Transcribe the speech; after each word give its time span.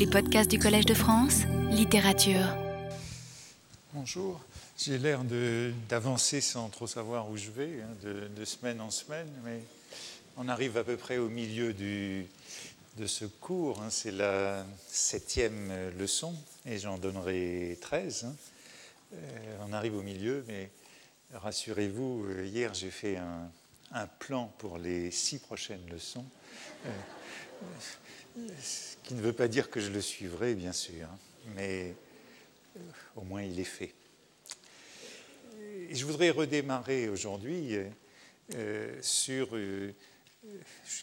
Les 0.00 0.06
podcasts 0.06 0.50
du 0.50 0.58
Collège 0.58 0.86
de 0.86 0.94
France, 0.94 1.42
littérature. 1.70 2.56
Bonjour, 3.92 4.40
j'ai 4.78 4.96
l'air 4.96 5.20
d'avancer 5.90 6.40
sans 6.40 6.70
trop 6.70 6.86
savoir 6.86 7.28
où 7.28 7.36
je 7.36 7.50
vais, 7.50 7.82
hein, 7.82 8.28
de, 8.34 8.44
semaine 8.46 8.80
en 8.80 8.90
semaine, 8.90 9.28
mais 9.44 9.60
on 10.38 10.48
arrive 10.48 10.78
à 10.78 10.84
peu 10.84 10.96
près 10.96 11.18
au 11.18 11.28
milieu 11.28 11.74
du, 11.74 12.24
de 12.96 13.06
ce 13.06 13.26
cours. 13.26 13.82
Hein. 13.82 13.90
C'est 13.90 14.10
la 14.10 14.64
septième 14.88 15.70
leçon 15.98 16.34
et 16.64 16.78
j'en 16.78 16.96
donnerai 16.96 17.76
13. 17.82 18.24
Hein. 18.24 18.34
Euh, 19.12 19.56
on 19.68 19.74
arrive 19.74 19.96
au 19.96 20.02
milieu, 20.02 20.46
mais 20.48 20.70
rassurez-vous, 21.34 22.24
euh, 22.24 22.46
hier 22.46 22.72
j'ai 22.72 22.90
fait 22.90 23.18
un, 23.18 23.50
un, 23.92 24.06
plan 24.06 24.50
pour 24.56 24.78
les 24.78 25.10
six 25.10 25.38
prochaines 25.38 25.86
leçons. 25.90 26.24
Euh, 26.86 26.90
qui 29.02 29.14
ne 29.14 29.20
veut 29.20 29.32
pas 29.32 29.48
dire 29.48 29.70
que 29.70 29.80
je 29.80 29.90
le 29.90 30.00
suivrai, 30.00 30.54
bien 30.54 30.72
sûr, 30.72 31.06
hein, 31.06 31.18
mais 31.54 31.94
euh, 32.76 32.80
au 33.16 33.22
moins 33.22 33.42
il 33.42 33.58
est 33.58 33.64
fait. 33.64 33.94
je 35.90 36.04
voudrais 36.04 36.30
redémarrer 36.30 37.08
aujourd'hui 37.08 37.76
euh, 38.54 38.98
sur 39.02 39.56
euh, 39.56 39.94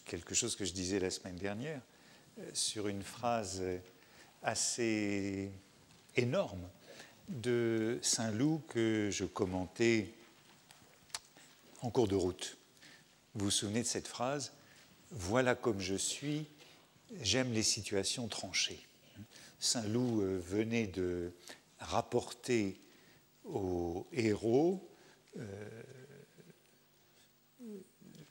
quelque 0.06 0.36
chose 0.36 0.56
que 0.56 0.66
je 0.66 0.74
disais 0.74 1.00
la 1.00 1.10
semaine 1.10 1.36
dernière, 1.36 1.82
sur 2.54 2.88
une 2.88 3.04
phrase 3.04 3.64
assez 4.44 5.52
énorme 6.16 6.70
de 7.30 8.00
Saint-Loup 8.02 8.62
que 8.70 9.10
je 9.12 9.26
commentais 9.26 10.14
en 11.82 11.90
cours 11.90 12.08
de 12.08 12.16
route. 12.16 12.58
Vous 13.36 13.46
vous 13.46 13.52
souvenez 13.52 13.82
de 13.82 13.88
cette 13.88 14.08
phrase 14.08 14.54
Voilà 15.12 15.56
comme 15.56 15.80
je 15.80 15.96
suis, 15.96 16.48
J'aime 17.22 17.54
les 17.54 17.64
situations 17.64 18.28
tranchées. 18.28 18.86
Saint-Loup 19.60 20.22
euh, 20.22 20.40
venait 20.40 20.88
de 20.88 21.32
rapporter 21.80 22.80
au 23.46 24.06
héros 24.12 24.88
euh, 25.38 25.84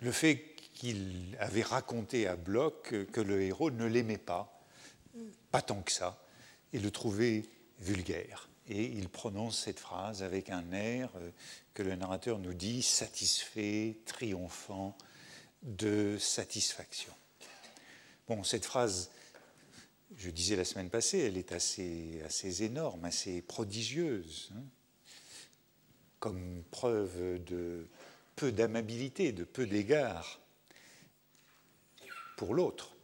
le 0.01 0.13
fait 0.13 0.55
qu'il 0.75 1.37
avait 1.41 1.63
raconté 1.63 2.27
à 2.27 2.37
Bloch 2.37 2.83
que 3.11 3.21
le 3.21 3.43
héros 3.43 3.71
ne 3.71 3.87
l'aimait 3.87 4.19
pas, 4.19 4.63
pas 5.51 5.63
tant 5.63 5.81
que 5.81 5.91
ça, 5.91 6.23
et 6.73 6.79
le 6.79 6.91
trouvait 6.91 7.45
vulgaire. 7.81 8.49
Et 8.69 8.85
il 8.85 9.09
prononce 9.09 9.61
cette 9.61 9.81
phrase 9.81 10.23
avec 10.23 10.51
un 10.51 10.73
air 10.73 11.11
euh, 11.17 11.31
que 11.73 11.83
le 11.83 11.95
narrateur 11.97 12.39
nous 12.39 12.55
dit 12.55 12.83
satisfait, 12.83 13.97
triomphant 14.05 14.97
de 15.63 16.17
satisfaction. 16.19 17.13
Bon, 18.29 18.43
cette 18.43 18.65
phrase, 18.65 19.13
je 20.17 20.31
disais 20.31 20.57
la 20.57 20.65
semaine 20.65 20.91
passée, 20.91 21.21
elle 21.21 21.37
est 21.37 21.53
assez, 21.53 22.65
énorme, 22.65 23.05
assez 23.05 23.41
prodigieuse, 23.41 24.51
hein, 24.53 24.63
comme 26.19 26.65
preuve 26.73 27.43
de 27.45 27.87
peu 28.35 28.51
d'amabilité, 28.51 29.31
de 29.31 29.45
peu 29.45 29.65
d'égard 29.65 30.41
pour 32.37 32.55
l'autre. 32.55 32.97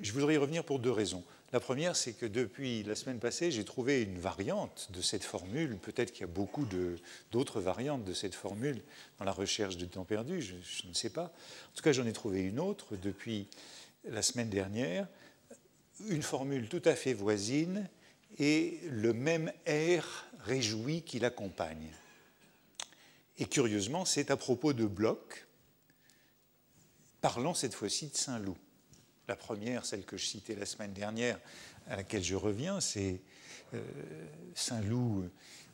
Je 0.00 0.12
voudrais 0.12 0.34
y 0.34 0.38
revenir 0.38 0.64
pour 0.64 0.78
deux 0.78 0.90
raisons. 0.90 1.24
La 1.50 1.60
première, 1.60 1.96
c'est 1.96 2.12
que 2.12 2.26
depuis 2.26 2.82
la 2.82 2.94
semaine 2.94 3.18
passée, 3.18 3.50
j'ai 3.50 3.64
trouvé 3.64 4.02
une 4.02 4.18
variante 4.18 4.90
de 4.92 5.00
cette 5.00 5.24
formule. 5.24 5.78
Peut-être 5.78 6.12
qu'il 6.12 6.20
y 6.20 6.24
a 6.24 6.32
beaucoup 6.32 6.66
d'autres 7.30 7.60
variantes 7.60 8.04
de 8.04 8.12
cette 8.12 8.34
formule 8.34 8.82
dans 9.18 9.24
la 9.24 9.32
recherche 9.32 9.78
de 9.78 9.86
temps 9.86 10.04
perdu, 10.04 10.42
je, 10.42 10.54
ne 10.86 10.92
sais 10.92 11.08
pas. 11.08 11.24
En 11.24 11.74
tout 11.74 11.82
cas, 11.82 11.92
j'en 11.92 12.06
ai 12.06 12.12
trouvé 12.12 12.42
une 12.42 12.60
autre 12.60 12.96
depuis 12.96 13.48
la 14.04 14.20
semaine 14.20 14.50
dernière, 14.50 15.08
une 16.10 16.22
formule 16.22 16.68
tout 16.68 16.82
à 16.84 16.94
fait 16.94 17.14
voisine 17.14 17.88
et 18.38 18.78
le 18.90 19.14
même 19.14 19.50
air 19.64 20.26
réjoui 20.40 21.00
qui 21.00 21.18
l'accompagne. 21.18 21.90
Et 23.38 23.46
curieusement, 23.46 24.04
c'est 24.04 24.30
à 24.30 24.36
propos 24.36 24.74
de 24.74 24.84
Bloch, 24.84 25.46
parlant 27.22 27.54
cette 27.54 27.74
fois-ci 27.74 28.08
de 28.08 28.16
Saint-Loup. 28.16 28.58
La 29.28 29.36
première, 29.36 29.84
celle 29.84 30.06
que 30.06 30.16
je 30.16 30.24
citais 30.24 30.54
la 30.54 30.64
semaine 30.64 30.94
dernière, 30.94 31.38
à 31.86 31.96
laquelle 31.96 32.24
je 32.24 32.34
reviens, 32.34 32.80
c'est 32.80 33.20
euh, 33.74 33.82
Saint-Loup 34.54 35.28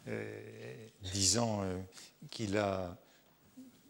euh, 0.08 0.88
disant 1.12 1.62
euh, 1.62 1.78
qu'il 2.30 2.58
a 2.58 2.98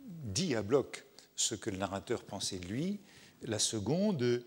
dit 0.07 0.55
à 0.55 0.63
Bloch 0.63 1.07
ce 1.35 1.55
que 1.55 1.71
le 1.71 1.79
narrateur 1.79 2.25
pensait 2.25 2.59
de 2.59 2.67
lui. 2.67 3.01
La 3.41 3.59
seconde, 3.59 4.45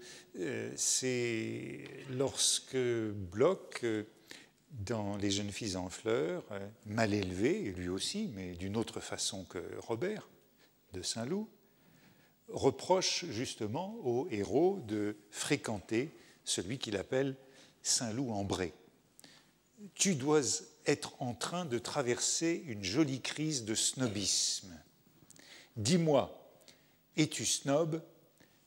c'est 0.75 1.83
lorsque 2.11 2.77
Bloch, 2.77 3.85
dans 4.71 5.17
Les 5.17 5.29
jeunes 5.29 5.51
filles 5.51 5.77
en 5.77 5.89
fleurs, 5.89 6.43
mal 6.85 7.13
élevé, 7.13 7.73
lui 7.77 7.89
aussi, 7.89 8.29
mais 8.33 8.53
d'une 8.53 8.75
autre 8.75 8.99
façon 8.99 9.45
que 9.45 9.59
Robert 9.79 10.27
de 10.93 11.01
Saint-Loup, 11.03 11.47
reproche 12.49 13.25
justement 13.25 13.95
au 14.03 14.27
héros 14.29 14.79
de 14.87 15.17
fréquenter 15.31 16.11
celui 16.43 16.77
qu'il 16.77 16.97
appelle 16.97 17.35
Saint-Loup-en-Bray. 17.83 18.73
Tu 19.95 20.15
dois 20.15 20.41
être 20.85 21.21
en 21.21 21.33
train 21.33 21.65
de 21.65 21.77
traverser 21.77 22.63
une 22.67 22.83
jolie 22.83 23.21
crise 23.21 23.65
de 23.65 23.75
snobisme. 23.75 24.73
Dis-moi, 25.75 26.49
es-tu 27.15 27.45
snob? 27.45 28.01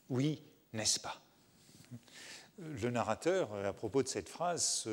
Oui, 0.09 0.41
n'est-ce 0.73 0.99
pas? 0.99 1.21
Le 2.59 2.91
narrateur, 2.91 3.53
à 3.65 3.73
propos 3.73 4.03
de 4.03 4.07
cette 4.07 4.29
phrase, 4.29 4.63
se 4.63 4.89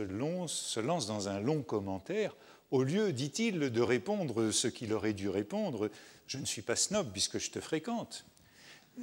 lance 0.81 1.07
dans 1.07 1.29
un 1.29 1.39
long 1.39 1.63
commentaire. 1.63 2.35
Au 2.71 2.83
lieu, 2.83 3.13
dit-il, 3.13 3.59
de 3.71 3.81
répondre 3.81 4.51
ce 4.51 4.69
qu'il 4.69 4.93
aurait 4.93 5.13
dû 5.13 5.29
répondre, 5.29 5.91
je 6.27 6.39
ne 6.39 6.45
suis 6.45 6.63
pas 6.63 6.77
snob 6.77 7.13
puisque 7.13 7.39
je 7.39 7.51
te 7.51 7.61
fréquente. 7.61 8.25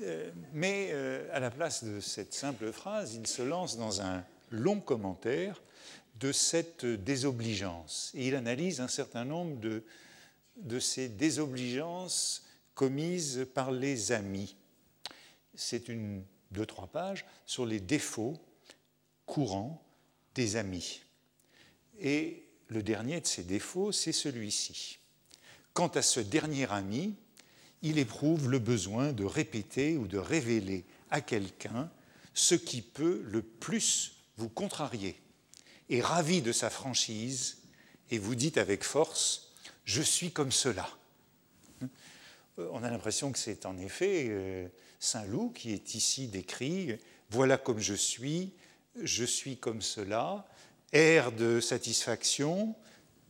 Euh, 0.04 0.32
mais 0.54 0.90
euh, 0.92 1.28
à 1.32 1.40
la 1.40 1.52
place 1.52 1.84
de 1.84 2.00
cette 2.00 2.34
simple 2.34 2.72
phrase, 2.72 3.16
il 3.16 3.28
se 3.28 3.42
lance 3.42 3.78
dans 3.78 4.02
un 4.02 4.24
long 4.52 4.80
commentaire 4.80 5.62
de 6.20 6.32
cette 6.32 6.86
désobligeance. 6.86 8.12
Il 8.14 8.36
analyse 8.36 8.82
un 8.82 8.88
certain 8.88 9.26
nombre 9.26 9.60
de, 9.60 9.84
de 10.58 10.80
ces 10.80 11.10
désobligeances 11.10 12.44
commises 12.74 13.48
par 13.54 13.72
les 13.72 14.12
amis. 14.12 14.56
C'est 15.56 15.88
une, 15.88 16.24
deux, 16.52 16.66
trois 16.66 16.88
pages 16.88 17.26
sur 17.46 17.66
les 17.66 17.80
défauts 17.80 18.38
courants 19.26 19.82
des 20.36 20.56
amis. 20.58 21.02
Et 22.00 22.48
le 22.68 22.84
dernier 22.84 23.22
de 23.22 23.28
ces 23.28 23.44
défauts, 23.44 23.92
c'est 23.92 24.12
celui-ci. 24.12 25.00
Quant 25.74 25.88
à 25.88 26.02
ce 26.02 26.20
dernier 26.20 26.72
ami, 26.72 27.16
il 27.86 28.00
éprouve 28.00 28.50
le 28.50 28.58
besoin 28.58 29.14
de 29.14 29.24
répéter 29.24 29.96
ou 29.96 30.08
de 30.08 30.18
révéler 30.18 30.86
à 31.12 31.22
quelqu'un 31.22 31.92
ce 32.34 32.56
qui 32.56 32.82
peut 32.82 33.22
le 33.28 33.44
plus 33.44 34.24
vous 34.38 34.50
contrarier. 34.50 35.22
Et 35.90 36.02
ravi 36.02 36.42
de 36.42 36.52
sa 36.52 36.72
franchise, 36.72 37.60
et 38.10 38.18
vous 38.18 38.34
dites 38.34 38.58
avec 38.58 38.84
force, 38.84 39.54
je 39.84 40.02
suis 40.02 40.32
comme 40.32 40.52
cela. 40.52 40.90
On 42.58 42.84
a 42.84 42.90
l'impression 42.90 43.32
que 43.32 43.38
c'est 43.38 43.68
en 43.68 43.78
effet 43.78 44.26
euh, 44.30 44.68
Saint 45.00 45.26
Loup 45.26 45.52
qui 45.52 45.72
est 45.72 45.94
ici 45.94 46.28
décrit, 46.28 46.98
voilà 47.30 47.60
comme 47.60 47.80
je 47.80 47.94
suis, 47.94 48.54
je 49.00 49.26
suis 49.26 49.58
comme 49.58 49.84
cela, 49.84 50.48
air 50.92 51.32
de 51.32 51.60
satisfaction, 51.60 52.76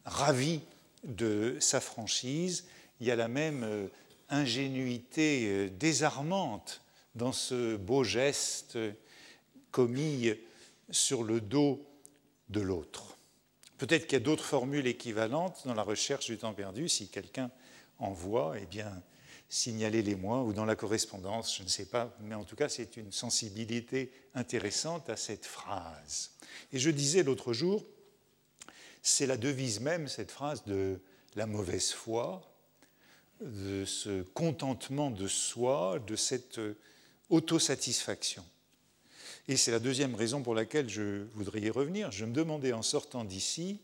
ravi 0.05 0.61
de 1.03 1.57
sa 1.59 1.81
franchise, 1.81 2.65
il 3.01 3.07
y 3.07 3.11
a 3.11 3.17
la 3.17 3.27
même 3.27 3.63
euh, 3.63 3.87
ingénuité 4.35 5.47
euh, 5.47 5.69
désarmante 5.69 6.81
dans 7.15 7.31
ce 7.31 7.75
beau 7.75 8.03
geste 8.03 8.77
commis 9.71 10.33
sur 10.89 11.23
le 11.23 11.41
dos 11.41 11.85
de 12.49 12.61
l'autre. 12.61 13.17
Peut-être 13.77 14.07
qu'il 14.07 14.13
y 14.13 14.21
a 14.21 14.23
d'autres 14.23 14.45
formules 14.45 14.87
équivalentes 14.87 15.63
dans 15.65 15.73
la 15.73 15.83
recherche 15.83 16.27
du 16.27 16.37
temps 16.37 16.53
perdu, 16.53 16.87
si 16.87 17.09
quelqu'un 17.09 17.51
en 17.99 18.11
voit, 18.11 18.55
eh 18.61 18.65
bien, 18.65 19.03
signalez-les-moi, 19.49 20.43
ou 20.43 20.53
dans 20.53 20.65
la 20.65 20.75
correspondance, 20.75 21.57
je 21.57 21.63
ne 21.63 21.67
sais 21.67 21.85
pas, 21.85 22.15
mais 22.21 22.35
en 22.35 22.43
tout 22.43 22.55
cas, 22.55 22.69
c'est 22.69 22.97
une 22.97 23.11
sensibilité 23.11 24.11
intéressante 24.33 25.09
à 25.09 25.17
cette 25.17 25.45
phrase. 25.45 26.31
Et 26.71 26.79
je 26.79 26.89
disais 26.89 27.23
l'autre 27.23 27.53
jour, 27.53 27.85
c'est 29.01 29.27
la 29.27 29.37
devise 29.37 29.81
même, 29.81 30.07
cette 30.07 30.31
phrase 30.31 30.63
de 30.65 30.99
la 31.35 31.45
mauvaise 31.45 31.91
foi, 31.91 32.41
de 33.41 33.85
ce 33.85 34.23
contentement 34.33 35.11
de 35.11 35.27
soi, 35.27 35.99
de 36.05 36.15
cette 36.15 36.59
autosatisfaction. 37.29 38.45
Et 39.47 39.57
c'est 39.57 39.71
la 39.71 39.79
deuxième 39.79 40.15
raison 40.15 40.41
pour 40.41 40.55
laquelle 40.55 40.89
je 40.89 41.25
voudrais 41.33 41.61
y 41.61 41.69
revenir. 41.69 42.11
Je 42.11 42.25
me 42.25 42.33
demandais 42.33 42.73
en 42.73 42.81
sortant 42.81 43.23
d'ici, 43.23 43.79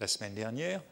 la 0.00 0.06
semaine 0.06 0.34
dernière, 0.34 0.82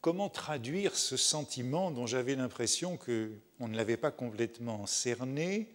comment 0.00 0.28
traduire 0.28 0.94
ce 0.94 1.16
sentiment 1.16 1.90
dont 1.90 2.06
j'avais 2.06 2.36
l'impression 2.36 2.96
qu'on 2.96 3.68
ne 3.68 3.76
l'avait 3.76 3.96
pas 3.96 4.10
complètement 4.10 4.86
cerné, 4.86 5.72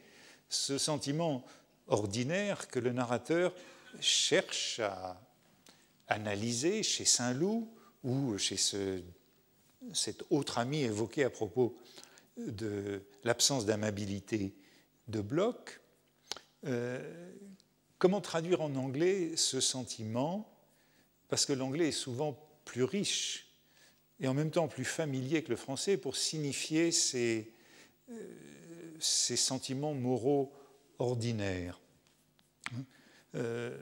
ce 0.49 0.77
sentiment 0.77 1.43
ordinaire 1.87 2.67
que 2.67 2.79
le 2.79 2.93
narrateur 2.93 3.53
cherche 3.99 4.79
à 4.79 5.19
analyser 6.07 6.83
chez 6.83 7.05
Saint-Loup 7.05 7.67
ou 8.03 8.37
chez 8.37 8.57
cet 9.93 10.23
autre 10.29 10.57
ami 10.57 10.81
évoqué 10.81 11.23
à 11.23 11.29
propos 11.29 11.75
de 12.37 13.01
l'absence 13.23 13.65
d'amabilité 13.65 14.53
de 15.07 15.21
Bloch. 15.21 15.81
Euh, 16.65 17.31
comment 17.97 18.21
traduire 18.21 18.61
en 18.61 18.75
anglais 18.75 19.35
ce 19.35 19.59
sentiment? 19.59 20.49
Parce 21.27 21.45
que 21.45 21.53
l'anglais 21.53 21.89
est 21.89 21.91
souvent 21.91 22.39
plus 22.65 22.83
riche 22.83 23.47
et 24.19 24.27
en 24.27 24.33
même 24.33 24.51
temps 24.51 24.67
plus 24.67 24.85
familier 24.85 25.43
que 25.43 25.49
le 25.49 25.55
français 25.55 25.97
pour 25.97 26.15
signifier 26.15 26.91
ces, 26.91 27.53
euh, 28.09 28.95
sentiments 28.99 29.93
moraux 29.93 30.53
ordinaires. 30.97 31.79
Euh, 33.35 33.77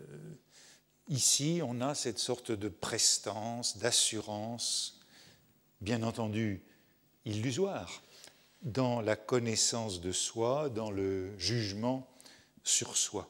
ici, 1.07 1.61
on 1.63 1.81
a 1.81 1.95
cette 1.95 2.19
sorte 2.19 2.51
de 2.51 2.69
prestance, 2.69 3.77
d'assurance, 3.77 4.96
bien 5.81 6.03
entendu 6.03 6.61
illusoire, 7.25 8.01
dans 8.63 9.01
la 9.01 9.15
connaissance 9.15 10.01
de 10.01 10.11
soi, 10.11 10.69
dans 10.69 10.91
le 10.91 11.37
jugement 11.37 12.07
sur 12.63 12.97
soi. 12.97 13.29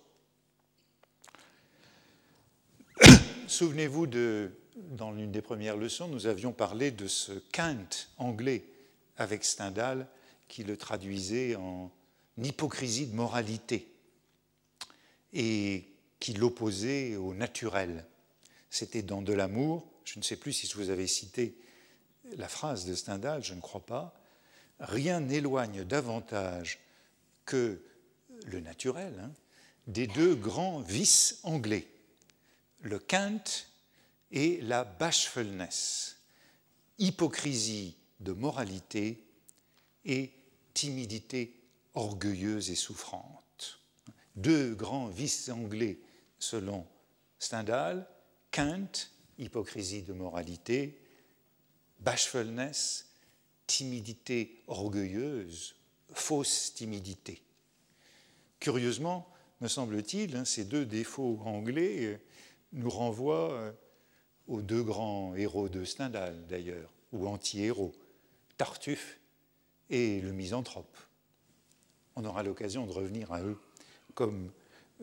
Souvenez-vous 3.48 4.08
de, 4.08 4.52
dans 4.92 5.12
l'une 5.12 5.32
des 5.32 5.42
premières 5.42 5.78
leçons, 5.78 6.08
nous 6.08 6.28
avions 6.28 6.54
parlé 6.54 6.92
de 6.92 7.08
ce 7.08 7.34
Kant 7.52 8.08
anglais 8.18 8.64
avec 9.18 9.44
Stendhal 9.44 10.08
qui 10.48 10.64
le 10.64 10.78
traduisait 10.78 11.56
en 11.56 11.92
hypocrisie 12.38 13.08
de 13.08 13.16
moralité 13.16 13.88
et 15.34 15.86
qui 16.20 16.34
l'opposait 16.34 17.16
au 17.16 17.34
naturel. 17.34 18.06
C'était 18.70 19.02
dans 19.02 19.22
De 19.22 19.34
l'amour, 19.34 19.88
je 20.04 20.20
ne 20.20 20.24
sais 20.24 20.38
plus 20.38 20.54
si 20.54 20.68
je 20.68 20.76
vous 20.76 20.90
avais 20.90 21.08
cité 21.08 21.56
la 22.36 22.48
phrase 22.48 22.86
de 22.86 22.96
Stendhal, 22.96 23.44
je 23.44 23.54
ne 23.54 23.62
crois 23.62 23.86
pas, 23.86 24.14
rien 24.80 25.20
n'éloigne 25.20 25.84
davantage 25.84 26.80
que 27.46 27.82
le 28.46 28.60
naturel 28.60 29.20
hein, 29.20 29.32
des 29.88 30.08
deux 30.08 30.36
grands 30.36 30.82
vices 30.82 31.40
anglais, 31.44 31.88
le 32.82 33.00
Kant 33.00 33.44
et 34.32 34.60
la 34.62 34.84
bashfulness, 34.84 36.18
hypocrisie 37.00 37.96
de 38.20 38.34
moralité 38.34 39.24
et 40.06 40.34
timidité 40.74 41.60
orgueilleuse 41.94 42.70
et 42.70 42.76
souffrante. 42.76 43.80
Deux 44.36 44.76
grands 44.76 45.08
vices 45.08 45.50
anglais 45.50 46.00
selon 46.40 46.86
Stendhal, 47.40 48.08
Kant, 48.52 49.10
hypocrisie 49.38 50.04
de 50.04 50.14
moralité, 50.14 51.00
bashfulness, 52.00 53.10
timidité 53.66 54.64
orgueilleuse, 54.68 55.76
fausse 56.14 56.74
timidité. 56.74 57.42
Curieusement, 58.60 59.28
me 59.62 59.68
semble-t-il, 59.68 60.36
hein, 60.36 60.46
ces 60.46 60.66
deux 60.66 60.86
défauts 60.86 61.40
anglais 61.46 62.06
euh, 62.06 62.18
nous 62.74 62.90
renvoient 62.90 63.54
euh, 63.54 63.72
aux 64.48 64.62
deux 64.62 64.84
grands 64.84 65.36
héros 65.36 65.70
de 65.70 65.84
Stendhal, 65.84 66.46
d'ailleurs, 66.48 66.94
ou 67.12 67.28
anti-héros, 67.28 67.94
Tartuffe 68.58 69.20
et 69.90 70.22
le 70.22 70.32
misanthrope. 70.32 70.98
On 72.16 72.26
aura 72.26 72.44
l'occasion 72.44 72.86
de 72.86 72.92
revenir 72.92 73.32
à 73.32 73.42
eux 73.42 73.60
comme 74.16 74.52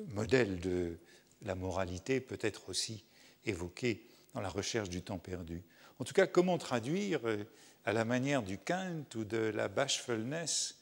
modèle 0.09 0.61
de 0.61 0.97
la 1.43 1.55
moralité, 1.55 2.21
peut-être 2.21 2.69
aussi 2.69 3.05
évoqué 3.45 4.05
dans 4.35 4.41
la 4.41 4.49
recherche 4.49 4.89
du 4.89 5.03
temps 5.03 5.19
perdu. 5.19 5.63
En 5.99 6.05
tout 6.05 6.15
cas, 6.15 6.27
comment 6.27 6.59
traduire 6.59 7.21
euh, 7.29 7.45
à 7.85 7.93
la 7.93 8.05
manière 8.05 8.43
du 8.43 8.59
Kant 8.59 9.05
ou 9.15 9.25
de 9.25 9.37
la 9.37 9.69
bashfulness 9.69 10.79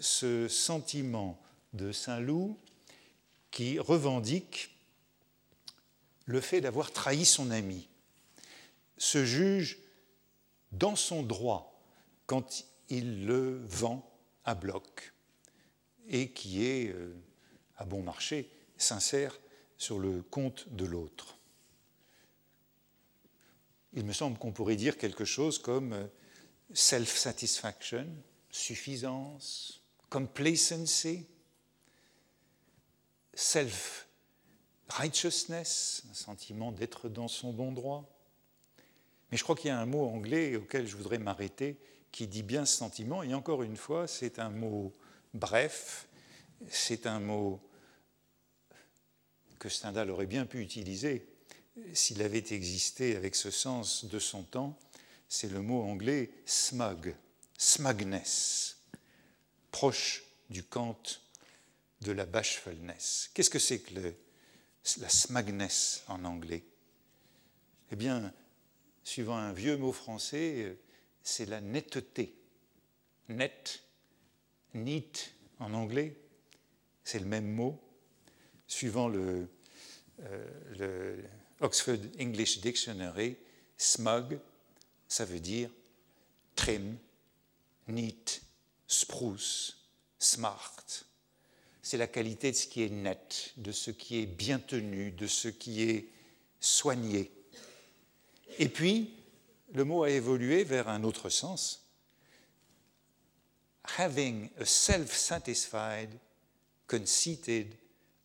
ce 0.00 0.48
sentiment 0.48 1.40
de 1.72 1.92
Saint-Loup 1.92 2.58
qui 3.50 3.78
revendique 3.78 4.76
le 6.26 6.40
fait 6.40 6.60
d'avoir 6.60 6.92
trahi 6.92 7.24
son 7.24 7.50
ami, 7.50 7.88
se 8.98 9.24
juge 9.24 9.78
dans 10.72 10.94
son 10.94 11.22
droit 11.22 11.82
quand 12.26 12.64
il 12.88 13.26
le 13.26 13.60
vend 13.66 14.08
à 14.44 14.54
bloc 14.54 15.12
et 16.08 16.30
qui 16.30 16.64
est, 16.64 16.88
euh, 16.88 17.14
à 17.76 17.84
bon 17.84 18.02
marché, 18.02 18.48
sincère 18.76 19.40
sur 19.76 19.98
le 19.98 20.22
compte 20.22 20.68
de 20.68 20.84
l'autre. 20.84 21.39
Il 23.92 24.04
me 24.04 24.12
semble 24.12 24.38
qu'on 24.38 24.52
pourrait 24.52 24.76
dire 24.76 24.96
quelque 24.96 25.24
chose 25.24 25.58
comme 25.58 25.92
euh, 25.92 26.06
self-satisfaction, 26.72 28.06
suffisance, 28.50 29.82
complacency, 30.08 31.26
self-righteousness, 33.34 36.04
un 36.10 36.14
sentiment 36.14 36.70
d'être 36.72 37.08
dans 37.08 37.28
son 37.28 37.52
bon 37.52 37.70
droit. 37.72 38.08
Mais 39.30 39.38
je 39.38 39.42
crois 39.42 39.56
qu'il 39.56 39.68
y 39.68 39.70
a 39.70 39.78
un 39.78 39.86
mot 39.86 40.06
anglais 40.06 40.56
auquel 40.56 40.86
je 40.86 40.96
voudrais 40.96 41.18
m'arrêter 41.18 41.78
qui 42.12 42.26
dit 42.26 42.42
bien 42.42 42.66
ce 42.66 42.76
sentiment, 42.76 43.22
et 43.22 43.32
encore 43.34 43.62
une 43.62 43.76
fois, 43.76 44.08
c'est 44.08 44.40
un 44.40 44.50
mot 44.50 44.92
bref, 45.32 46.08
c'est 46.68 47.06
un 47.06 47.20
mot 47.20 47.62
que 49.60 49.68
Stendhal 49.68 50.10
aurait 50.10 50.26
bien 50.26 50.46
pu 50.46 50.60
utiliser 50.60 51.29
s'il 51.92 52.22
avait 52.22 52.44
existé 52.52 53.16
avec 53.16 53.34
ce 53.34 53.50
sens 53.50 54.04
de 54.04 54.18
son 54.18 54.42
temps, 54.42 54.78
c'est 55.28 55.50
le 55.50 55.62
mot 55.62 55.82
anglais 55.82 56.30
smug, 56.44 57.14
smugness, 57.56 58.78
proche 59.70 60.24
du 60.50 60.64
Kant 60.64 61.02
de 62.00 62.12
la 62.12 62.26
bashfulness. 62.26 63.30
Qu'est-ce 63.34 63.50
que 63.50 63.58
c'est 63.58 63.80
que 63.80 64.14
la 64.98 65.08
smugness 65.08 66.02
en 66.08 66.24
anglais? 66.24 66.64
Eh 67.92 67.96
bien, 67.96 68.32
suivant 69.04 69.36
un 69.36 69.52
vieux 69.52 69.76
mot 69.76 69.92
français, 69.92 70.78
c'est 71.22 71.46
la 71.46 71.60
netteté. 71.60 72.34
Net, 73.28 73.82
neat 74.74 75.32
en 75.58 75.74
anglais, 75.74 76.16
c'est 77.04 77.18
le 77.18 77.26
même 77.26 77.52
mot. 77.52 77.80
Suivant 78.66 79.08
le, 79.08 79.48
euh, 80.20 80.46
le 80.78 81.24
Oxford 81.60 81.98
English 82.18 82.60
Dictionary, 82.60 83.36
smug, 83.76 84.38
ça 85.08 85.24
veut 85.24 85.40
dire 85.40 85.70
trim, 86.54 86.96
neat, 87.88 88.42
spruce, 88.86 89.76
smart. 90.18 90.84
C'est 91.82 91.96
la 91.96 92.06
qualité 92.06 92.52
de 92.52 92.56
ce 92.56 92.66
qui 92.66 92.82
est 92.82 92.90
net, 92.90 93.52
de 93.56 93.72
ce 93.72 93.90
qui 93.90 94.18
est 94.18 94.26
bien 94.26 94.58
tenu, 94.58 95.10
de 95.12 95.26
ce 95.26 95.48
qui 95.48 95.82
est 95.82 96.06
soigné. 96.60 97.30
Et 98.58 98.68
puis, 98.68 99.14
le 99.72 99.84
mot 99.84 100.02
a 100.02 100.10
évolué 100.10 100.64
vers 100.64 100.88
un 100.88 101.04
autre 101.04 101.30
sens. 101.30 101.86
Having 103.98 104.50
a 104.58 104.64
self-satisfied, 104.64 106.10
conceited 106.86 107.74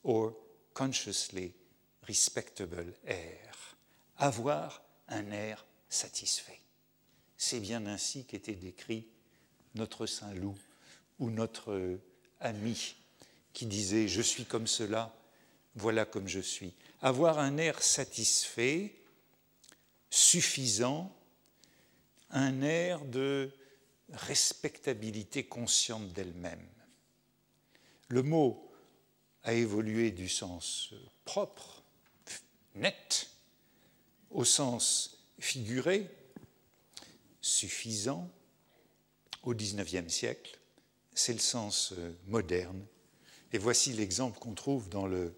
or 0.03 0.33
consciously 0.73 1.53
respectable 2.05 2.93
air. 3.05 3.77
Avoir 4.17 4.81
un 5.07 5.31
air 5.31 5.65
satisfait. 5.89 6.59
C'est 7.37 7.59
bien 7.59 7.85
ainsi 7.85 8.25
qu'était 8.25 8.55
décrit 8.55 9.07
notre 9.75 10.05
Saint 10.05 10.33
Loup 10.33 10.57
ou 11.19 11.29
notre 11.29 11.99
ami 12.39 12.95
qui 13.53 13.65
disait 13.65 14.07
Je 14.07 14.21
suis 14.21 14.45
comme 14.45 14.67
cela, 14.67 15.13
voilà 15.75 16.05
comme 16.05 16.27
je 16.27 16.39
suis. 16.39 16.73
Avoir 17.01 17.39
un 17.39 17.57
air 17.57 17.81
satisfait, 17.81 18.95
suffisant, 20.09 21.15
un 22.29 22.61
air 22.61 23.03
de 23.05 23.51
respectabilité 24.11 25.45
consciente 25.45 26.07
d'elle-même. 26.13 26.67
Le 28.07 28.23
mot 28.23 28.71
a 29.43 29.53
évolué 29.53 30.11
du 30.11 30.29
sens 30.29 30.93
propre, 31.23 31.74
net, 32.75 33.29
au 34.31 34.43
sens 34.43 35.17
figuré, 35.39 36.09
suffisant 37.41 38.29
au 39.43 39.53
XIXe 39.53 40.11
siècle, 40.11 40.59
c'est 41.13 41.33
le 41.33 41.39
sens 41.39 41.93
euh, 41.97 42.11
moderne. 42.27 42.85
Et 43.53 43.57
voici 43.57 43.93
l'exemple 43.93 44.39
qu'on 44.39 44.53
trouve 44.53 44.89
dans 44.89 45.05
le 45.05 45.33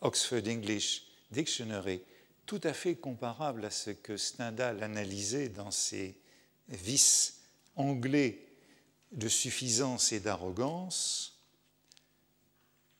Oxford 0.00 0.46
English 0.46 1.06
Dictionary, 1.30 2.00
tout 2.46 2.60
à 2.62 2.72
fait 2.72 2.94
comparable 2.94 3.64
à 3.64 3.70
ce 3.70 3.90
que 3.90 4.16
Stendhal 4.16 4.82
analysait 4.82 5.48
dans 5.48 5.70
ses 5.70 6.16
vices 6.68 7.40
anglais 7.76 8.46
de 9.12 9.28
suffisance 9.28 10.12
et 10.12 10.20
d'arrogance. 10.20 11.38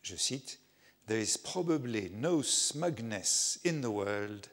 Je 0.03 0.17
cite 0.17 0.61
there 1.07 1.19
is 1.19 1.37
probably 1.37 2.11
no 2.15 2.43
smugness 2.43 3.59
in 3.65 3.81
the 3.81 3.91
world 3.91 4.49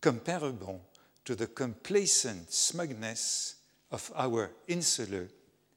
comparable 0.00 0.80
to 1.24 1.34
the 1.34 1.46
complacent 1.46 2.52
smugness 2.52 3.56
of 3.90 4.12
our 4.14 4.50
insular 4.68 5.28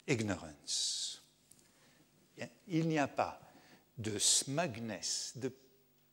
ignorance. 0.08 1.20
Il 2.68 2.88
n'y 2.88 2.98
a 2.98 3.08
pas 3.08 3.40
de 3.98 4.18
smugness, 4.18 5.34
de 5.36 5.52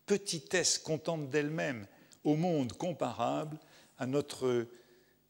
petitesse 0.06 0.78
contente 0.78 1.30
d'elle-même 1.30 1.86
au 2.24 2.36
monde 2.36 2.72
comparable 2.72 3.58
à 3.98 4.06
notre 4.06 4.66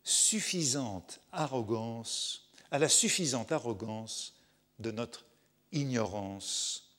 suffisante 0.03 1.21
arrogance, 1.33 2.49
à 2.71 2.79
la 2.79 2.89
suffisante 2.89 3.53
arrogance 3.53 4.35
de 4.79 4.91
notre 4.91 5.25
ignorance 5.73 6.95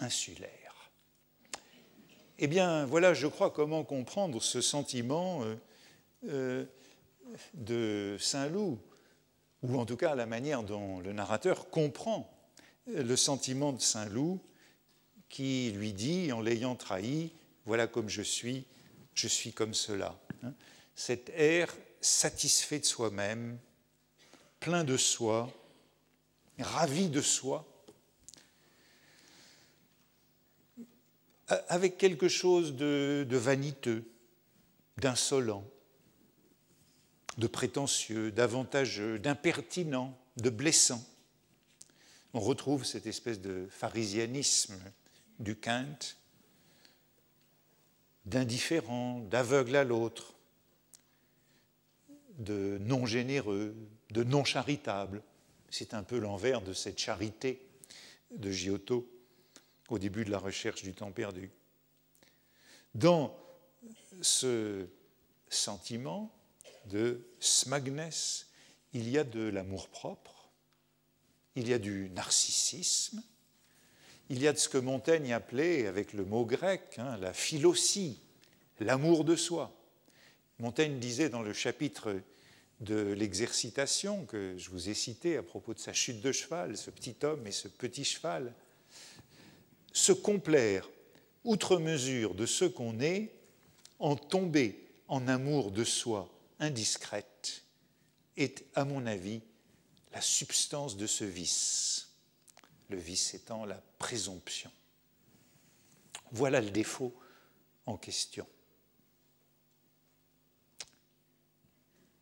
insulaire. 0.00 0.59
Eh 2.42 2.46
bien, 2.46 2.86
voilà, 2.86 3.12
je 3.12 3.26
crois, 3.26 3.50
comment 3.50 3.84
comprendre 3.84 4.40
ce 4.40 4.62
sentiment 4.62 5.44
euh, 5.44 5.56
euh, 6.26 6.64
de 7.52 8.16
Saint-Loup, 8.18 8.78
ou 9.62 9.78
en 9.78 9.84
tout 9.84 9.98
cas 9.98 10.14
la 10.14 10.24
manière 10.24 10.62
dont 10.62 11.00
le 11.00 11.12
narrateur 11.12 11.68
comprend 11.68 12.34
le 12.86 13.14
sentiment 13.14 13.74
de 13.74 13.80
Saint-Loup 13.82 14.40
qui 15.28 15.70
lui 15.72 15.92
dit, 15.92 16.32
en 16.32 16.40
l'ayant 16.40 16.76
trahi, 16.76 17.30
voilà 17.66 17.86
comme 17.86 18.08
je 18.08 18.22
suis, 18.22 18.64
je 19.12 19.28
suis 19.28 19.52
comme 19.52 19.74
cela. 19.74 20.18
Hein. 20.42 20.54
Cet 20.94 21.28
air 21.36 21.76
satisfait 22.00 22.78
de 22.78 22.86
soi-même, 22.86 23.58
plein 24.60 24.82
de 24.82 24.96
soi, 24.96 25.52
ravi 26.58 27.10
de 27.10 27.20
soi, 27.20 27.66
avec 31.68 31.98
quelque 31.98 32.28
chose 32.28 32.74
de, 32.76 33.26
vaniteux, 33.30 34.04
d'insolent, 34.98 35.64
de 37.38 37.46
prétentieux, 37.46 38.30
d'avantageux, 38.30 39.18
d'impertinent, 39.18 40.16
de 40.36 40.50
blessant. 40.50 41.04
On 42.32 42.40
retrouve 42.40 42.84
cette 42.84 43.06
espèce 43.06 43.40
de 43.40 43.66
pharisianisme 43.70 44.78
du 45.38 45.56
Kant, 45.56 45.98
d'indifférent, 48.26 49.20
d'aveugle 49.20 49.76
à 49.76 49.84
l'autre, 49.84 50.34
de 52.38 52.78
non 52.80 53.06
généreux, 53.06 53.74
de 54.10 54.22
non 54.22 54.44
charitable. 54.44 55.22
C'est 55.70 55.94
un 55.94 56.02
peu 56.02 56.18
l'envers 56.18 56.62
de 56.62 56.72
cette 56.72 56.98
charité 56.98 57.66
de 58.30 58.50
Giotto 58.50 59.08
au 59.90 59.98
début 59.98 60.24
de 60.24 60.30
la 60.30 60.38
recherche 60.38 60.82
du 60.82 60.94
temps 60.94 61.12
perdu. 61.12 61.50
Dans 62.94 63.36
ce 64.22 64.86
sentiment 65.48 66.32
de 66.86 67.20
smugness, 67.40 68.48
il 68.92 69.08
y 69.08 69.18
a 69.18 69.24
de 69.24 69.48
l'amour-propre, 69.48 70.50
il 71.56 71.68
y 71.68 71.74
a 71.74 71.78
du 71.78 72.10
narcissisme, 72.10 73.22
il 74.28 74.40
y 74.40 74.48
a 74.48 74.52
de 74.52 74.58
ce 74.58 74.68
que 74.68 74.78
Montaigne 74.78 75.32
appelait, 75.32 75.86
avec 75.86 76.12
le 76.12 76.24
mot 76.24 76.44
grec, 76.44 76.94
hein, 76.98 77.16
la 77.18 77.32
philosie, 77.32 78.20
l'amour 78.78 79.24
de 79.24 79.36
soi. 79.36 79.76
Montaigne 80.58 80.98
disait 80.98 81.28
dans 81.28 81.42
le 81.42 81.52
chapitre 81.52 82.20
de 82.80 83.12
l'exercitation 83.12 84.24
que 84.26 84.56
je 84.56 84.70
vous 84.70 84.88
ai 84.88 84.94
cité 84.94 85.36
à 85.36 85.42
propos 85.42 85.74
de 85.74 85.78
sa 85.78 85.92
chute 85.92 86.20
de 86.20 86.32
cheval, 86.32 86.76
ce 86.76 86.90
petit 86.90 87.16
homme 87.22 87.46
et 87.46 87.52
ce 87.52 87.68
petit 87.68 88.04
cheval, 88.04 88.54
se 89.92 90.12
complaire 90.12 90.88
outre 91.44 91.78
mesure 91.78 92.34
de 92.34 92.46
ce 92.46 92.64
qu'on 92.64 93.00
est 93.00 93.34
en 93.98 94.16
tomber 94.16 94.86
en 95.08 95.26
amour 95.28 95.70
de 95.70 95.84
soi 95.84 96.28
indiscrète 96.58 97.64
est, 98.36 98.64
à 98.74 98.84
mon 98.84 99.06
avis, 99.06 99.42
la 100.12 100.20
substance 100.20 100.96
de 100.96 101.06
ce 101.06 101.24
vice, 101.24 102.10
le 102.88 102.96
vice 102.96 103.34
étant 103.34 103.64
la 103.64 103.82
présomption. 103.98 104.70
Voilà 106.32 106.60
le 106.60 106.70
défaut 106.70 107.14
en 107.86 107.96
question. 107.96 108.46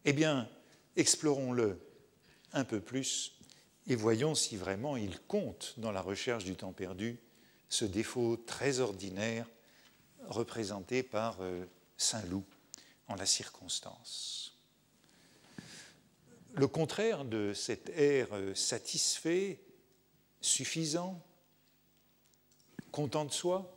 Eh 0.05 0.13
bien, 0.13 0.49
explorons-le 0.97 1.79
un 2.53 2.65
peu 2.65 2.81
plus 2.81 3.39
et 3.87 3.95
voyons 3.95 4.35
si 4.35 4.57
vraiment 4.57 4.97
il 4.97 5.21
compte 5.21 5.75
dans 5.77 5.93
la 5.93 6.01
recherche 6.01 6.45
du 6.45 6.57
temps 6.57 6.73
perdu 6.73 7.19
ce 7.69 7.85
défaut 7.85 8.37
très 8.37 8.81
ordinaire 8.81 9.47
représenté 10.29 11.03
par 11.03 11.37
euh, 11.41 11.65
Saint-Loup 11.97 12.45
en 13.09 13.15
la 13.15 13.27
circonstance. 13.27 14.57
Le 16.55 16.67
contraire 16.67 17.25
de 17.25 17.53
cet 17.55 17.91
air 17.91 18.29
euh, 18.33 18.55
satisfait, 18.55 19.61
suffisant, 20.41 21.23
content 22.91 23.25
de 23.25 23.33
soi, 23.33 23.75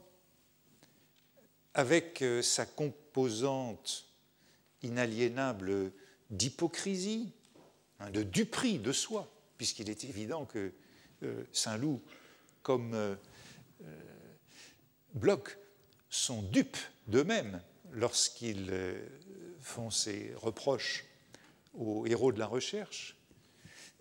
avec 1.73 2.21
euh, 2.21 2.41
sa 2.41 2.65
composante 2.65 4.07
inaliénable 4.83 5.91
d'hypocrisie, 6.29 7.31
hein, 7.99 8.09
de 8.09 8.23
duperie 8.23 8.79
de 8.79 8.91
soi, 8.91 9.31
puisqu'il 9.57 9.89
est 9.89 10.05
évident 10.05 10.45
que 10.45 10.73
Saint-Loup, 11.53 12.01
comme 12.63 13.15
euh, 13.85 14.35
Bloch 15.13 15.57
sont 16.09 16.41
dupes 16.41 16.77
d'eux-mêmes 17.07 17.61
lorsqu'ils 17.91 18.69
euh, 18.69 19.05
font 19.59 19.89
ces 19.89 20.33
reproches 20.35 21.05
aux 21.73 22.05
héros 22.05 22.31
de 22.31 22.39
la 22.39 22.47
recherche. 22.47 23.17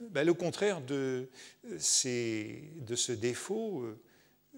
Ben, 0.01 0.25
le 0.25 0.35
contraire 0.35 0.81
de, 0.81 1.29
de, 1.65 1.79
ce 1.79 3.13
défaut, 3.13 3.83
euh, 3.83 4.01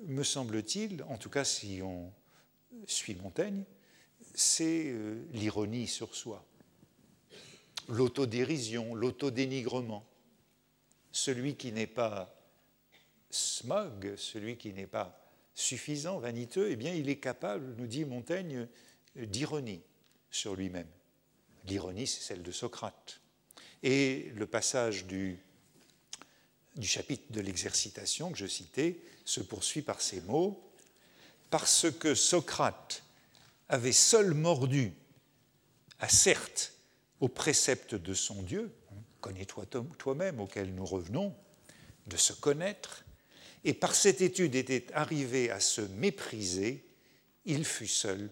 me 0.07 0.23
semble-t-il, 0.23 1.03
en 1.05 1.19
tout 1.19 1.31
cas 1.31 1.45
si 1.45 1.81
on 1.83 2.13
suit 2.87 3.15
Montaigne, 3.17 3.65
c'est 4.35 4.95
l'ironie 5.33 5.87
sur 5.87 6.15
soi, 6.15 6.47
l'autodérision, 7.89 8.95
l'autodénigrement. 8.95 10.07
Celui 11.11 11.57
qui 11.57 11.73
n'est 11.73 11.87
pas 11.87 12.42
smog, 13.35 14.15
celui 14.17 14.57
qui 14.57 14.73
n'est 14.73 14.87
pas 14.87 15.19
suffisant, 15.55 16.19
vaniteux, 16.19 16.71
eh 16.71 16.77
bien, 16.77 16.95
il 16.95 17.09
est 17.09 17.19
capable, 17.19 17.75
nous 17.77 17.87
dit 17.87 18.05
Montaigne, 18.05 18.69
d'ironie 19.17 19.83
sur 20.31 20.55
lui-même. 20.55 20.89
L'ironie, 21.67 22.07
c'est 22.07 22.23
celle 22.23 22.43
de 22.43 22.53
Socrate. 22.53 23.21
Et 23.83 24.33
le 24.37 24.47
passage 24.47 25.07
du, 25.07 25.39
chapitre 26.81 27.33
de 27.33 27.41
l'exercitation 27.41 28.33
que 28.33 28.39
je 28.39 28.47
citais 28.47 29.01
se 29.25 29.41
poursuit 29.41 29.83
par 29.83 30.01
ces 30.01 30.21
mots 30.23 30.73
Parce 31.51 31.91
que 31.91 32.15
Socrate 32.15 33.03
avait 33.69 33.93
seul 33.93 34.35
mordu, 34.35 34.93
à 36.01 36.09
certes, 36.09 36.73
au 37.21 37.29
précepte 37.29 37.95
de 37.95 38.15
son 38.15 38.43
Dieu, 38.43 38.75
connais-toi 39.21 39.67
toi-même, 39.99 40.41
auquel 40.41 40.75
nous 40.75 40.85
revenons, 40.85 41.35
de 42.09 42.17
se 42.17 42.33
connaître, 42.33 43.02
et 43.65 43.75
par 43.75 43.95
cette 43.95 44.21
étude 44.21 44.55
était 44.55 44.87
arrivé 44.93 45.51
à 45.51 45.61
se 45.61 45.81
mépriser, 45.81 46.85
il 47.45 47.65
fut 47.65 47.87
seul 47.87 48.31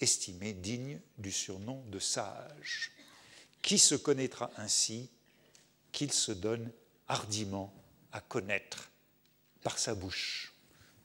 estimé 0.00 0.52
digne 0.52 1.00
du 1.18 1.30
surnom 1.30 1.82
de 1.88 1.98
sage. 1.98 2.92
Qui 3.62 3.78
se 3.78 3.94
connaîtra 3.94 4.50
ainsi 4.56 5.10
qu'il 5.92 6.12
se 6.12 6.32
donne 6.32 6.70
hardiment 7.08 7.72
à 8.12 8.20
connaître 8.20 8.90
par 9.62 9.78
sa 9.78 9.94
bouche 9.94 10.54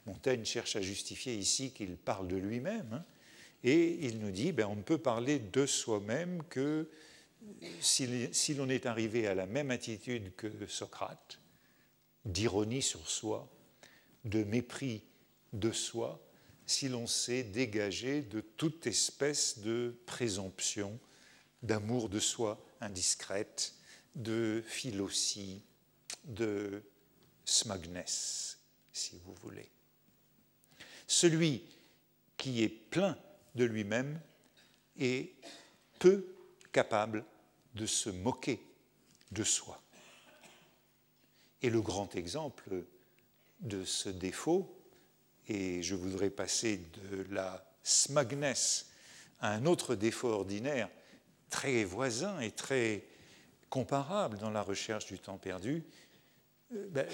Montaigne 0.05 0.43
cherche 0.43 0.75
à 0.75 0.81
justifier 0.81 1.35
ici 1.35 1.71
qu'il 1.71 1.95
parle 1.95 2.27
de 2.27 2.35
lui-même, 2.35 2.93
hein, 2.93 3.05
et 3.63 4.05
il 4.05 4.19
nous 4.19 4.31
dit 4.31 4.51
ben, 4.51 4.65
on 4.65 4.75
ne 4.75 4.81
peut 4.81 4.97
parler 4.97 5.39
de 5.39 5.65
soi-même 5.65 6.43
que 6.49 6.89
si 7.81 8.53
l'on 8.55 8.69
est 8.69 8.85
arrivé 8.85 9.27
à 9.27 9.35
la 9.35 9.45
même 9.45 9.71
attitude 9.71 10.33
que 10.35 10.49
Socrate, 10.67 11.38
d'ironie 12.31 12.81
sur 12.81 13.09
soi, 13.09 13.49
de 14.25 14.43
mépris 14.43 15.03
de 15.53 15.71
soi, 15.71 16.21
si 16.65 16.87
l'on 16.87 17.07
s'est 17.07 17.43
dégagé 17.43 18.21
de 18.21 18.41
toute 18.41 18.85
espèce 18.85 19.59
de 19.59 19.95
présomption, 20.05 20.99
d'amour 21.63 22.09
de 22.09 22.19
soi 22.19 22.63
indiscrète, 22.79 23.73
de 24.15 24.63
philosie, 24.65 25.63
de 26.25 26.83
smugness, 27.45 28.59
si 28.93 29.19
vous 29.25 29.33
voulez. 29.35 29.69
Celui 31.07 31.63
qui 32.37 32.61
est 32.63 32.69
plein 32.69 33.17
de 33.55 33.63
lui-même 33.65 34.21
est 34.99 35.33
peu 35.97 36.25
capable 36.71 37.25
de 37.73 37.85
se 37.85 38.09
moquer 38.09 38.61
de 39.31 39.43
soi. 39.43 39.81
Et 41.61 41.69
le 41.69 41.81
grand 41.81 42.15
exemple 42.15 42.85
de 43.59 43.83
ce 43.83 44.09
défaut 44.09 44.79
et 45.49 45.81
je 45.81 45.95
voudrais 45.95 46.29
passer 46.29 46.77
de 47.11 47.25
la 47.31 47.65
smugness 47.83 48.91
à 49.39 49.51
un 49.53 49.65
autre 49.65 49.95
défaut 49.95 50.29
ordinaire 50.29 50.89
très 51.49 51.83
voisin 51.83 52.39
et 52.39 52.51
très 52.51 53.05
comparable 53.69 54.37
dans 54.37 54.51
la 54.51 54.61
recherche 54.61 55.07
du 55.07 55.19
temps 55.19 55.37
perdu, 55.37 55.83
euh, 56.73 56.87
ben, 56.89 57.07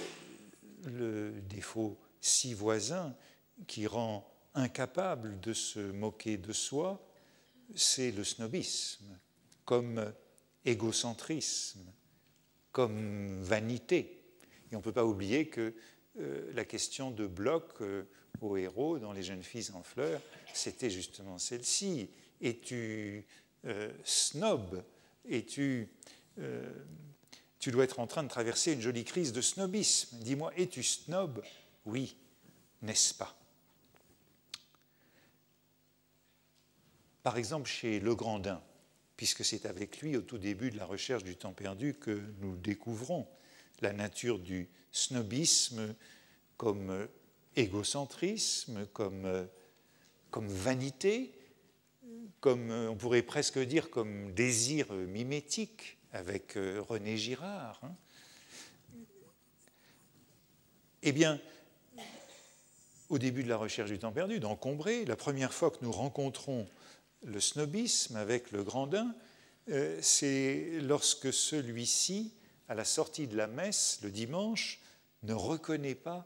le 0.83 1.31
défaut 1.41 1.97
si 2.19 2.53
voisin 2.53 3.15
qui 3.67 3.87
rend 3.87 4.29
incapable 4.53 5.39
de 5.39 5.53
se 5.53 5.79
moquer 5.79 6.37
de 6.37 6.53
soi, 6.53 7.05
c'est 7.73 8.11
le 8.11 8.23
snobisme, 8.23 9.17
comme 9.63 10.13
égocentrisme, 10.65 11.85
comme 12.71 13.41
vanité. 13.41 14.24
Et 14.75 14.77
on 14.77 14.79
ne 14.79 14.83
peut 14.83 14.91
pas 14.91 15.05
oublier 15.05 15.47
que 15.47 15.73
euh, 16.19 16.51
la 16.53 16.65
question 16.65 17.09
de 17.09 17.27
bloc 17.27 17.75
euh, 17.79 18.03
au 18.41 18.57
héros 18.57 18.99
dans 18.99 19.13
Les 19.13 19.23
jeunes 19.23 19.41
filles 19.41 19.69
en 19.73 19.83
fleurs, 19.83 20.19
c'était 20.53 20.89
justement 20.89 21.37
celle-ci. 21.37 22.09
Es-tu 22.41 23.25
euh, 23.63 23.89
snob? 24.03 24.83
Es-tu. 25.29 25.87
tu 27.57 27.71
dois 27.71 27.85
être 27.85 28.01
en 28.01 28.05
train 28.05 28.23
de 28.23 28.27
traverser 28.27 28.73
une 28.73 28.81
jolie 28.81 29.05
crise 29.05 29.31
de 29.31 29.39
snobisme. 29.39 30.17
Dis-moi, 30.17 30.51
es-tu 30.57 30.83
snob? 30.83 31.41
Oui, 31.85 32.17
n'est-ce 32.81 33.13
pas? 33.13 33.33
Par 37.23 37.37
exemple, 37.37 37.69
chez 37.69 38.01
Le 38.01 38.13
Grandin, 38.13 38.61
puisque 39.15 39.45
c'est 39.45 39.65
avec 39.65 40.01
lui, 40.01 40.17
au 40.17 40.21
tout 40.21 40.37
début 40.37 40.69
de 40.69 40.77
la 40.77 40.85
recherche 40.85 41.23
du 41.23 41.37
temps 41.37 41.53
perdu, 41.53 41.93
que 41.93 42.21
nous 42.41 42.57
découvrons 42.57 43.25
la 43.81 43.93
nature 43.93 44.39
du 44.39 44.69
snobisme 44.91 45.95
comme 46.57 47.07
égocentrisme, 47.55 48.85
comme, 48.87 49.47
comme 50.31 50.47
vanité, 50.47 51.33
comme 52.39 52.71
on 52.71 52.95
pourrait 52.95 53.21
presque 53.21 53.59
dire 53.59 53.89
comme 53.89 54.31
désir 54.33 54.91
mimétique 54.93 55.97
avec 56.13 56.55
euh, 56.55 56.81
René 56.81 57.17
Girard. 57.17 57.79
Hein. 57.83 57.95
Eh 61.03 61.11
bien, 61.11 61.39
au 63.09 63.19
début 63.19 63.43
de 63.43 63.49
la 63.49 63.57
recherche 63.57 63.91
du 63.91 63.99
temps 63.99 64.11
perdu, 64.11 64.39
dans 64.39 64.57
la 65.07 65.15
première 65.15 65.53
fois 65.53 65.69
que 65.69 65.77
nous 65.81 65.91
rencontrons 65.91 66.67
le 67.23 67.39
snobisme 67.39 68.15
avec 68.15 68.51
le 68.51 68.63
Grandin, 68.63 69.13
euh, 69.69 69.99
c'est 70.01 70.79
lorsque 70.81 71.33
celui-ci, 71.33 72.33
à 72.67 72.75
la 72.75 72.85
sortie 72.85 73.27
de 73.27 73.37
la 73.37 73.47
messe 73.47 73.99
le 74.03 74.11
dimanche, 74.11 74.79
ne 75.23 75.33
reconnaît 75.33 75.95
pas 75.95 76.25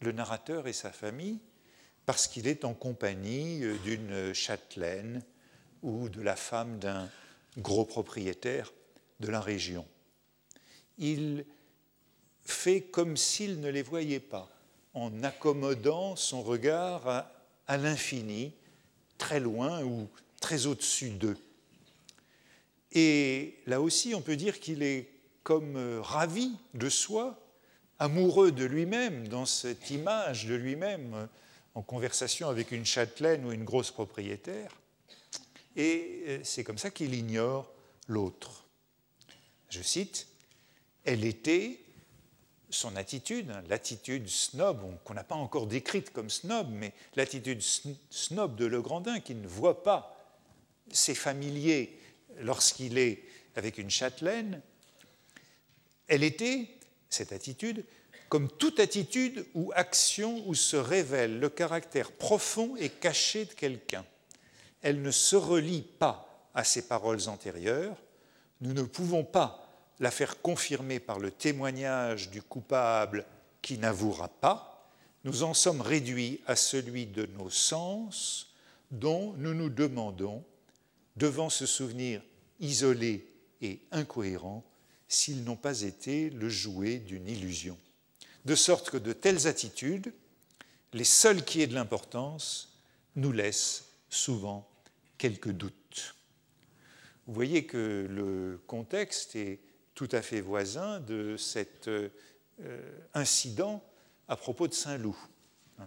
le 0.00 0.12
narrateur 0.12 0.66
et 0.66 0.72
sa 0.72 0.90
famille 0.90 1.40
parce 2.06 2.26
qu'il 2.26 2.46
est 2.46 2.64
en 2.64 2.74
compagnie 2.74 3.62
euh, 3.62 3.76
d'une 3.84 4.32
châtelaine 4.32 5.22
ou 5.82 6.08
de 6.08 6.22
la 6.22 6.36
femme 6.36 6.78
d'un 6.78 7.08
gros 7.58 7.84
propriétaire 7.84 8.72
de 9.20 9.28
la 9.28 9.40
région. 9.40 9.86
Il 10.98 11.44
fait 12.42 12.82
comme 12.82 13.16
s'il 13.16 13.60
ne 13.60 13.68
les 13.68 13.82
voyait 13.82 14.20
pas, 14.20 14.50
en 14.92 15.22
accommodant 15.22 16.16
son 16.16 16.42
regard 16.42 17.06
à, 17.08 17.32
à 17.66 17.76
l'infini 17.76 18.52
très 19.16 19.40
loin 19.40 19.84
ou 19.84 20.08
très 20.40 20.66
au-dessus 20.66 21.10
d'eux. 21.10 21.38
Et 22.92 23.58
là 23.66 23.80
aussi, 23.80 24.14
on 24.14 24.20
peut 24.20 24.36
dire 24.36 24.58
qu'il 24.58 24.82
est 24.82 25.08
comme 25.42 25.76
euh, 25.76 26.00
ravi 26.00 26.52
de 26.74 26.88
soi, 26.88 27.38
amoureux 27.98 28.52
de 28.52 28.64
lui-même, 28.64 29.28
dans 29.28 29.46
cette 29.46 29.90
image 29.90 30.46
de 30.46 30.54
lui-même 30.54 31.14
euh, 31.14 31.26
en 31.74 31.82
conversation 31.82 32.48
avec 32.48 32.72
une 32.72 32.84
châtelaine 32.84 33.44
ou 33.44 33.52
une 33.52 33.64
grosse 33.64 33.90
propriétaire. 33.90 34.70
Et 35.76 36.22
euh, 36.26 36.40
c'est 36.44 36.64
comme 36.64 36.78
ça 36.78 36.90
qu'il 36.90 37.14
ignore 37.14 37.70
l'autre. 38.08 38.64
Je 39.68 39.82
cite, 39.82 40.26
Elle 41.04 41.24
était 41.24 41.80
son 42.70 42.96
attitude, 42.96 43.50
hein, 43.50 43.62
l'attitude 43.68 44.28
snob, 44.28 44.82
qu'on 45.04 45.14
n'a 45.14 45.24
pas 45.24 45.34
encore 45.34 45.66
décrite 45.66 46.12
comme 46.12 46.30
snob, 46.30 46.68
mais 46.70 46.92
l'attitude 47.16 47.60
snob 48.10 48.56
de 48.56 48.66
Legrandin 48.66 49.20
qui 49.20 49.34
ne 49.34 49.46
voit 49.46 49.82
pas 49.82 50.16
ses 50.92 51.14
familiers 51.14 51.98
lorsqu'il 52.38 52.98
est 52.98 53.22
avec 53.56 53.78
une 53.78 53.90
châtelaine, 53.90 54.62
elle 56.10 56.24
était, 56.24 56.66
cette 57.08 57.32
attitude, 57.32 57.84
comme 58.28 58.50
toute 58.50 58.80
attitude 58.80 59.46
ou 59.54 59.72
action 59.74 60.42
où 60.46 60.54
se 60.54 60.76
révèle 60.76 61.38
le 61.38 61.48
caractère 61.48 62.10
profond 62.10 62.76
et 62.76 62.88
caché 62.88 63.44
de 63.44 63.52
quelqu'un. 63.52 64.04
Elle 64.82 65.02
ne 65.02 65.10
se 65.12 65.36
relie 65.36 65.82
pas 65.82 66.50
à 66.52 66.64
ses 66.64 66.82
paroles 66.82 67.28
antérieures, 67.28 67.96
nous 68.60 68.72
ne 68.72 68.82
pouvons 68.82 69.24
pas 69.24 69.68
la 70.00 70.10
faire 70.10 70.42
confirmer 70.42 70.98
par 70.98 71.20
le 71.20 71.30
témoignage 71.30 72.30
du 72.30 72.42
coupable 72.42 73.24
qui 73.62 73.78
n'avouera 73.78 74.28
pas, 74.28 74.90
nous 75.24 75.44
en 75.44 75.54
sommes 75.54 75.80
réduits 75.80 76.40
à 76.46 76.56
celui 76.56 77.06
de 77.06 77.26
nos 77.38 77.50
sens 77.50 78.54
dont 78.90 79.34
nous 79.36 79.54
nous 79.54 79.70
demandons, 79.70 80.42
devant 81.16 81.50
ce 81.50 81.66
souvenir 81.66 82.20
isolé 82.58 83.28
et 83.60 83.80
incohérent, 83.92 84.64
s'ils 85.10 85.42
n'ont 85.42 85.56
pas 85.56 85.82
été 85.82 86.30
le 86.30 86.48
jouet 86.48 86.98
d'une 86.98 87.28
illusion. 87.28 87.76
De 88.44 88.54
sorte 88.54 88.90
que 88.90 88.96
de 88.96 89.12
telles 89.12 89.48
attitudes, 89.48 90.14
les 90.92 91.04
seules 91.04 91.44
qui 91.44 91.60
aient 91.60 91.66
de 91.66 91.74
l'importance, 91.74 92.78
nous 93.16 93.32
laissent 93.32 93.86
souvent 94.08 94.70
quelques 95.18 95.50
doutes. 95.50 96.14
Vous 97.26 97.34
voyez 97.34 97.66
que 97.66 98.06
le 98.08 98.62
contexte 98.66 99.34
est 99.34 99.58
tout 99.94 100.08
à 100.12 100.22
fait 100.22 100.40
voisin 100.40 101.00
de 101.00 101.36
cet 101.36 101.88
euh, 101.88 102.08
incident 103.12 103.84
à 104.28 104.36
propos 104.36 104.68
de 104.68 104.74
Saint-Loup. 104.74 105.18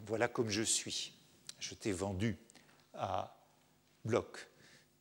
Voilà 0.05 0.27
comme 0.27 0.49
je 0.49 0.63
suis. 0.63 1.13
Je 1.59 1.73
t'ai 1.75 1.93
vendu 1.93 2.37
à 2.93 3.37
Bloch. 4.03 4.47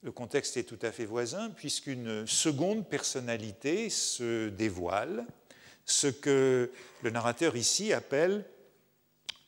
Le 0.03 0.13
contexte 0.13 0.57
est 0.57 0.65
tout 0.65 0.79
à 0.83 0.93
fait 0.93 1.05
voisin 1.05 1.51
puisqu'une 1.51 2.27
seconde 2.27 2.87
personnalité 2.89 3.89
se 3.91 4.49
dévoile, 4.49 5.27
ce 5.85 6.07
que 6.07 6.71
le 7.03 7.11
narrateur 7.11 7.57
ici 7.57 7.93
appelle 7.93 8.45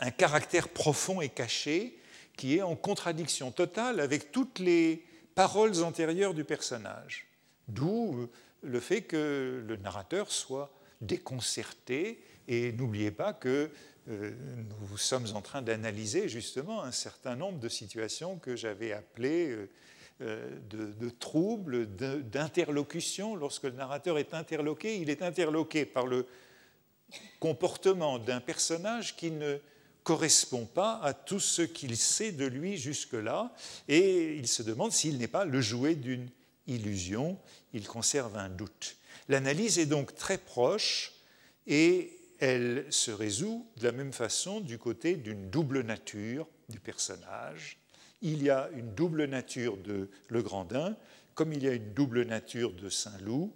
un 0.01 0.11
caractère 0.11 0.69
profond 0.69 1.21
et 1.21 1.29
caché 1.29 1.99
qui 2.37 2.57
est 2.57 2.63
en 2.63 2.77
contradiction 2.77 3.51
totale 3.53 4.01
avec 4.01 4.33
toutes 4.33 4.59
les 4.59 5.05
paroles 5.35 5.83
antérieures 5.83 6.35
du 6.35 6.45
personnage. 6.45 7.27
D'où 7.69 8.29
le 8.63 8.81
fait 8.81 9.03
que 9.03 9.63
le 9.67 9.77
narrateur 9.77 10.31
soit 10.31 10.73
déconcerté. 11.01 12.23
Et 12.49 12.73
n'oubliez 12.73 13.11
pas 13.11 13.33
que 13.33 13.71
euh, 14.09 14.33
nous 14.91 14.99
sommes 14.99 15.27
en 15.35 15.41
train 15.41 15.63
d'analyser 15.63 16.29
justement 16.29 16.83
un 16.83 16.93
certain 16.93 17.37
nombre 17.37 17.59
de 17.59 17.69
situations 17.69 18.39
que 18.39 18.57
j'avais 18.57 18.93
appelées 18.93 19.51
euh, 19.51 19.71
de, 20.21 20.93
de, 20.93 21.11
troubles, 21.11 21.87
d'interlocution. 21.87 23.35
Lorsque 23.35 23.65
le 23.65 23.73
narrateur 23.73 24.19
est 24.19 24.33
interloqué, 24.33 24.99
il 24.99 25.11
est 25.11 25.23
interloqué 25.23 25.85
par 25.85 26.07
le 26.07 26.27
comportement 27.41 28.19
d'un 28.19 28.41
personnage 28.41 29.17
qui 29.17 29.31
ne 29.31 29.59
correspond 30.05 30.67
pas 30.67 31.01
à 31.03 31.15
tout 31.15 31.41
ce 31.41 31.63
qu'il 31.63 31.97
sait 31.97 32.33
de 32.33 32.45
lui 32.45 32.77
jusque-là, 32.77 33.53
et 33.89 34.37
il 34.37 34.47
se 34.47 34.63
demande 34.63 34.93
s'il 34.93 35.19
n'est 35.19 35.29
pas 35.29 35.45
le 35.45 35.61
jouet 35.61 35.95
d'une 35.95 36.29
illusion, 36.67 37.39
il 37.73 37.87
conserve 37.87 38.37
un 38.37 38.51
doute. 38.51 38.97
L'analyse 39.29 39.79
est 39.79 39.87
donc 39.87 40.15
très 40.15 40.39
proche 40.39 41.13
et 41.67 42.13
elle 42.39 42.87
se 42.91 43.11
résout 43.11 43.67
de 43.79 43.85
la 43.85 43.93
même 43.93 44.13
façon 44.13 44.61
du 44.61 44.79
côté 44.79 45.17
d'une 45.17 45.51
double 45.51 45.81
nature 45.81 46.47
du 46.69 46.81
personnage. 46.81 47.79
Il 48.23 48.43
y 48.43 48.51
a 48.51 48.71
une 48.75 48.95
double 48.95 49.25
nature 49.25 49.77
de 49.77 50.09
Le 50.29 50.43
Grandin, 50.43 50.97
comme 51.35 51.53
il 51.53 51.63
y 51.63 51.69
a 51.69 51.73
une 51.73 51.93
double 51.93 52.23
nature 52.23 52.73
de 52.73 52.89
Saint-Loup, 52.89 53.53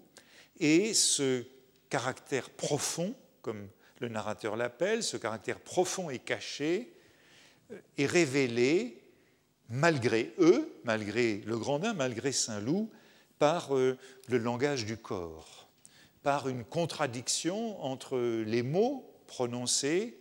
et 0.60 0.94
ce 0.94 1.44
caractère 1.88 2.50
profond, 2.50 3.14
comme 3.42 3.68
le 4.00 4.08
narrateur 4.08 4.56
l'appelle, 4.56 5.02
ce 5.02 5.16
caractère 5.16 5.60
profond 5.60 6.10
et 6.10 6.18
caché, 6.18 6.92
est 7.96 8.06
révélé 8.06 9.02
malgré 9.68 10.32
eux, 10.38 10.72
malgré 10.84 11.38
Le 11.46 11.58
Grandin, 11.58 11.94
malgré 11.94 12.32
Saint-Loup, 12.32 12.90
par 13.38 13.76
euh, 13.76 13.96
le 14.28 14.38
langage 14.38 14.84
du 14.84 14.96
corps, 14.96 15.68
par 16.22 16.48
une 16.48 16.64
contradiction 16.64 17.82
entre 17.84 18.18
les 18.18 18.62
mots 18.62 19.08
prononcés 19.26 20.18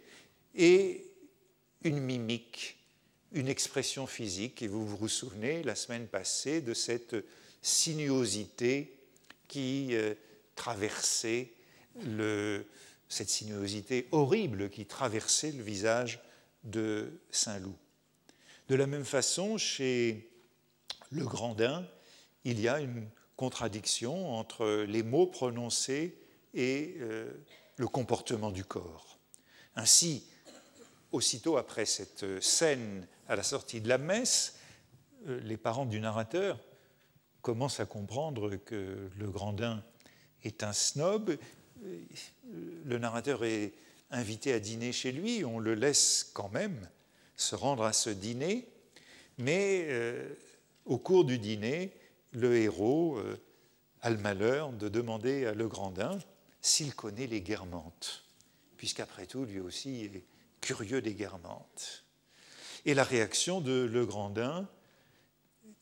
et 0.55 1.05
une 1.83 1.99
mimique, 1.99 2.76
une 3.33 3.47
expression 3.47 4.07
physique. 4.07 4.61
Et 4.61 4.67
vous 4.67 4.85
vous 4.85 5.07
souvenez 5.07 5.63
la 5.63 5.75
semaine 5.75 6.07
passée 6.07 6.61
de 6.61 6.73
cette 6.73 7.15
sinuosité 7.61 8.97
qui 9.47 9.89
euh, 9.91 10.13
traversait 10.55 11.51
le, 12.03 12.65
cette 13.09 13.29
sinuosité 13.29 14.07
horrible 14.11 14.69
qui 14.69 14.85
traversait 14.85 15.51
le 15.51 15.63
visage 15.63 16.19
de 16.63 17.19
Saint-Loup. 17.31 17.75
De 18.69 18.75
la 18.75 18.87
même 18.87 19.05
façon, 19.05 19.57
chez 19.57 20.29
le 21.11 21.25
Grandin, 21.25 21.87
il 22.43 22.59
y 22.59 22.67
a 22.67 22.79
une 22.79 23.07
contradiction 23.37 24.33
entre 24.33 24.85
les 24.87 25.03
mots 25.03 25.27
prononcés 25.27 26.17
et 26.53 26.95
euh, 26.99 27.31
le 27.77 27.87
comportement 27.87 28.51
du 28.51 28.65
corps. 28.65 29.17
Ainsi, 29.75 30.25
aussitôt 31.11 31.57
après 31.57 31.85
cette 31.85 32.41
scène 32.41 33.07
à 33.27 33.35
la 33.35 33.43
sortie 33.43 33.81
de 33.81 33.89
la 33.89 33.97
messe, 33.97 34.57
euh, 35.27 35.39
les 35.41 35.57
parents 35.57 35.85
du 35.85 35.99
narrateur 35.99 36.59
commencent 37.41 37.79
à 37.79 37.85
comprendre 37.85 38.55
que 38.57 39.09
le 39.17 39.29
Grandin 39.29 39.83
est 40.43 40.63
un 40.63 40.73
snob. 40.73 41.37
Le 42.85 42.97
narrateur 42.97 43.43
est 43.43 43.73
invité 44.11 44.53
à 44.53 44.59
dîner 44.59 44.91
chez 44.91 45.11
lui, 45.11 45.45
on 45.45 45.59
le 45.59 45.73
laisse 45.73 46.29
quand 46.33 46.49
même 46.49 46.89
se 47.35 47.55
rendre 47.55 47.83
à 47.83 47.93
ce 47.93 48.09
dîner, 48.09 48.67
mais 49.37 49.85
euh, 49.89 50.33
au 50.85 50.97
cours 50.97 51.23
du 51.23 51.37
dîner, 51.37 51.93
le 52.31 52.57
héros 52.57 53.17
euh, 53.17 53.37
a 54.01 54.09
le 54.09 54.17
malheur 54.17 54.71
de 54.71 54.89
demander 54.89 55.45
à 55.45 55.53
Le 55.53 55.67
Grandin 55.67 56.17
s'il 56.61 56.95
connaît 56.95 57.27
les 57.27 57.41
guermantes, 57.41 58.25
puisqu'après 58.77 59.27
tout, 59.27 59.45
lui 59.45 59.59
aussi 59.59 60.05
est 60.05 60.25
curieux 60.61 61.01
des 61.01 61.13
guermantes. 61.13 62.06
Et 62.87 62.93
la 62.93 63.03
réaction 63.03 63.59
de 63.59 63.83
Le 63.83 64.05
Grandin 64.05 64.65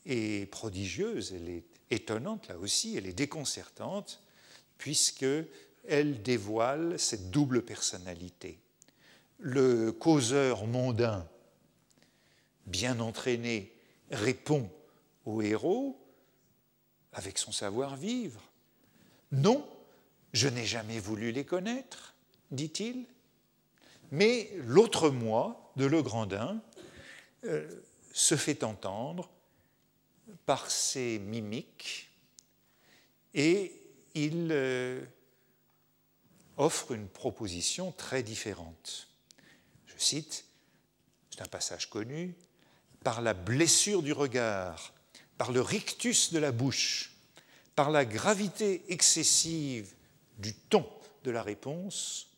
est 0.06 0.50
prodigieuse, 0.50 1.32
elle 1.32 1.48
est 1.48 1.64
étonnante 1.92 2.48
là 2.48 2.58
aussi, 2.58 2.96
elle 2.96 3.06
est 3.06 3.12
déconcertante, 3.12 4.20
puisque 4.76 5.24
elle 5.86 6.20
dévoile 6.22 6.98
cette 6.98 7.30
double 7.30 7.62
personnalité. 7.62 8.58
Le 9.38 9.92
causeur 9.92 10.66
mondain, 10.66 11.28
bien 12.66 12.98
entraîné, 12.98 13.72
répond 14.10 14.68
au 15.26 15.42
héros 15.42 15.96
avec 17.12 17.38
son 17.38 17.52
savoir-vivre. 17.52 18.42
Non, 19.30 19.64
je 20.32 20.48
n'ai 20.48 20.66
jamais 20.66 20.98
voulu 20.98 21.30
les 21.30 21.44
connaître, 21.44 22.16
dit-il. 22.50 23.06
Mais 24.10 24.50
l'autre 24.64 25.08
moi 25.10 25.72
de 25.76 25.84
Le 25.84 26.02
Grandin 26.02 26.60
euh, 27.46 27.68
se 28.12 28.36
fait 28.36 28.64
entendre 28.64 29.30
par 30.46 30.70
ses 30.70 31.18
mimiques 31.18 32.10
et 33.34 33.72
il 34.14 34.48
euh, 34.50 35.04
offre 36.56 36.92
une 36.92 37.08
proposition 37.08 37.92
très 37.92 38.22
différente. 38.22 39.08
Je 39.86 39.94
cite, 39.98 40.46
c'est 41.30 41.42
un 41.42 41.46
passage 41.46 41.90
connu, 41.90 42.34
par 43.04 43.20
la 43.20 43.34
blessure 43.34 44.02
du 44.02 44.12
regard, 44.12 44.94
par 45.38 45.52
le 45.52 45.60
rictus 45.60 46.32
de 46.32 46.38
la 46.38 46.52
bouche, 46.52 47.12
par 47.74 47.90
la 47.90 48.04
gravité 48.04 48.82
excessive 48.88 49.94
du 50.38 50.54
ton 50.54 50.88
de 51.24 51.30
la 51.30 51.42
réponse, 51.42 52.28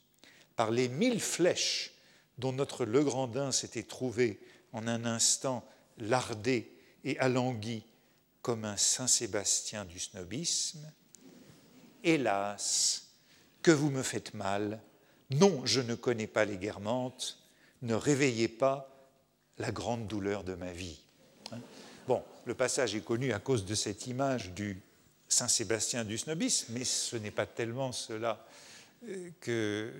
par 0.57 0.71
les 0.73 0.89
mille 0.89 1.21
flèches 1.21 1.93
dont 2.39 2.53
notre 2.53 2.85
Legrandin 2.85 3.53
s'était 3.53 3.85
trouvé 3.85 4.41
en 4.73 4.87
un 4.87 5.05
instant 5.05 5.65
lardé 5.99 6.73
et 7.05 7.19
alangui 7.19 7.85
comme 8.43 8.65
un 8.65 8.77
Saint-Sébastien 8.77 9.85
du 9.85 9.99
snobisme, 9.99 10.91
Hélas, 12.05 13.09
que 13.63 13.71
vous 13.71 13.91
me 13.91 14.03
faites 14.03 14.33
mal, 14.35 14.81
non, 15.31 15.67
je 15.67 15.81
ne 15.81 15.95
connais 15.95 16.27
pas 16.27 16.45
les 16.45 16.57
guermantes, 16.57 17.39
ne 17.83 17.95
réveillez 17.95 18.49
pas 18.49 18.89
la 19.59 19.73
grande 19.73 20.07
douleur 20.07 20.45
de 20.45 20.55
ma 20.55 20.73
vie. 20.73 21.01
Hein. 21.53 21.59
Bon, 22.07 22.23
le 22.47 22.55
passage 22.55 22.95
est 22.95 23.05
connu 23.05 23.33
à 23.33 23.39
cause 23.39 23.67
de 23.67 23.75
cette 23.75 24.07
image 24.07 24.53
du 24.53 24.81
Saint-Sébastien 25.29 26.05
du 26.05 26.17
snobisme, 26.17 26.73
mais 26.73 26.85
ce 26.85 27.17
n'est 27.17 27.31
pas 27.31 27.47
tellement 27.47 27.93
cela 27.93 28.47
euh, 29.07 29.31
que 29.41 29.93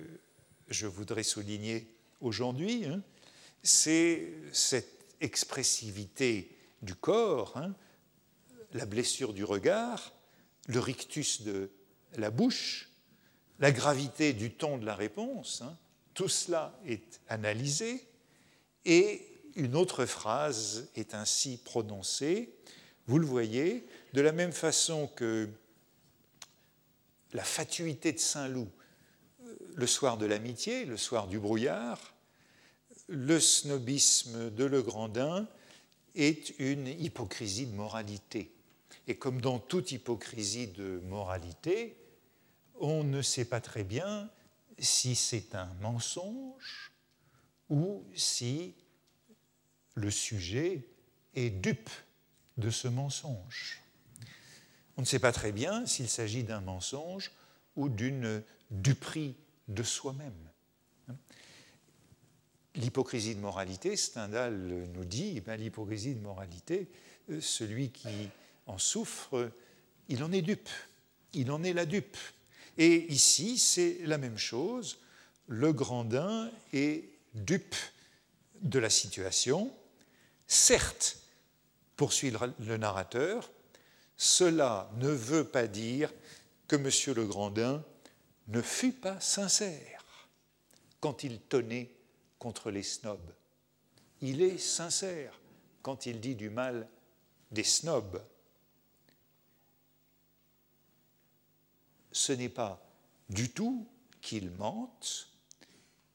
je 0.69 0.87
voudrais 0.87 1.23
souligner 1.23 1.87
aujourd'hui. 2.21 2.85
Hein. 2.85 3.01
C'est 3.63 4.33
cette 4.51 5.05
expressivité 5.21 6.55
du 6.81 6.95
corps, 6.95 7.57
hein, 7.57 7.73
la 8.73 8.85
blessure 8.85 9.33
du 9.33 9.43
regard, 9.43 10.13
le 10.67 10.79
rictus 10.79 11.41
de 11.41 11.69
la 12.15 12.31
bouche, 12.31 12.89
la 13.59 13.71
gravité 13.71 14.33
du 14.33 14.51
ton 14.51 14.77
de 14.77 14.85
la 14.85 14.95
réponse, 14.95 15.61
hein, 15.61 15.77
tout 16.13 16.29
cela 16.29 16.79
est 16.85 17.19
analysé 17.27 18.05
et 18.85 19.25
une 19.55 19.75
autre 19.75 20.05
phrase 20.05 20.89
est 20.95 21.13
ainsi 21.13 21.57
prononcée. 21.57 22.53
Vous 23.07 23.19
le 23.19 23.25
voyez, 23.25 23.85
de 24.13 24.21
la 24.21 24.31
même 24.31 24.53
façon 24.53 25.07
que 25.07 25.49
la 27.33 27.43
fatuité 27.43 28.13
de 28.13 28.19
Saint-Loup 28.19 28.69
le 29.75 29.87
soir 29.87 30.17
de 30.17 30.25
l'amitié, 30.25 30.85
le 30.85 30.97
soir 30.97 31.27
du 31.27 31.39
brouillard, 31.39 32.13
le 33.09 33.39
snobisme 33.39 34.51
de 34.51 34.63
Le 34.63 34.81
Grandin 34.83 35.47
est 36.15 36.57
une 36.59 36.87
hypocrisie 36.87 37.65
de 37.65 37.75
moralité. 37.75 38.53
Et 39.07 39.17
comme 39.17 39.41
dans 39.41 39.57
toute 39.57 39.91
hypocrisie 39.91 40.67
de 40.67 41.01
moralité, 41.05 41.97
on 42.79 43.03
ne 43.03 43.21
sait 43.21 43.45
pas 43.45 43.61
très 43.61 43.83
bien 43.83 44.29
si 44.77 45.15
c'est 45.15 45.55
un 45.55 45.73
mensonge 45.81 46.91
ou 47.69 48.03
si 48.15 48.75
le 49.95 50.11
sujet 50.11 50.87
est 51.33 51.49
dupe 51.49 51.89
de 52.57 52.69
ce 52.69 52.87
mensonge. 52.87 53.81
On 54.97 55.01
ne 55.01 55.05
sait 55.05 55.19
pas 55.19 55.31
très 55.31 55.51
bien 55.51 55.85
s'il 55.85 56.09
s'agit 56.09 56.43
d'un 56.43 56.61
mensonge 56.61 57.31
ou 57.75 57.89
d'une 57.89 58.43
duperie 58.69 59.35
de 59.67 59.83
soi-même. 59.83 60.48
L'hypocrisie 62.79 63.35
de 63.35 63.41
moralité, 63.41 63.97
Stendhal 63.97 64.55
nous 64.93 65.03
dit, 65.03 65.33
eh 65.35 65.41
ben, 65.41 65.59
l'hypocrisie 65.59 66.15
de 66.15 66.21
moralité, 66.21 66.87
euh, 67.29 67.41
celui 67.41 67.89
qui 67.89 68.29
en 68.67 68.77
souffre, 68.77 69.51
il 70.07 70.23
en 70.23 70.31
est 70.31 70.41
dupe, 70.41 70.69
il 71.33 71.51
en 71.51 71.61
est 71.63 71.73
la 71.73 71.85
dupe. 71.85 72.17
Et 72.77 73.11
ici, 73.11 73.57
c'est 73.57 73.97
la 74.05 74.17
même 74.17 74.37
chose. 74.37 74.99
Le 75.47 75.73
Grandin 75.73 76.49
est 76.71 77.03
dupe 77.33 77.75
de 78.61 78.79
la 78.79 78.89
situation. 78.89 79.73
Certes, 80.47 81.17
poursuit 81.97 82.31
le 82.59 82.77
narrateur, 82.77 83.51
cela 84.15 84.89
ne 84.95 85.09
veut 85.09 85.43
pas 85.43 85.67
dire 85.67 86.13
que 86.69 86.77
M. 86.77 86.89
le 87.13 87.25
Grandin 87.25 87.83
ne 88.47 88.61
fut 88.61 88.93
pas 88.93 89.19
sincère 89.19 90.29
quand 91.01 91.25
il 91.25 91.41
tenait 91.41 91.89
contre 92.39 92.71
les 92.71 92.83
snobs. 92.83 93.33
Il 94.21 94.41
est 94.41 94.57
sincère 94.57 95.39
quand 95.81 96.05
il 96.05 96.19
dit 96.19 96.35
du 96.35 96.49
mal 96.49 96.87
des 97.51 97.63
snobs. 97.63 98.21
ce 102.19 102.33
n'est 102.33 102.49
pas 102.49 102.85
du 103.29 103.49
tout 103.49 103.87
qu'il 104.21 104.51
mente, 104.51 105.29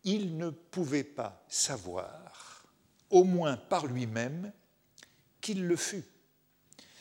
il 0.03 0.37
ne 0.37 0.51
pouvait 0.51 1.05
pas 1.05 1.43
savoir, 1.49 2.67
au 3.11 3.25
moins 3.25 3.57
par 3.57 3.87
lui-même, 3.87 4.53
qu'il 5.41 5.67
le 5.67 5.77
fut, 5.77 6.05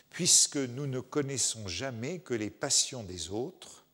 puisque 0.09 0.57
nous 0.57 0.87
ne 0.87 0.99
connaissons 0.99 1.67
jamais 1.67 2.19
que 2.19 2.33
les 2.33 2.49
passions 2.49 3.03
des 3.03 3.29
autres 3.29 3.85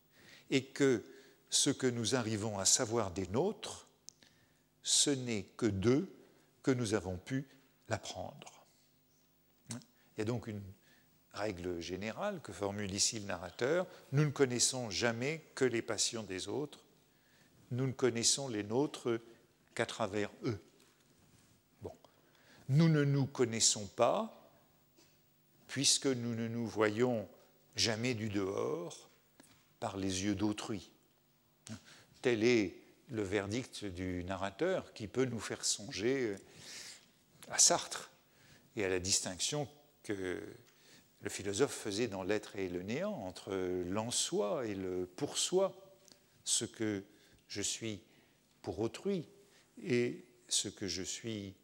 et 0.51 0.65
que 0.65 1.03
ce 1.49 1.71
que 1.71 1.87
nous 1.87 2.15
arrivons 2.15 2.59
à 2.59 2.65
savoir 2.65 3.11
des 3.11 3.27
nôtres, 3.27 3.87
ce 4.89 5.11
n'est 5.11 5.43
que 5.55 5.67
d'eux 5.67 6.11
que 6.63 6.71
nous 6.71 6.95
avons 6.95 7.15
pu 7.15 7.47
l'apprendre. 7.89 8.65
Il 9.69 10.17
y 10.17 10.21
a 10.21 10.25
donc 10.25 10.47
une 10.47 10.63
règle 11.33 11.79
générale 11.79 12.41
que 12.41 12.51
formule 12.51 12.91
ici 12.91 13.19
le 13.19 13.27
narrateur, 13.27 13.85
nous 14.13 14.25
ne 14.25 14.31
connaissons 14.31 14.89
jamais 14.89 15.45
que 15.53 15.63
les 15.63 15.83
passions 15.83 16.23
des 16.23 16.47
autres, 16.47 16.83
nous 17.69 17.85
ne 17.85 17.91
connaissons 17.91 18.47
les 18.47 18.63
nôtres 18.63 19.21
qu'à 19.75 19.85
travers 19.85 20.31
eux. 20.43 20.59
Bon. 21.83 21.93
Nous 22.69 22.89
ne 22.89 23.03
nous 23.03 23.27
connaissons 23.27 23.85
pas 23.85 24.51
puisque 25.67 26.07
nous 26.07 26.33
ne 26.33 26.47
nous 26.47 26.65
voyons 26.65 27.29
jamais 27.75 28.15
du 28.15 28.29
dehors 28.29 29.07
par 29.79 29.97
les 29.97 30.23
yeux 30.23 30.33
d'autrui. 30.33 30.89
Tel 32.23 32.43
est 32.43 32.88
le 33.09 33.23
verdict 33.23 33.85
du 33.85 34.23
narrateur 34.23 34.93
qui 34.93 35.07
peut 35.07 35.25
nous 35.25 35.39
faire 35.39 35.65
songer 35.65 36.35
à 37.49 37.57
Sartre 37.57 38.11
et 38.75 38.85
à 38.85 38.89
la 38.89 38.99
distinction 38.99 39.67
que 40.03 40.41
le 41.21 41.29
philosophe 41.29 41.73
faisait 41.73 42.07
dans 42.07 42.23
l'être 42.23 42.55
et 42.55 42.69
le 42.69 42.81
néant, 42.81 43.13
entre 43.13 43.53
l'en-soi 43.87 44.65
et 44.67 44.75
le 44.75 45.05
pour-soi, 45.05 45.75
ce 46.43 46.65
que 46.65 47.03
je 47.47 47.61
suis 47.61 48.01
pour 48.61 48.79
autrui 48.79 49.25
et 49.83 50.25
ce 50.47 50.69
que 50.69 50.87
je 50.87 51.03
suis 51.03 51.55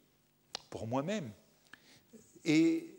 pour 0.68 0.86
moi-même. 0.86 1.30
Et 2.44 2.96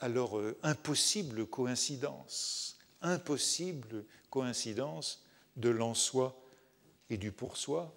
alors, 0.00 0.38
euh, 0.38 0.58
impossible 0.62 1.46
coïncidence, 1.46 2.78
impossible 3.00 4.04
coïncidence 4.30 5.24
de 5.56 5.70
l'en-soi 5.70 6.38
et 7.10 7.16
du 7.16 7.32
pour-soi, 7.32 7.94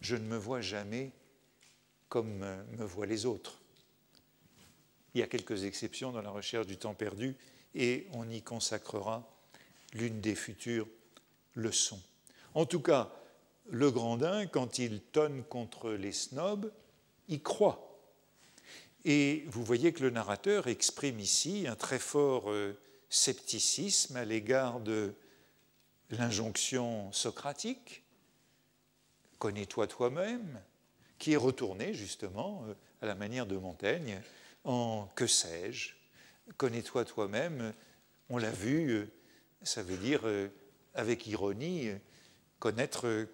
je 0.00 0.16
ne 0.16 0.24
me 0.24 0.36
vois 0.36 0.60
jamais 0.60 1.12
comme 2.08 2.38
me 2.38 2.84
voient 2.84 3.06
les 3.06 3.26
autres. 3.26 3.60
Il 5.14 5.20
y 5.20 5.22
a 5.22 5.26
quelques 5.26 5.64
exceptions 5.64 6.12
dans 6.12 6.22
la 6.22 6.30
recherche 6.30 6.66
du 6.66 6.76
temps 6.76 6.94
perdu 6.94 7.36
et 7.74 8.06
on 8.12 8.28
y 8.28 8.42
consacrera 8.42 9.28
l'une 9.92 10.20
des 10.20 10.34
futures 10.34 10.88
leçons. 11.54 12.00
En 12.54 12.66
tout 12.66 12.80
cas, 12.80 13.12
le 13.68 13.90
Grandin, 13.90 14.46
quand 14.46 14.78
il 14.78 15.00
tonne 15.00 15.42
contre 15.44 15.90
les 15.90 16.12
snobs, 16.12 16.72
y 17.28 17.40
croit. 17.40 17.98
Et 19.04 19.44
vous 19.48 19.64
voyez 19.64 19.92
que 19.92 20.02
le 20.02 20.10
narrateur 20.10 20.66
exprime 20.68 21.20
ici 21.20 21.66
un 21.68 21.76
très 21.76 21.98
fort 21.98 22.50
euh, 22.50 22.78
scepticisme 23.08 24.16
à 24.16 24.24
l'égard 24.24 24.80
de 24.80 25.14
l'injonction 26.10 27.12
socratique, 27.12 28.02
connais-toi 29.38 29.86
toi-même, 29.86 30.60
qui 31.18 31.32
est 31.32 31.36
retournée 31.36 31.94
justement 31.94 32.64
euh, 32.66 32.74
à 33.02 33.06
la 33.06 33.14
manière 33.14 33.46
de 33.46 33.56
Montaigne 33.56 34.20
en 34.64 35.08
que 35.14 35.26
sais-je, 35.26 35.92
connais-toi 36.56 37.04
toi-même, 37.04 37.72
on 38.28 38.38
l'a 38.38 38.50
vu, 38.50 38.90
euh, 38.90 39.12
ça 39.62 39.82
veut 39.82 39.96
dire 39.96 40.22
avec 40.94 41.26
ironie 41.26 41.90
connaître 42.58 43.26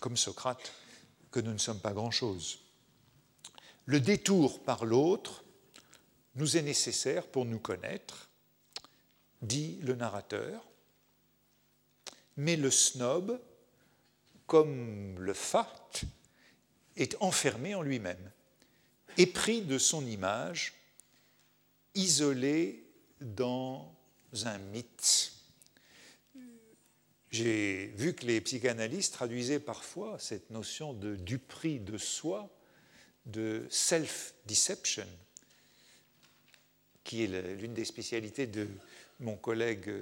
comme 0.00 0.16
Socrate 0.16 0.72
que 1.30 1.40
nous 1.40 1.52
ne 1.52 1.58
sommes 1.58 1.80
pas 1.80 1.92
grand-chose. 1.92 2.60
Le 3.84 4.00
détour 4.00 4.62
par 4.64 4.84
l'autre 4.84 5.44
nous 6.34 6.56
est 6.56 6.62
nécessaire 6.62 7.26
pour 7.26 7.44
nous 7.44 7.58
connaître, 7.58 8.28
dit 9.42 9.78
le 9.82 9.94
narrateur, 9.94 10.66
mais 12.36 12.56
le 12.56 12.70
snob, 12.70 13.40
comme 14.48 15.20
le 15.20 15.34
fat, 15.34 15.92
est 16.96 17.14
enfermé 17.20 17.76
en 17.76 17.82
lui-même, 17.82 18.32
épris 19.18 19.60
de 19.60 19.78
son 19.78 20.04
image, 20.04 20.72
isolé 21.94 22.82
dans 23.20 23.94
un 24.44 24.58
mythe. 24.58 25.32
J'ai 27.30 27.88
vu 27.94 28.14
que 28.14 28.24
les 28.24 28.40
psychanalystes 28.40 29.12
traduisaient 29.12 29.60
parfois 29.60 30.18
cette 30.18 30.50
notion 30.50 30.94
de 30.94 31.14
duperie 31.14 31.78
de 31.78 31.98
soi, 31.98 32.50
de 33.26 33.66
self-deception, 33.68 35.06
qui 37.04 37.24
est 37.24 37.56
l'une 37.56 37.74
des 37.74 37.84
spécialités 37.84 38.46
de 38.46 38.66
mon 39.20 39.36
collègue 39.36 39.92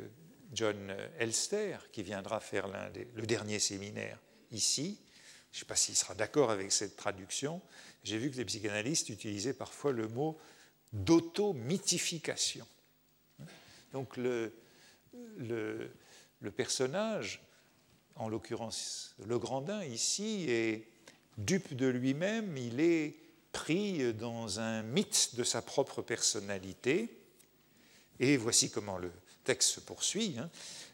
John 0.54 0.96
Elster, 1.18 1.78
qui 1.90 2.04
viendra 2.04 2.38
faire 2.38 2.68
le 2.68 3.26
dernier 3.26 3.58
séminaire 3.58 4.20
ici. 4.56 4.98
Je 5.52 5.58
ne 5.58 5.60
sais 5.60 5.66
pas 5.66 5.76
s'il 5.76 5.96
sera 5.96 6.14
d'accord 6.14 6.50
avec 6.50 6.72
cette 6.72 6.96
traduction. 6.96 7.60
J'ai 8.02 8.18
vu 8.18 8.30
que 8.30 8.36
les 8.36 8.44
psychanalystes 8.44 9.08
utilisaient 9.08 9.54
parfois 9.54 9.92
le 9.92 10.08
mot 10.08 10.38
d'auto-mythification. 10.92 12.66
Donc 13.92 14.16
le, 14.16 14.52
le 15.38 16.50
personnage, 16.50 17.40
en 18.16 18.28
l'occurrence 18.28 19.14
le 19.24 19.38
Grandin 19.38 19.84
ici, 19.84 20.46
est 20.48 20.88
dupe 21.38 21.74
de 21.74 21.86
lui-même, 21.86 22.56
il 22.56 22.80
est 22.80 23.16
pris 23.52 24.12
dans 24.14 24.60
un 24.60 24.82
mythe 24.82 25.30
de 25.34 25.44
sa 25.44 25.62
propre 25.62 26.02
personnalité. 26.02 27.08
Et 28.20 28.36
voici 28.36 28.70
comment 28.70 28.98
le 28.98 29.10
texte 29.44 29.70
se 29.70 29.80
poursuit. 29.80 30.36
Hein. 30.38 30.50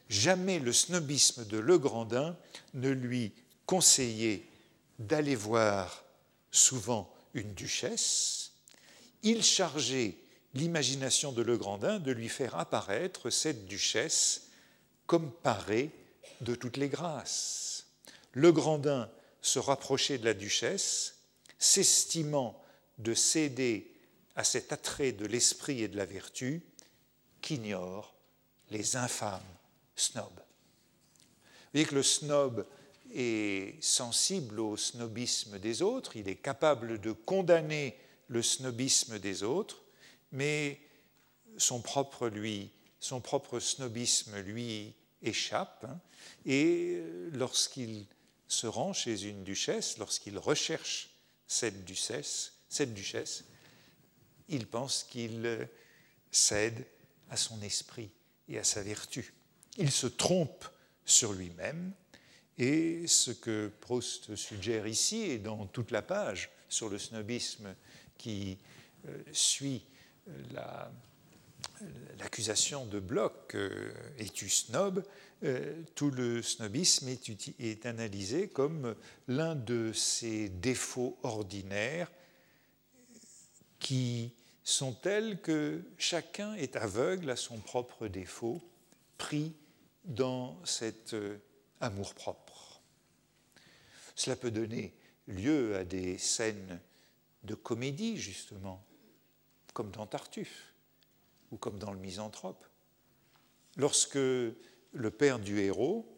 Jamais 0.09 0.59
le 0.59 0.72
snobisme 0.72 1.44
de 1.46 1.59
Le 1.59 1.79
Grandin 1.79 2.37
ne 2.75 2.90
lui 2.90 3.33
conseillait 3.72 4.42
d'aller 4.98 5.35
voir 5.35 6.04
souvent 6.50 7.11
une 7.32 7.54
duchesse. 7.54 8.52
Il 9.22 9.42
chargeait 9.42 10.14
l'imagination 10.52 11.32
de 11.32 11.40
Le 11.40 11.56
Grandin 11.56 11.98
de 11.98 12.12
lui 12.12 12.28
faire 12.28 12.54
apparaître 12.56 13.30
cette 13.30 13.64
duchesse 13.64 14.48
comme 15.06 15.32
paré 15.32 15.90
de 16.42 16.54
toutes 16.54 16.76
les 16.76 16.90
grâces. 16.90 17.87
Le 18.32 18.52
Grandin 18.52 19.11
se 19.40 19.58
rapprochait 19.58 20.18
de 20.18 20.26
la 20.26 20.35
duchesse, 20.35 21.14
s'estimant 21.58 22.62
de 22.98 23.14
céder 23.14 23.90
à 24.37 24.44
cet 24.44 24.70
attrait 24.74 25.12
de 25.12 25.24
l'esprit 25.24 25.80
et 25.80 25.88
de 25.88 25.96
la 25.96 26.04
vertu 26.04 26.61
qu'ignorent 27.40 28.14
les 28.70 28.96
infâmes 28.96 29.40
snobs. 29.96 30.28
Vous 30.28 31.70
voyez 31.72 31.87
que 31.87 31.94
le 31.94 32.02
snob 32.02 32.66
est 33.12 33.83
sensible 33.83 34.61
au 34.61 34.77
snobisme 34.77 35.59
des 35.59 35.83
autres, 35.83 36.16
il 36.16 36.29
est 36.29 36.37
capable 36.37 37.01
de 37.01 37.12
condamner 37.12 37.96
le 38.29 38.42
snobisme 38.42 39.18
des 39.18 39.42
autres, 39.42 39.83
mais 40.33 40.81
son 41.59 41.81
propre, 41.81 42.29
lui, 42.29 42.70
son 43.01 43.20
propre 43.20 43.61
snobisme 43.61 44.38
lui 44.40 44.94
échappe, 45.22 45.85
hein, 45.88 46.01
et 46.46 46.94
euh, 46.96 47.31
lorsqu'il 47.33 48.07
se 48.48 48.66
rend 48.66 48.92
chez 48.92 49.25
une 49.25 49.44
duchesse, 49.44 49.98
lorsqu'il 49.98 50.38
recherche 50.38 51.11
cette 51.46 51.85
duchesse, 51.85 52.55
cette 52.68 52.94
duchesse, 52.94 53.44
il 54.48 54.66
pense 54.66 55.05
qu'il 55.05 55.46
euh, 55.46 55.64
cède 56.31 56.87
à 57.31 57.37
son 57.37 57.61
esprit 57.62 58.11
et 58.48 58.59
à 58.59 58.64
sa 58.64 58.83
vertu. 58.83 59.35
Il 59.79 59.90
se 59.90 60.07
trompe 60.07 60.66
sur 61.05 61.33
lui-même, 61.33 61.92
et 62.59 63.07
ce 63.07 63.31
que 63.31 63.71
Proust 63.81 64.37
suggère 64.37 64.87
ici, 64.87 65.23
et 65.23 65.38
dans 65.38 65.67
toute 65.67 65.91
la 65.91 66.03
page 66.03 66.51
sur 66.69 66.88
le 66.88 66.99
snobisme 66.99 67.75
qui 68.19 68.59
euh, 69.09 69.23
suit 69.33 69.85
la, 70.53 70.93
l'accusation 72.19 72.87
de 72.87 73.01
Bloch, 73.01 73.55
euh, 73.55 73.93
es-tu 74.19 74.49
snob 74.49 75.05
euh, 75.45 75.83
Tout 75.95 76.11
le 76.11 76.43
snobisme 76.43 77.09
est, 77.09 77.87
analysé 77.87 78.49
comme 78.49 78.95
l'un 79.29 79.55
de 79.55 79.93
ces 79.93 80.49
défauts 80.49 81.19
ordinaires 81.23 82.11
qui 83.79 84.33
sont 84.65 84.93
tels 84.93 85.41
que 85.41 85.83
chacun 85.99 86.55
est 86.55 86.77
aveugle 86.77 87.31
à 87.31 87.37
son 87.37 87.59
propre 87.59 88.07
défaut, 88.07 88.62
pris 89.19 89.53
dans 90.05 90.57
cet 90.65 91.15
euh, 91.15 91.37
amour-propre. 91.83 92.81
Cela 94.14 94.37
peut 94.37 94.51
donner 94.51 94.95
lieu 95.27 95.77
à 95.77 95.85
des 95.85 96.16
scènes 96.18 96.81
de 97.45 97.55
comédie, 97.55 98.16
justement, 98.16 98.83
comme 99.75 99.90
dans 99.90 100.07
Tartuffe 100.07 100.75
ou 101.51 101.57
comme 101.57 101.79
dans 101.79 101.92
le 101.92 101.99
misanthrope. 101.99 102.64
Lorsque 103.77 104.14
le 104.14 105.11
père 105.11 105.38
du 105.38 105.61
héros, 105.61 106.09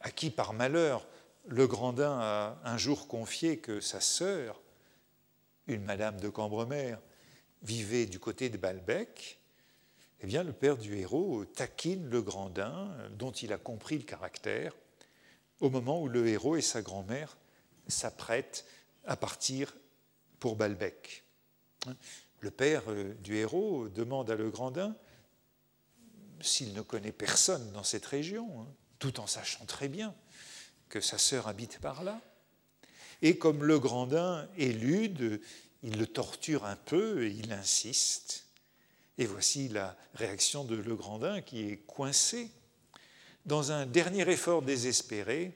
à 0.00 0.10
qui 0.10 0.30
par 0.30 0.52
malheur 0.52 1.06
le 1.46 1.66
Grandin 1.66 2.18
a 2.20 2.58
un 2.64 2.78
jour 2.78 3.06
confié 3.06 3.58
que 3.58 3.80
sa 3.80 4.00
sœur, 4.00 4.60
une 5.66 5.84
madame 5.84 6.18
de 6.20 6.28
Cambremer, 6.28 6.96
vivait 7.62 8.06
du 8.06 8.18
côté 8.18 8.48
de 8.48 8.56
Balbec, 8.56 9.40
eh 10.24 10.26
bien 10.26 10.42
le 10.42 10.52
père 10.52 10.76
du 10.76 10.96
héros 10.96 11.44
taquine 11.44 12.08
le 12.08 12.22
Grandin, 12.22 12.90
dont 13.18 13.30
il 13.30 13.52
a 13.52 13.58
compris 13.58 13.98
le 13.98 14.04
caractère, 14.04 14.74
au 15.60 15.70
moment 15.70 16.00
où 16.02 16.08
le 16.08 16.26
héros 16.26 16.56
et 16.56 16.62
sa 16.62 16.82
grand-mère 16.82 17.36
s'apprêtent 17.88 18.64
à 19.04 19.16
partir 19.16 19.74
pour 20.40 20.56
Balbec 20.56 21.24
le 22.44 22.50
père 22.50 22.82
euh, 22.88 23.14
du 23.14 23.36
héros 23.36 23.88
demande 23.88 24.30
à 24.30 24.36
Legrandin 24.36 24.94
s'il 26.40 26.74
ne 26.74 26.82
connaît 26.82 27.10
personne 27.10 27.72
dans 27.72 27.82
cette 27.82 28.04
région, 28.04 28.60
hein, 28.60 28.68
tout 28.98 29.18
en 29.18 29.26
sachant 29.26 29.64
très 29.64 29.88
bien 29.88 30.14
que 30.90 31.00
sa 31.00 31.16
sœur 31.16 31.48
habite 31.48 31.78
par 31.78 32.04
là. 32.04 32.20
Et 33.22 33.38
comme 33.38 33.64
Legrandin 33.64 34.46
élude, 34.58 35.40
il 35.82 35.98
le 35.98 36.06
torture 36.06 36.66
un 36.66 36.76
peu 36.76 37.24
et 37.24 37.30
il 37.30 37.50
insiste. 37.52 38.43
Et 39.18 39.26
voici 39.26 39.68
la 39.68 39.96
réaction 40.14 40.64
de 40.64 40.74
Legrandin 40.74 41.40
qui 41.40 41.62
est 41.62 41.76
coincé. 41.78 42.50
Dans 43.46 43.72
un 43.72 43.86
dernier 43.86 44.28
effort 44.28 44.62
désespéré, 44.62 45.52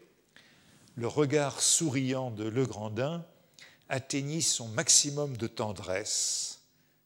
le 0.95 1.09
regard 1.09 1.61
souriant 1.61 2.31
de 2.31 2.45
Legrandin 2.45 3.25
atteignit 3.89 4.43
son 4.43 4.69
maximum 4.69 5.37
de 5.37 5.47
tendresse 5.47 6.61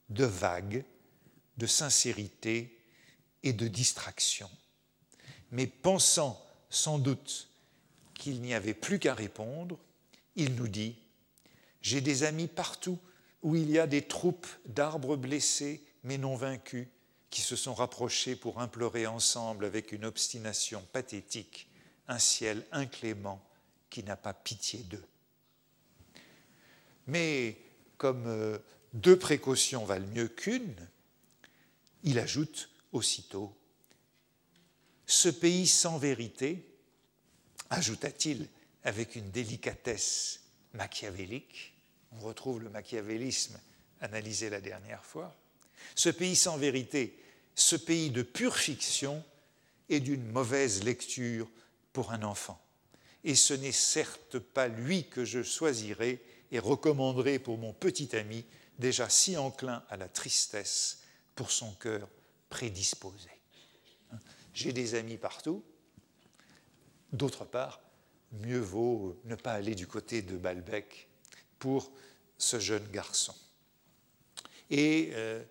de 0.09 0.25
vague, 0.25 0.85
de 1.57 1.67
sincérité 1.67 2.79
et 3.43 3.53
de 3.53 3.69
distraction. 3.69 4.51
Mais 5.51 5.67
pensant 5.67 6.43
sans 6.71 6.99
doute 6.99 7.49
qu'il 8.15 8.41
n'y 8.41 8.55
avait 8.55 8.75
plus 8.75 8.99
qu'à 8.99 9.15
répondre, 9.15 9.79
il 10.37 10.55
nous 10.55 10.69
dit 10.69 10.97
J'ai 11.81 12.01
des 12.01 12.25
amis 12.25 12.49
partout 12.49 12.99
où 13.43 13.57
il 13.57 13.71
y 13.71 13.79
a 13.79 13.87
des 13.87 14.03
troupes 14.03 14.47
d'arbres 14.67 15.17
blessés 15.17 15.85
mais 16.05 16.19
non 16.19 16.37
vaincus 16.37 16.89
qui 17.31 17.41
se 17.41 17.57
sont 17.57 17.75
rapprochés 17.75 18.37
pour 18.37 18.61
implorer 18.61 19.07
ensemble 19.07 19.65
avec 19.65 19.93
une 19.93 20.05
obstination 20.05 20.87
pathétique 20.93 21.69
un 22.09 22.19
ciel 22.19 22.65
inclément 22.73 23.43
qui 23.89 24.03
n'a 24.03 24.17
pas 24.17 24.35
pitié 24.35 24.81
d'eux. 24.81 25.05
Mais 27.07 27.57
comme 27.97 28.27
euh, 28.27 28.59
deux 28.93 29.19
précautions 29.19 29.85
valent 29.85 30.07
mieux 30.09 30.29
qu'une, 30.29 30.89
il 32.03 32.19
ajoute 32.19 32.71
aussitôt 32.93 33.57
Ce 35.07 35.29
pays 35.29 35.67
sans 35.67 35.99
vérité, 35.99 36.67
ajouta-t-il 37.71 38.49
avec 38.85 39.17
une 39.17 39.31
délicatesse 39.31 40.41
machiavélique, 40.75 41.75
on 42.13 42.21
retrouve 42.21 42.63
le 42.63 42.71
machiavélisme 42.71 43.59
analysé 44.01 44.51
la 44.51 44.61
dernière 44.61 45.05
fois, 45.05 45.35
ce 45.95 46.09
pays 46.09 46.37
sans 46.37 46.57
vérité, 46.57 47.19
ce 47.55 47.77
pays 47.77 48.11
de 48.11 48.23
pure 48.23 48.57
fiction 48.57 49.23
est 49.89 50.01
d'une 50.01 50.27
mauvaise 50.31 50.85
lecture 50.85 51.49
pour 51.93 52.13
un 52.13 52.23
enfant. 52.23 52.61
Et 53.25 53.35
ce 53.35 53.55
n'est 53.55 53.73
certes 53.73 54.39
pas 54.39 54.69
lui 54.69 55.09
que 55.09 55.25
je 55.25 55.43
choisirai 55.43 56.25
et 56.51 56.59
recommanderai 56.59 57.39
pour 57.39 57.59
mon 57.59 57.73
petit 57.73 58.15
ami, 58.17 58.45
déjà 58.79 59.09
si 59.09 59.37
enclin 59.37 59.85
à 59.89 59.97
la 59.97 60.09
tristesse 60.09 61.03
pour 61.35 61.51
son 61.51 61.73
cœur 61.75 62.09
prédisposé. 62.49 63.31
J'ai 64.55 64.73
des 64.73 64.95
amis 64.95 65.17
partout. 65.17 65.65
D'autre 67.13 67.45
part, 67.45 67.81
mieux 68.33 68.61
vaut 68.61 69.19
ne 69.25 69.35
pas 69.35 69.53
aller 69.53 69.75
du 69.75 69.87
côté 69.87 70.23
de 70.23 70.37
Balbec 70.37 71.09
pour 71.59 71.93
ce 72.39 72.59
jeune 72.59 72.87
garçon. 72.91 73.35
Et 74.71 75.11
euh, 75.13 75.43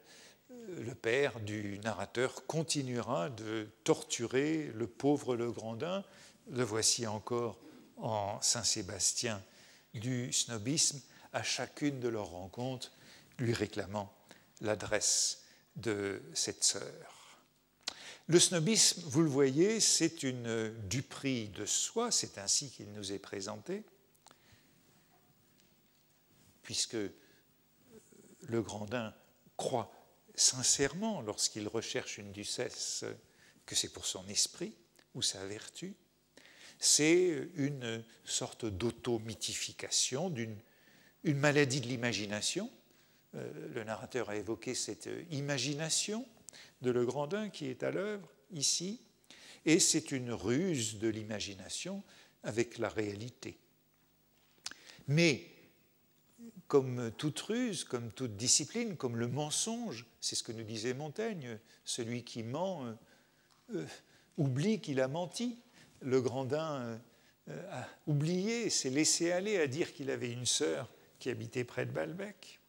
le 0.67 0.95
père 0.95 1.39
du 1.39 1.79
narrateur 1.79 2.45
continuera 2.47 3.29
de 3.29 3.69
torturer 3.83 4.71
le 4.75 4.87
pauvre 4.87 5.35
Legrandin. 5.35 6.03
Le 6.49 6.63
voici 6.63 7.05
encore 7.07 7.59
en 7.97 8.41
Saint-Sébastien 8.41 9.41
du 9.93 10.31
snobisme 10.31 11.01
à 11.33 11.43
chacune 11.43 11.99
de 11.99 12.07
leurs 12.07 12.29
rencontres, 12.29 12.91
lui 13.37 13.53
réclamant 13.53 14.13
l'adresse 14.61 15.43
de 15.75 16.21
cette 16.33 16.63
sœur. 16.63 17.37
Le 18.27 18.39
snobisme, 18.39 19.01
vous 19.05 19.21
le 19.21 19.29
voyez, 19.29 19.79
c'est 19.79 20.23
une 20.23 20.73
duperie 20.87 21.49
de 21.49 21.65
soi, 21.65 22.11
c'est 22.11 22.37
ainsi 22.37 22.69
qu'il 22.69 22.91
nous 22.93 23.11
est 23.11 23.19
présenté, 23.19 23.83
puisque 26.61 26.97
le 28.43 28.61
Grandin 28.61 29.13
croit 29.57 29.91
sincèrement, 30.35 31.21
lorsqu'il 31.21 31.67
recherche 31.67 32.17
une 32.17 32.31
ducesse, 32.31 33.05
que 33.65 33.75
c'est 33.75 33.89
pour 33.89 34.05
son 34.05 34.27
esprit 34.27 34.73
ou 35.13 35.21
sa 35.21 35.45
vertu, 35.45 35.95
c'est 36.79 37.47
une 37.55 38.03
sorte 38.25 38.65
d'auto-mythification, 38.65 40.29
d'une 40.29 40.57
une 41.23 41.37
maladie 41.37 41.81
de 41.81 41.87
l'imagination. 41.87 42.69
Euh, 43.35 43.69
le 43.73 43.83
narrateur 43.83 44.29
a 44.29 44.35
évoqué 44.35 44.73
cette 44.73 45.09
imagination 45.29 46.27
de 46.81 46.91
Le 46.91 47.05
Grandin 47.05 47.49
qui 47.49 47.67
est 47.67 47.83
à 47.83 47.91
l'œuvre 47.91 48.27
ici, 48.51 49.01
et 49.65 49.79
c'est 49.79 50.11
une 50.11 50.31
ruse 50.31 50.97
de 50.97 51.07
l'imagination 51.07 52.03
avec 52.43 52.77
la 52.77 52.89
réalité. 52.89 53.57
Mais 55.07 55.50
comme 56.71 57.11
toute 57.17 57.37
ruse, 57.41 57.83
comme 57.83 58.11
toute 58.11 58.37
discipline, 58.37 58.95
comme 58.95 59.17
le 59.17 59.27
mensonge, 59.27 60.05
c'est 60.21 60.37
ce 60.37 60.41
que 60.43 60.53
nous 60.53 60.63
disait 60.63 60.93
Montaigne, 60.93 61.59
celui 61.83 62.23
qui 62.23 62.43
ment 62.43 62.85
euh, 62.85 62.93
euh, 63.75 63.85
oublie 64.37 64.79
qu'il 64.79 65.01
a 65.01 65.09
menti. 65.09 65.59
Le 65.99 66.21
Grandin 66.21 66.97
euh, 67.49 67.71
a 67.73 67.85
oublié, 68.07 68.69
s'est 68.69 68.89
laissé 68.89 69.33
aller 69.33 69.57
à 69.57 69.67
dire 69.67 69.91
qu'il 69.91 70.09
avait 70.09 70.31
une 70.31 70.45
sœur 70.45 70.89
qui 71.19 71.29
habitait 71.29 71.65
près 71.65 71.85
de 71.85 71.91
Balbec. 71.91 72.61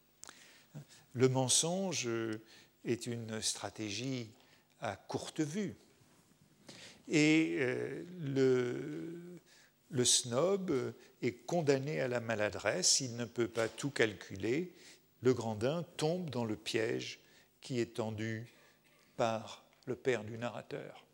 Le 1.12 1.28
mensonge 1.28 2.08
est 2.84 3.06
une 3.06 3.40
stratégie 3.40 4.32
à 4.80 4.96
courte 4.96 5.42
vue. 5.42 5.76
Et 7.06 7.56
le, 8.18 9.38
le 9.92 10.04
snob 10.04 10.94
est 11.20 11.44
condamné 11.46 12.00
à 12.00 12.08
la 12.08 12.20
maladresse, 12.20 13.00
il 13.00 13.14
ne 13.16 13.26
peut 13.26 13.48
pas 13.48 13.68
tout 13.68 13.90
calculer, 13.90 14.72
le 15.20 15.34
grandin 15.34 15.84
tombe 15.96 16.30
dans 16.30 16.44
le 16.44 16.56
piège 16.56 17.20
qui 17.60 17.78
est 17.78 17.94
tendu 17.96 18.52
par 19.16 19.64
le 19.86 19.94
père 19.94 20.24
du 20.24 20.38
narrateur. 20.38 21.04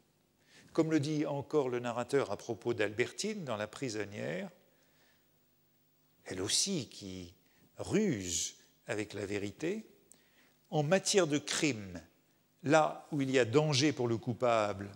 Comme 0.73 0.93
le 0.93 1.01
dit 1.01 1.27
encore 1.27 1.69
le 1.69 1.81
narrateur 1.81 2.31
à 2.31 2.37
propos 2.37 2.73
d'Albertine 2.73 3.45
dans 3.45 3.57
La 3.57 3.67
prisonnière, 3.67 4.49
elle 6.25 6.41
aussi 6.41 6.89
qui 6.89 7.35
ruse 7.79 8.55
avec 8.87 9.13
la 9.13 9.27
vérité, 9.27 9.87
en 10.71 10.85
matière 10.85 11.27
de 11.27 11.39
crime, 11.39 12.01
là 12.63 13.09
où 13.11 13.21
il 13.21 13.31
y 13.31 13.39
a 13.39 13.45
danger 13.45 13.93
pour 13.93 14.07
le 14.07 14.19
coupable, 14.19 14.89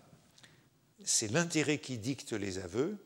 c'est 1.05 1.33
l'intérêt 1.33 1.79
qui 1.79 1.99
dicte 1.99 2.33
les 2.33 2.59
aveux, 2.59 2.97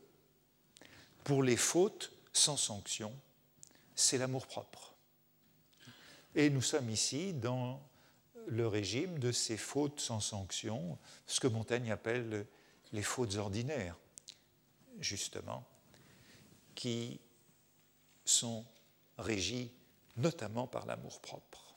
pour 1.26 1.42
les 1.42 1.56
fautes 1.56 2.12
sans 2.32 2.56
sanction, 2.56 3.12
c'est 3.96 4.16
l'amour-propre. 4.16 4.94
Et 6.36 6.50
nous 6.50 6.62
sommes 6.62 6.88
ici 6.88 7.32
dans 7.32 7.82
le 8.46 8.68
régime 8.68 9.18
de 9.18 9.32
ces 9.32 9.56
fautes 9.56 9.98
sans 9.98 10.20
sanction, 10.20 10.96
ce 11.26 11.40
que 11.40 11.48
Montaigne 11.48 11.90
appelle 11.90 12.46
les 12.92 13.02
fautes 13.02 13.34
ordinaires, 13.34 13.98
justement, 15.00 15.66
qui 16.76 17.18
sont 18.24 18.64
régies 19.18 19.72
notamment 20.16 20.68
par 20.68 20.86
l'amour-propre. 20.86 21.74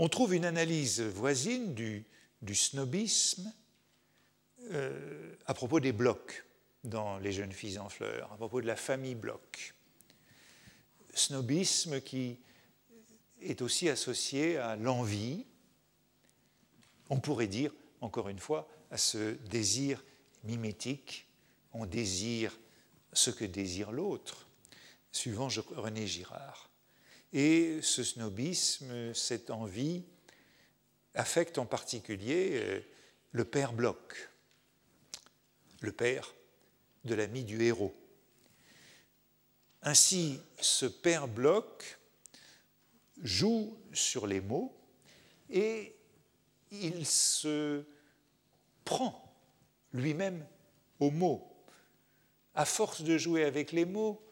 On 0.00 0.08
trouve 0.08 0.34
une 0.34 0.44
analyse 0.44 1.00
voisine 1.02 1.72
du, 1.72 2.04
snobisme 2.52 3.54
euh, 4.72 5.36
à 5.46 5.54
propos 5.54 5.78
des 5.78 5.92
blocs 5.92 6.45
dans 6.86 7.18
Les 7.18 7.32
jeunes 7.32 7.52
filles 7.52 7.78
en 7.78 7.88
fleurs, 7.88 8.32
à 8.32 8.36
propos 8.36 8.60
de 8.60 8.66
la 8.66 8.76
famille 8.76 9.14
Bloch. 9.14 9.74
Snobisme 11.14 12.00
qui 12.00 12.38
est 13.40 13.62
aussi 13.62 13.88
associé 13.88 14.56
à 14.56 14.76
l'envie, 14.76 15.46
on 17.10 17.20
pourrait 17.20 17.46
dire, 17.46 17.72
encore 18.00 18.28
une 18.28 18.38
fois, 18.38 18.68
à 18.90 18.98
ce 18.98 19.34
désir 19.48 20.02
mimétique, 20.44 21.26
on 21.72 21.86
désire 21.86 22.56
ce 23.12 23.30
que 23.30 23.44
désire 23.44 23.92
l'autre, 23.92 24.46
suivant 25.10 25.48
René 25.48 26.06
Girard. 26.06 26.70
Et 27.32 27.80
ce 27.82 28.04
snobisme, 28.04 29.12
cette 29.14 29.50
envie, 29.50 30.04
affecte 31.14 31.58
en 31.58 31.66
particulier 31.66 32.50
euh, 32.54 32.80
le 33.32 33.44
père 33.44 33.72
Bloch. 33.72 34.30
Le 35.80 35.92
père 35.92 36.34
de 37.06 37.14
l'ami 37.14 37.44
du 37.44 37.62
héros. 37.62 37.94
Ainsi, 39.82 40.40
ce 40.60 40.86
père 40.86 41.28
Bloch 41.28 41.98
joue 43.22 43.78
sur 43.92 44.26
les 44.26 44.40
mots 44.40 44.76
et 45.48 45.94
il 46.70 47.06
se 47.06 47.84
prend 48.84 49.32
lui-même 49.92 50.44
aux 51.00 51.10
mots. 51.10 51.52
À 52.54 52.64
force 52.64 53.02
de 53.02 53.16
jouer 53.16 53.44
avec 53.44 53.72
les 53.72 53.84
mots, 53.84 54.22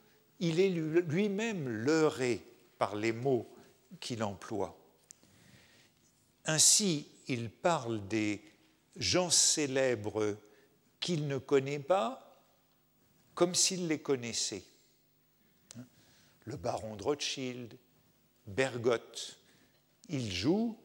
il 0.40 0.60
est 0.60 0.70
lui-même 0.70 1.68
leurré 1.68 2.44
par 2.78 2.96
les 2.96 3.12
mots 3.12 3.48
qu'il 4.00 4.22
emploie. 4.22 4.76
Ainsi, 6.46 7.08
il 7.28 7.50
parle 7.50 8.06
des 8.08 8.42
gens 8.96 9.30
célèbres 9.30 10.36
qu'il 11.00 11.26
ne 11.26 11.38
connaît 11.38 11.78
pas 11.78 12.23
comme 13.34 13.54
s'il 13.54 13.88
les 13.88 13.98
connaissait. 13.98 14.64
Le 16.44 16.56
baron 16.56 16.96
de 16.96 17.02
Rothschild, 17.02 17.76
Bergotte, 18.46 19.38
il 20.08 20.30
joue 20.30 20.78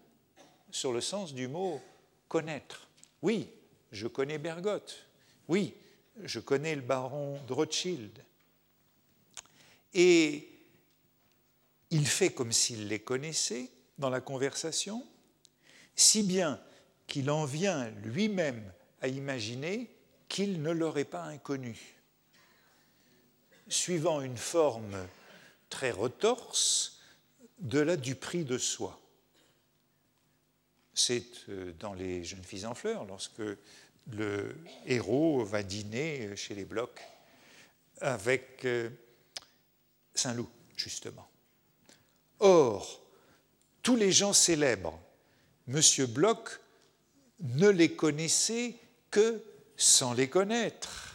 sur 0.72 0.94
le 0.94 1.02
sens 1.02 1.34
du 1.34 1.48
mot 1.48 1.82
connaître. 2.28 2.88
Oui, 3.22 3.50
je 3.92 4.08
connais 4.08 4.38
Bergotte. 4.38 5.06
Oui, 5.48 5.74
je 6.24 6.40
connais 6.40 6.76
le 6.76 6.82
baron 6.82 7.40
de 7.48 7.54
Rothschild. 7.54 8.24
Et 9.94 10.50
il 11.90 12.08
fait 12.08 12.32
comme 12.32 12.52
s'il 12.52 12.88
les 12.88 13.00
connaissait 13.00 13.70
dans 13.98 14.10
la 14.10 14.22
conversation, 14.22 15.06
si 15.96 16.24
bien 16.24 16.62
qu'il 17.08 17.30
en 17.30 17.46
vient 17.46 17.90
lui-même 18.04 18.72
à 19.02 19.08
imaginer 19.08 19.90
qu'il 20.30 20.62
ne 20.62 20.72
l'aurait 20.72 21.06
pas 21.06 21.24
inconnu 21.24 21.99
suivant 23.70 24.22
une 24.22 24.38
forme 24.38 25.08
très 25.70 25.92
retorse 25.92 27.00
de 27.60 27.80
la 27.80 27.96
duperie 27.96 28.46
de 28.46 28.58
soi. 28.58 29.00
C'est 30.94 31.50
euh, 31.50 31.72
dans 31.80 31.94
Les 31.94 32.24
jeunes 32.24 32.44
filles 32.44 32.66
en 32.66 32.76
fleurs, 32.76 33.06
lorsque 33.06 33.42
le 34.12 34.56
héros 34.86 35.44
va 35.44 35.64
dîner 35.64 36.36
chez 36.36 36.56
les 36.56 36.66
Blocs 36.66 37.00
avec 38.02 38.66
euh, 38.66 38.90
Saint-Loup, 40.14 40.50
justement. 40.76 41.30
Or, 42.40 43.02
tous 43.82 43.96
les 43.96 44.12
gens 44.12 44.34
célèbres, 44.34 45.00
M. 45.68 45.82
Bloch 46.08 46.60
ne 47.42 47.70
les 47.70 47.96
connaissait 47.96 48.76
que 49.12 49.44
sans 49.78 50.14
les 50.14 50.30
connaître, 50.30 51.09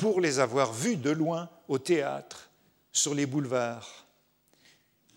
pour 0.00 0.22
les 0.22 0.38
avoir 0.38 0.72
vus 0.72 0.96
de 0.96 1.10
loin 1.10 1.50
au 1.68 1.78
théâtre, 1.78 2.48
sur 2.90 3.14
les 3.14 3.26
boulevards. 3.26 4.06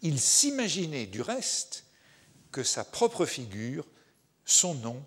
Il 0.02 0.20
s'imaginait 0.20 1.06
du 1.06 1.22
reste 1.22 1.86
que 2.52 2.64
sa 2.64 2.84
propre 2.84 3.26
figure, 3.26 3.88
son 4.44 4.74
nom, 4.76 5.02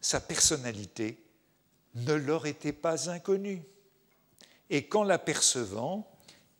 sa 0.00 0.18
personnalité 0.18 1.22
ne 1.94 2.14
leur 2.14 2.46
étaient 2.46 2.72
pas 2.72 3.08
inconnus. 3.08 3.62
Et 4.70 4.88
qu'en 4.88 5.04
l'apercevant, 5.04 6.10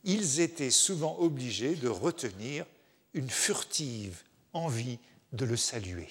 ils 0.05 0.39
étaient 0.39 0.71
souvent 0.71 1.19
obligés 1.19 1.75
de 1.75 1.89
retenir 1.89 2.65
une 3.13 3.29
furtive 3.29 4.23
envie 4.53 5.01
de 5.33 5.45
le 5.45 5.57
saluer. 5.57 6.11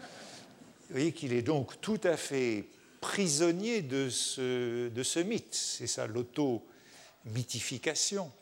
Vous 0.00 0.96
voyez 0.96 1.12
qu'il 1.12 1.32
est 1.32 1.42
donc 1.42 1.80
tout 1.80 2.00
à 2.02 2.16
fait 2.16 2.66
prisonnier 3.06 3.80
de 3.82 4.10
ce, 4.10 4.88
de 4.88 5.02
ce 5.04 5.20
mythe, 5.20 5.54
c'est 5.54 5.86
ça 5.86 6.08
l'auto-mythification. 6.08 8.32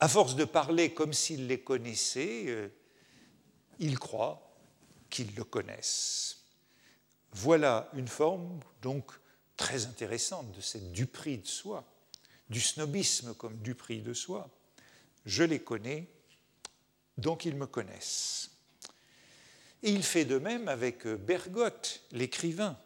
À 0.00 0.08
force 0.08 0.34
de 0.34 0.46
parler 0.46 0.94
comme 0.94 1.12
s'il 1.12 1.48
les 1.48 1.60
connaissait, 1.60 2.44
euh, 2.46 2.70
il 3.78 3.98
croit 3.98 4.56
qu'ils 5.10 5.34
le 5.34 5.44
connaissent. 5.44 6.38
Voilà 7.32 7.90
une 7.92 8.08
forme 8.08 8.58
donc 8.80 9.12
très 9.58 9.84
intéressante 9.84 10.50
de 10.52 10.62
cette 10.62 10.90
duperie 10.92 11.36
de 11.36 11.46
soi 11.46 11.84
du 12.48 12.62
snobisme 12.62 13.34
comme 13.34 13.58
du 13.58 13.74
prix 13.74 14.00
de 14.00 14.14
soi. 14.14 14.48
Je 15.26 15.44
les 15.44 15.60
connais, 15.60 16.08
donc 17.18 17.44
ils 17.44 17.54
me 17.54 17.66
connaissent. 17.66 18.52
Et 19.82 19.90
il 19.90 20.02
fait 20.02 20.24
de 20.24 20.38
même 20.38 20.68
avec 20.68 21.06
Bergotte, 21.06 22.02
l'écrivain. 22.12 22.78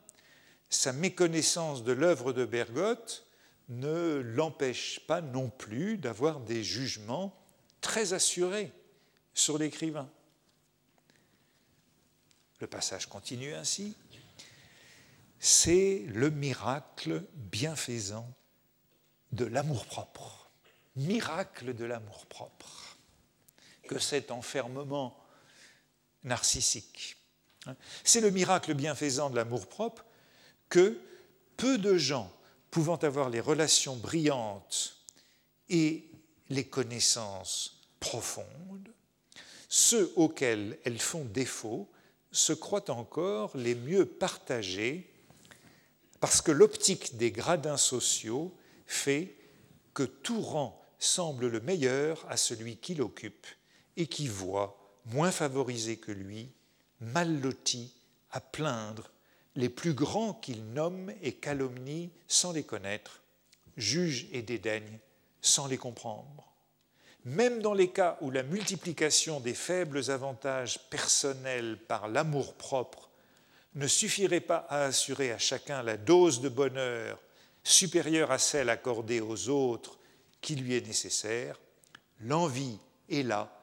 Sa 0.69 0.93
méconnaissance 0.93 1.85
de 1.85 1.93
l'œuvre 1.93 2.33
de 2.33 2.45
Bergotte 2.45 3.27
ne 3.69 4.21
l'empêche 4.21 5.01
pas 5.07 5.21
non 5.21 5.49
plus 5.49 5.97
d'avoir 5.97 6.41
des 6.41 6.63
jugements 6.63 7.35
très 7.81 8.13
assurés 8.13 8.73
sur 9.35 9.59
l'écrivain. 9.59 10.09
Le 12.61 12.67
passage 12.67 13.07
continue 13.07 13.55
ainsi. 13.55 13.97
C'est 15.39 16.05
le 16.09 16.31
miracle 16.31 17.25
bienfaisant 17.35 18.33
de 19.33 19.45
l'amour-propre, 19.45 20.51
miracle 20.95 21.75
de 21.75 21.85
l'amour-propre, 21.85 22.97
que 23.89 23.99
cet 23.99 24.31
enfermement 24.31 25.22
narcissique. 26.25 27.17
C'est 28.05 28.21
le 28.21 28.31
miracle 28.31 28.75
bienfaisant 28.75 29.31
de 29.31 29.37
l'amour-propre 29.37 30.05
que 30.69 31.01
peu 31.57 31.79
de 31.79 31.97
gens 31.97 32.33
pouvant 32.71 32.97
avoir 32.97 33.31
les 33.31 33.41
relations 33.41 33.97
brillantes 33.97 34.97
et 35.69 36.09
les 36.49 36.65
connaissances 36.65 37.81
profondes, 38.01 38.93
ceux 39.69 40.13
auxquels 40.17 40.79
elles 40.85 40.99
font 40.99 41.25
défaut 41.25 41.89
se 42.33 42.53
croient 42.53 42.91
encore 42.91 43.57
les 43.57 43.75
mieux 43.75 44.07
partagés 44.07 45.13
parce 46.21 46.41
que 46.41 46.53
l'optique 46.53 47.17
des 47.17 47.31
gradins 47.31 47.77
sociaux 47.77 48.57
fait 48.87 49.37
que 49.95 50.03
tout 50.03 50.41
rang 50.41 50.81
semble 50.99 51.49
le 51.49 51.61
meilleur 51.61 52.25
à 52.29 52.37
celui 52.37 52.77
qui 52.77 52.95
l'occupe 52.95 53.47
et 53.97 54.07
qui 54.07 54.29
voit, 54.29 54.82
moins 55.07 55.31
favorisé 55.31 55.97
que 55.97 56.13
lui, 56.13 56.51
mal 57.01 57.41
loti, 57.41 57.93
à 58.31 58.41
plaindre 58.41 59.11
les 59.55 59.69
plus 59.69 59.93
grands 59.93 60.33
qu'il 60.33 60.73
nomme 60.73 61.13
et 61.21 61.33
calomnie 61.33 62.11
sans 62.27 62.53
les 62.53 62.63
connaître, 62.63 63.23
juge 63.77 64.27
et 64.33 64.43
dédaigne 64.43 64.99
sans 65.41 65.67
les 65.67 65.77
comprendre. 65.77 66.53
Même 67.25 67.61
dans 67.61 67.75
les 67.75 67.91
cas 67.91 68.17
où 68.21 68.31
la 68.31 68.43
multiplication 68.43 69.41
des 69.41 69.55
faibles 69.55 70.11
avantages 70.11 70.79
personnels 70.91 71.79
par 71.87 72.09
l'amour-propre 72.09 73.11
ne 73.75 73.87
suffirait 73.87 74.41
pas 74.41 74.67
à 74.69 74.85
assurer 74.85 75.33
à 75.33 75.39
chacun 75.39 75.83
la 75.83 75.97
dose 75.97 76.41
de 76.41 76.49
bonheur 76.49 77.21
supérieure 77.63 78.31
à 78.31 78.39
celle 78.39 78.71
accordée 78.71 79.21
aux 79.21 79.49
autres 79.49 79.99
qui 80.41 80.57
lui 80.57 80.75
est 80.75 80.87
nécessaire, 80.87 81.61
l'envie 82.21 82.79
est 83.09 83.23
là 83.23 83.57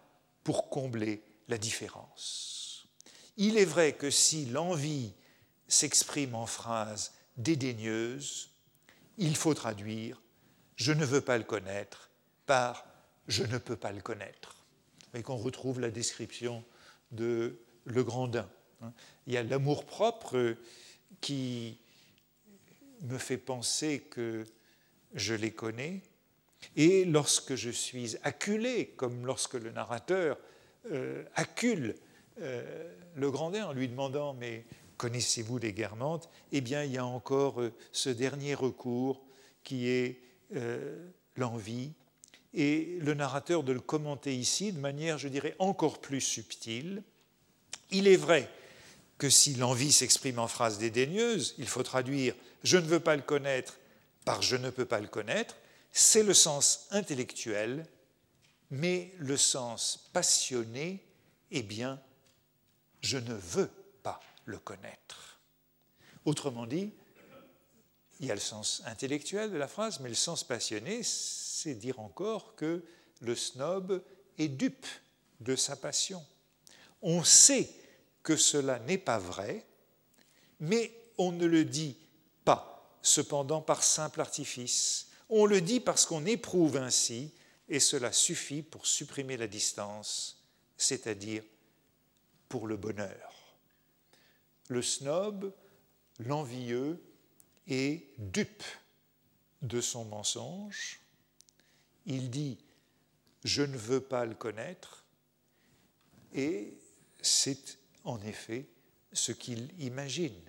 pour 0.43 0.69
combler 0.69 1.21
la 1.49 1.57
différence. 1.57 2.87
Il 3.35 3.57
est 3.57 3.65
vrai 3.65 3.93
que 3.93 4.09
si 4.09 4.45
l'envie 4.45 5.13
s'exprime 5.67 6.35
en 6.35 6.45
phrases 6.45 7.13
dédaigneuses, 7.37 8.49
il 9.17 9.35
faut 9.35 9.53
traduire 9.53 10.21
je 10.79 10.93
ne 10.93 11.03
veux 11.03 11.21
pas 11.21 11.37
le 11.37 11.43
connaître 11.43 12.09
par 12.45 12.85
je 13.27 13.43
ne 13.43 13.57
peux 13.57 13.75
pas 13.75 13.91
le 13.91 14.01
connaître. 14.01 14.55
Et 15.13 15.21
qu'on 15.21 15.35
retrouve 15.35 15.79
la 15.79 15.91
description 15.91 16.63
de 17.11 17.59
Le 17.83 18.03
Grandin. 18.03 18.49
Il 19.27 19.33
y 19.33 19.37
a 19.37 19.43
l'amour-propre 19.43 20.55
qui 21.21 21.77
me 23.01 23.17
fait 23.17 23.37
penser 23.37 23.99
que 24.09 24.45
je 25.13 25.33
les 25.33 25.51
connais. 25.51 26.01
Et 26.75 27.05
lorsque 27.05 27.55
je 27.55 27.69
suis 27.69 28.15
acculé, 28.23 28.87
comme 28.95 29.25
lorsque 29.25 29.55
le 29.55 29.71
narrateur 29.71 30.37
accule 31.35 31.95
euh, 32.41 32.93
le 33.15 33.31
grandin 33.31 33.67
en 33.67 33.73
lui 33.73 33.87
demandant 33.87 34.33
Mais 34.33 34.65
connaissez-vous 34.97 35.57
les 35.57 35.73
Guermantes? 35.73 36.29
Eh 36.51 36.61
bien, 36.61 36.83
il 36.83 36.91
y 36.91 36.97
a 36.97 37.05
encore 37.05 37.61
euh, 37.61 37.73
ce 37.91 38.09
dernier 38.09 38.55
recours 38.55 39.21
qui 39.63 39.87
est 39.87 40.21
l'envie. 41.35 41.91
Et 42.55 42.97
le 43.01 43.13
narrateur 43.13 43.61
de 43.61 43.71
le 43.71 43.79
commenter 43.79 44.35
ici 44.35 44.73
de 44.73 44.79
manière, 44.79 45.19
je 45.19 45.27
dirais, 45.27 45.55
encore 45.59 45.99
plus 45.99 46.21
subtile. 46.21 47.03
Il 47.91 48.07
est 48.07 48.15
vrai 48.15 48.49
que 49.19 49.29
si 49.29 49.53
l'envie 49.53 49.91
s'exprime 49.91 50.39
en 50.39 50.47
phrases 50.47 50.79
dédaigneuses, 50.79 51.53
il 51.59 51.67
faut 51.67 51.83
traduire 51.83 52.33
je 52.63 52.77
ne 52.77 52.85
veux 52.85 52.99
pas 52.99 53.15
le 53.15 53.21
connaître 53.21 53.77
par 54.25 54.41
je 54.41 54.55
ne 54.55 54.69
peux 54.69 54.85
pas 54.85 54.99
le 54.99 55.07
connaître, 55.07 55.55
c'est 55.91 56.23
le 56.23 56.33
sens 56.33 56.87
intellectuel, 56.91 57.85
mais 58.71 59.13
le 59.17 59.37
sens 59.37 60.09
passionné, 60.13 61.03
eh 61.51 61.63
bien, 61.63 62.01
je 63.01 63.17
ne 63.17 63.33
veux 63.33 63.69
pas 64.03 64.19
le 64.45 64.59
connaître. 64.59 65.39
Autrement 66.25 66.65
dit, 66.65 66.91
il 68.19 68.27
y 68.27 68.31
a 68.31 68.35
le 68.35 68.41
sens 68.41 68.81
intellectuel 68.85 69.51
de 69.51 69.57
la 69.57 69.67
phrase, 69.67 69.99
mais 70.01 70.09
le 70.09 70.15
sens 70.15 70.43
passionné, 70.43 71.01
c'est 71.03 71.75
dire 71.75 71.99
encore 71.99 72.55
que 72.55 72.83
le 73.21 73.35
snob 73.35 74.03
est 74.37 74.49
dupe 74.49 74.85
de 75.39 75.55
sa 75.55 75.75
passion. 75.75 76.23
On 77.01 77.23
sait 77.23 77.69
que 78.23 78.35
cela 78.35 78.79
n'est 78.79 78.97
pas 78.97 79.19
vrai, 79.19 79.65
mais 80.59 80.93
on 81.17 81.31
ne 81.31 81.45
le 81.45 81.63
dit 81.63 81.95
cependant 83.01 83.61
par 83.61 83.83
simple 83.83 84.21
artifice. 84.21 85.07
On 85.29 85.45
le 85.45 85.61
dit 85.61 85.79
parce 85.79 86.05
qu'on 86.05 86.25
éprouve 86.25 86.77
ainsi, 86.77 87.31
et 87.69 87.79
cela 87.79 88.11
suffit 88.11 88.63
pour 88.63 88.87
supprimer 88.87 89.37
la 89.37 89.47
distance, 89.47 90.43
c'est-à-dire 90.75 91.43
pour 92.49 92.65
le 92.65 92.77
bonheur. 92.77 93.55
Le 94.67 94.81
snob, 94.81 95.53
l'envieux, 96.19 97.01
est 97.67 98.07
dupe 98.17 98.63
de 99.61 99.81
son 99.81 100.05
mensonge. 100.05 100.99
Il 102.07 102.31
dit 102.31 102.57
Je 103.43 103.61
ne 103.61 103.77
veux 103.77 104.01
pas 104.01 104.25
le 104.25 104.35
connaître, 104.35 105.05
et 106.33 106.73
c'est 107.21 107.77
en 108.03 108.19
effet 108.21 108.67
ce 109.13 109.31
qu'il 109.31 109.71
imagine 109.79 110.41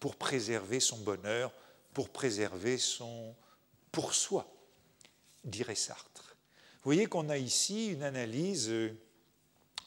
pour 0.00 0.16
préserver 0.16 0.80
son 0.80 0.98
bonheur, 0.98 1.52
pour 1.92 2.08
préserver 2.08 2.78
son 2.78 3.34
pour 3.92 4.14
soi, 4.14 4.50
dirait 5.44 5.74
Sartre. 5.74 6.17
Vous 6.82 6.92
voyez 6.94 7.06
qu'on 7.06 7.28
a 7.28 7.38
ici 7.38 7.88
une 7.88 8.02
analyse 8.02 8.72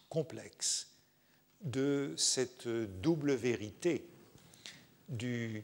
complexe 0.09 0.91
de 1.61 2.13
cette 2.17 2.67
double 2.67 3.33
vérité 3.33 4.07
du 5.07 5.63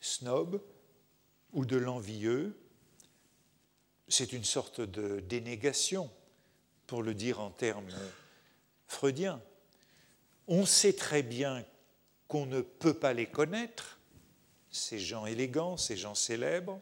snob 0.00 0.60
ou 1.52 1.64
de 1.64 1.76
l'envieux, 1.76 2.58
c'est 4.08 4.32
une 4.32 4.44
sorte 4.44 4.80
de 4.80 5.20
dénégation, 5.20 6.10
pour 6.86 7.04
le 7.04 7.14
dire 7.14 7.38
en 7.38 7.50
termes 7.50 7.94
freudiens. 8.88 9.40
On 10.48 10.66
sait 10.66 10.92
très 10.92 11.22
bien 11.22 11.64
qu'on 12.26 12.46
ne 12.46 12.60
peut 12.60 12.94
pas 12.94 13.12
les 13.12 13.26
connaître, 13.26 14.00
ces 14.70 14.98
gens 14.98 15.26
élégants, 15.26 15.76
ces 15.76 15.96
gens 15.96 16.16
célèbres, 16.16 16.80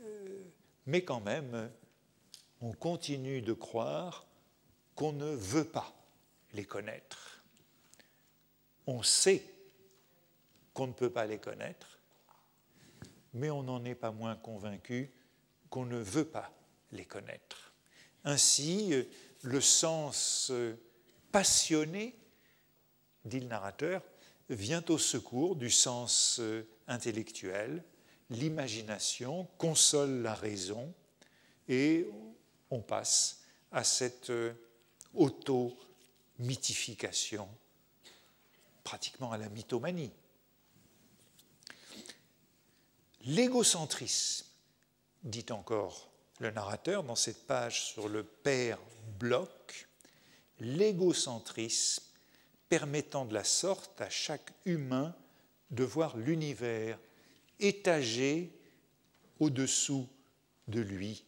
euh, 0.00 0.44
mais 0.86 1.02
quand 1.02 1.20
même, 1.20 1.70
on 2.62 2.72
continue 2.72 3.42
de 3.42 3.52
croire 3.52 4.24
qu'on 4.94 5.12
ne 5.12 5.32
veut 5.32 5.64
pas 5.64 5.92
les 6.52 6.64
connaître. 6.64 7.42
On 8.86 9.02
sait 9.02 9.44
qu'on 10.72 10.86
ne 10.86 10.92
peut 10.92 11.10
pas 11.10 11.26
les 11.26 11.38
connaître, 11.38 11.98
mais 13.34 13.50
on 13.50 13.64
n'en 13.64 13.84
est 13.84 13.96
pas 13.96 14.12
moins 14.12 14.36
convaincu 14.36 15.10
qu'on 15.70 15.84
ne 15.84 15.98
veut 15.98 16.24
pas 16.24 16.52
les 16.92 17.04
connaître. 17.04 17.72
Ainsi, 18.24 18.92
le 19.42 19.60
sens 19.60 20.52
passionné, 21.32 22.16
dit 23.24 23.40
le 23.40 23.48
narrateur, 23.48 24.02
vient 24.48 24.84
au 24.88 24.98
secours 24.98 25.56
du 25.56 25.70
sens 25.70 26.40
intellectuel, 26.86 27.82
l'imagination 28.30 29.48
console 29.58 30.22
la 30.22 30.34
raison 30.34 30.94
et 31.68 32.06
on 32.72 32.80
passe 32.80 33.44
à 33.70 33.84
cette 33.84 34.30
euh, 34.30 34.54
auto-mythification, 35.14 37.48
pratiquement 38.82 39.30
à 39.30 39.36
la 39.36 39.50
mythomanie. 39.50 40.10
L'égocentrisme, 43.24 44.46
dit 45.22 45.46
encore 45.50 46.10
le 46.40 46.50
narrateur 46.50 47.04
dans 47.04 47.14
cette 47.14 47.46
page 47.46 47.84
sur 47.84 48.08
le 48.08 48.24
père 48.24 48.78
Bloch, 49.18 49.86
l'égocentrisme 50.58 52.02
permettant 52.70 53.26
de 53.26 53.34
la 53.34 53.44
sorte 53.44 54.00
à 54.00 54.08
chaque 54.08 54.54
humain 54.64 55.14
de 55.70 55.84
voir 55.84 56.16
l'univers 56.16 56.98
étagé 57.60 58.58
au-dessous 59.40 60.08
de 60.68 60.80
lui 60.80 61.26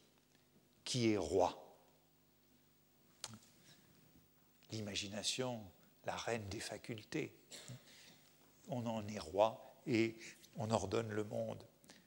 qui 0.85 1.13
est 1.13 1.17
roi. 1.17 1.61
L'imagination, 4.71 5.61
la 6.05 6.17
reine 6.17 6.49
des 6.49 6.61
facultés. 6.61 7.33
On 8.69 8.87
en 8.87 9.07
est 9.09 9.19
roi 9.19 9.77
et 9.87 10.17
on 10.57 10.71
ordonne 10.71 11.11
le 11.11 11.25
monde 11.25 11.63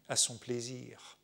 à 0.09 0.15
son 0.15 0.38
plaisir. 0.38 1.17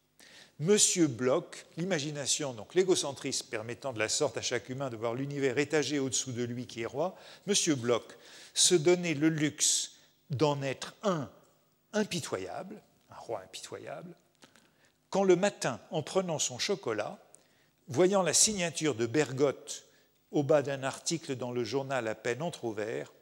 Monsieur 0.59 1.07
Bloch, 1.07 1.65
l'imagination, 1.77 2.53
donc 2.53 2.75
l'égocentrisme 2.75 3.47
permettant 3.47 3.91
de 3.91 3.99
la 3.99 4.09
sorte 4.09 4.37
à 4.37 4.41
chaque 4.41 4.69
humain 4.69 4.89
de 4.89 4.95
voir 4.95 5.15
l'univers 5.15 5.57
étagé 5.57 5.99
au-dessous 5.99 6.31
de 6.31 6.43
lui 6.43 6.67
qui 6.67 6.81
est 6.81 6.87
roi, 6.87 7.15
Monsieur 7.47 7.75
Bloch 7.75 8.15
se 8.53 8.75
donnait 8.75 9.15
le 9.15 9.29
luxe 9.29 9.93
d'en 10.29 10.61
être 10.61 10.93
un 11.03 11.29
impitoyable, 11.91 12.79
un 13.09 13.15
roi 13.15 13.41
impitoyable, 13.41 14.15
quand 15.09 15.23
le 15.23 15.35
matin, 15.35 15.79
en 15.91 16.03
prenant 16.03 16.39
son 16.39 16.59
chocolat, 16.59 17.19
voyant 17.87 18.21
la 18.21 18.33
signature 18.33 18.95
de 18.95 19.05
Bergotte 19.05 19.85
au 20.31 20.43
bas 20.43 20.61
d'un 20.61 20.83
article 20.83 21.35
dans 21.35 21.51
le 21.51 21.63
journal 21.63 22.07
à 22.07 22.15
peine 22.15 22.41
entr'ouvert, 22.41 23.13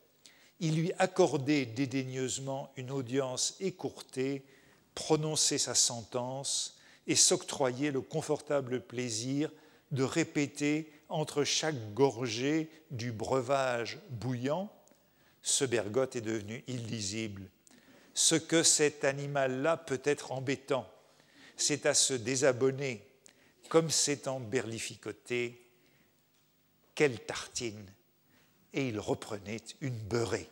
il 0.59 0.75
lui 0.75 0.91
accordait 0.99 1.65
dédaigneusement 1.65 2.71
une 2.77 2.91
audience 2.91 3.55
écourtée, 3.59 4.45
prononçait 4.93 5.57
sa 5.57 5.75
sentence 5.75 6.77
et 7.07 7.15
s'octroyer 7.15 7.91
le 7.91 8.01
confortable 8.01 8.81
plaisir 8.81 9.51
de 9.91 10.03
répéter 10.03 10.91
entre 11.09 11.43
chaque 11.43 11.93
gorgée 11.93 12.69
du 12.91 13.11
breuvage 13.11 13.99
bouillant, 14.09 14.71
ce 15.41 15.65
bergotte 15.65 16.15
est 16.15 16.21
devenu 16.21 16.63
illisible. 16.67 17.49
Ce 18.13 18.35
que 18.35 18.63
cet 18.63 19.03
animal-là 19.03 19.77
peut 19.77 20.01
être 20.03 20.31
embêtant, 20.31 20.87
c'est 21.57 21.85
à 21.85 21.93
se 21.93 22.13
désabonner, 22.13 23.05
comme 23.71 23.89
c'est 23.89 24.27
berlificoté, 24.27 25.65
quelle 26.93 27.21
tartine 27.21 27.85
Et 28.73 28.89
il 28.89 28.99
reprenait 28.99 29.63
une 29.79 29.95
beurrée. 29.95 30.49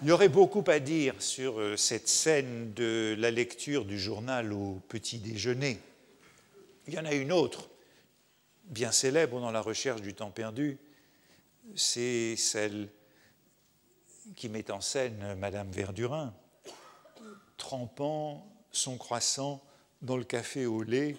Il 0.00 0.08
y 0.08 0.10
aurait 0.10 0.30
beaucoup 0.30 0.64
à 0.68 0.78
dire 0.78 1.20
sur 1.20 1.60
euh, 1.60 1.76
cette 1.76 2.08
scène 2.08 2.72
de 2.72 3.14
la 3.18 3.30
lecture 3.30 3.84
du 3.84 4.00
journal 4.00 4.54
au 4.54 4.80
petit 4.88 5.18
déjeuner. 5.18 5.78
Il 6.86 6.94
y 6.94 6.98
en 6.98 7.04
a 7.04 7.12
une 7.12 7.32
autre, 7.32 7.68
bien 8.64 8.92
célèbre 8.92 9.38
dans 9.38 9.52
la 9.52 9.60
recherche 9.60 10.00
du 10.00 10.14
temps 10.14 10.30
perdu, 10.30 10.78
c'est 11.76 12.34
celle 12.36 12.88
qui 14.36 14.48
met 14.48 14.70
en 14.70 14.80
scène 14.80 15.34
Madame 15.34 15.70
Verdurin, 15.70 16.32
trempant 17.58 18.50
son 18.72 18.96
croissant 18.96 19.62
dans 20.00 20.16
le 20.16 20.24
café 20.24 20.64
au 20.64 20.82
lait, 20.82 21.18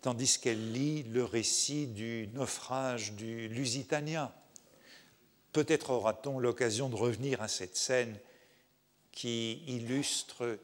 tandis 0.00 0.38
qu'elle 0.38 0.72
lit 0.72 1.02
le 1.04 1.24
récit 1.24 1.86
du 1.86 2.28
naufrage 2.34 3.12
du 3.12 3.48
Lusitania. 3.48 4.34
Peut-être 5.52 5.90
aura-t-on 5.90 6.38
l'occasion 6.38 6.88
de 6.88 6.96
revenir 6.96 7.42
à 7.42 7.48
cette 7.48 7.76
scène 7.76 8.16
qui 9.12 9.62
illustre, 9.66 10.58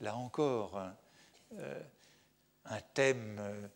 là 0.00 0.16
encore, 0.16 0.78
un, 0.78 0.94
euh, 1.58 1.80
thème 2.94 3.36
euh, 3.40 3.66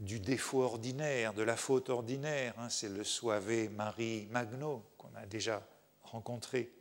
du 0.00 0.18
défaut 0.18 0.62
ordinaire, 0.62 1.34
de 1.34 1.42
la 1.42 1.56
faute 1.56 1.90
ordinaire. 1.90 2.54
Hein. 2.58 2.70
C'est 2.70 2.88
le 2.88 3.04
Soave 3.04 3.70
Marie 3.70 4.26
Magno 4.30 4.82
qu'on 4.96 5.14
a 5.16 5.26
déjà 5.26 5.66
rencontré 6.02 6.72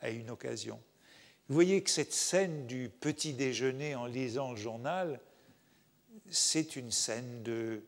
à 0.00 0.10
une 0.10 0.30
occasion. 0.30 0.80
Vous 1.48 1.54
voyez 1.54 1.82
que 1.82 1.90
cette 1.90 2.12
scène 2.12 2.66
du 2.66 2.88
petit 2.88 3.32
déjeuner 3.32 3.94
en 3.94 4.06
lisant 4.06 4.52
le 4.52 4.56
journal, 4.56 5.20
c'est 6.30 6.76
une 6.76 6.90
scène 6.90 7.42
de 7.42 7.84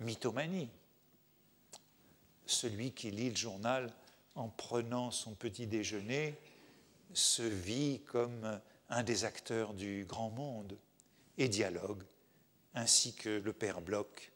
mythomanie 0.00 0.68
celui 2.48 2.92
qui 2.92 3.10
lit 3.10 3.30
le 3.30 3.36
journal 3.36 3.92
en 4.34 4.48
prenant 4.48 5.10
son 5.10 5.34
petit 5.34 5.66
déjeuner 5.66 6.34
se 7.12 7.42
vit 7.42 8.00
comme 8.06 8.60
un 8.88 9.02
des 9.02 9.24
acteurs 9.24 9.74
du 9.74 10.06
grand 10.06 10.30
monde 10.30 10.78
et 11.36 11.48
dialogue, 11.48 12.02
ainsi 12.74 13.14
que 13.14 13.28
le 13.28 13.52
père 13.52 13.80
Bloch 13.80 14.32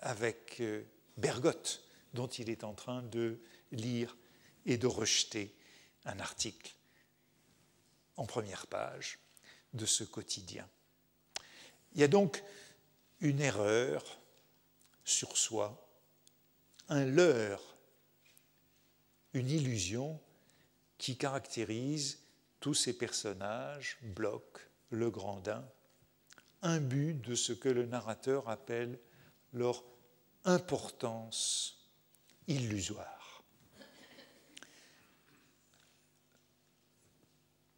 avec 0.00 0.60
euh, 0.60 0.84
Bergotte, 1.16 1.82
dont 2.12 2.26
il 2.26 2.50
est 2.50 2.62
en 2.62 2.74
train 2.74 3.02
de 3.02 3.40
lire 3.72 4.16
et 4.66 4.76
de 4.76 4.86
rejeter 4.86 5.54
un 6.04 6.18
article 6.20 6.74
en 8.16 8.26
première 8.26 8.66
page 8.66 9.18
de 9.72 9.86
ce 9.86 10.04
quotidien. 10.04 10.68
Il 11.94 12.00
y 12.00 12.04
a 12.04 12.08
donc 12.08 12.42
une 13.20 13.40
erreur 13.40 14.02
sur 15.04 15.36
soi 15.36 15.82
un 16.88 17.04
leurre, 17.04 17.76
une 19.32 19.50
illusion 19.50 20.20
qui 20.98 21.16
caractérise 21.16 22.20
tous 22.60 22.74
ces 22.74 22.96
personnages, 22.96 23.98
Bloch, 24.02 24.68
le 24.90 25.10
Grandin, 25.10 25.68
but 26.80 27.14
de 27.14 27.34
ce 27.34 27.52
que 27.52 27.68
le 27.68 27.86
narrateur 27.86 28.48
appelle 28.48 28.98
leur 29.52 29.84
importance 30.44 31.88
illusoire. 32.48 33.42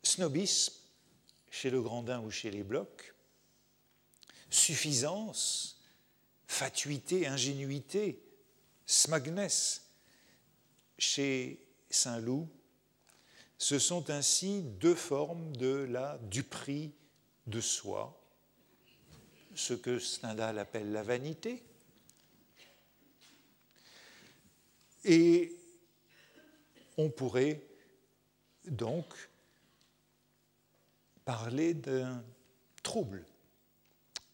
Snobisme 0.03 0.74
chez 1.51 1.70
le 1.70 1.82
Grandin 1.82 2.20
ou 2.20 2.30
chez 2.30 2.51
les 2.51 2.62
Blocs, 2.62 3.14
suffisance, 4.51 5.80
fatuité, 6.46 7.26
ingénuité 7.26 8.22
Smagnes 8.86 9.49
chez 10.96 11.61
Saint-Loup, 11.90 12.49
ce 13.59 13.78
sont 13.78 14.09
ainsi 14.11 14.62
deux 14.62 14.94
formes 14.94 15.55
de 15.57 15.86
la 15.90 16.18
duperie 16.22 16.92
de 17.46 17.61
soi, 17.61 18.18
ce 19.55 19.74
que 19.74 19.99
Stendhal 19.99 20.59
appelle 20.59 20.92
la 20.92 21.03
vanité, 21.03 21.62
et 25.05 25.55
on 26.96 27.11
pourrait 27.11 27.62
donc 28.66 29.07
parler 31.24 31.74
d'un 31.74 32.24
trouble 32.82 33.24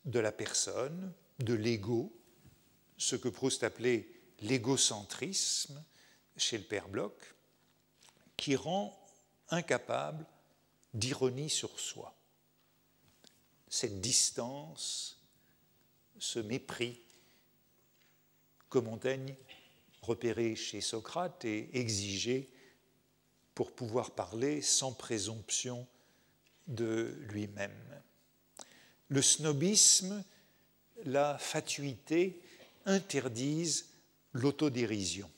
de 0.05 0.19
la 0.19 0.33
personne, 0.33 1.13
de 1.39 1.55
l'ego, 1.55 2.13
ce 2.97 3.17
que 3.17 3.29
Proust 3.29 3.65
appelait 3.65 4.09
l'égocentrisme 4.41 5.83
chez 6.37 6.59
le 6.59 6.65
père 6.65 6.89
Bloch, 6.89 7.35
qui 8.37 8.57
rend 8.57 8.99
incapable 9.51 10.27
d'ironie 10.93 11.51
sur 11.51 11.79
soi. 11.79 12.17
cette 13.69 14.01
distance, 14.01 15.21
ce 16.19 16.39
mépris 16.39 17.01
que 18.71 18.79
Montaigne 18.79 19.35
repérait 20.01 20.55
chez 20.55 20.81
Socrate 20.81 21.45
et 21.45 21.77
exigeait 21.77 22.49
pour 23.55 23.73
pouvoir 23.73 24.13
parler 24.13 24.63
sans 24.63 24.93
présomption 24.93 25.87
de 26.67 27.17
lui-même. 27.29 28.03
Le 29.15 29.23
snobisme, 29.23 30.25
la 31.05 31.39
fatuité 31.39 32.43
interdisent 32.85 33.91
l'autodérision. 34.33 35.31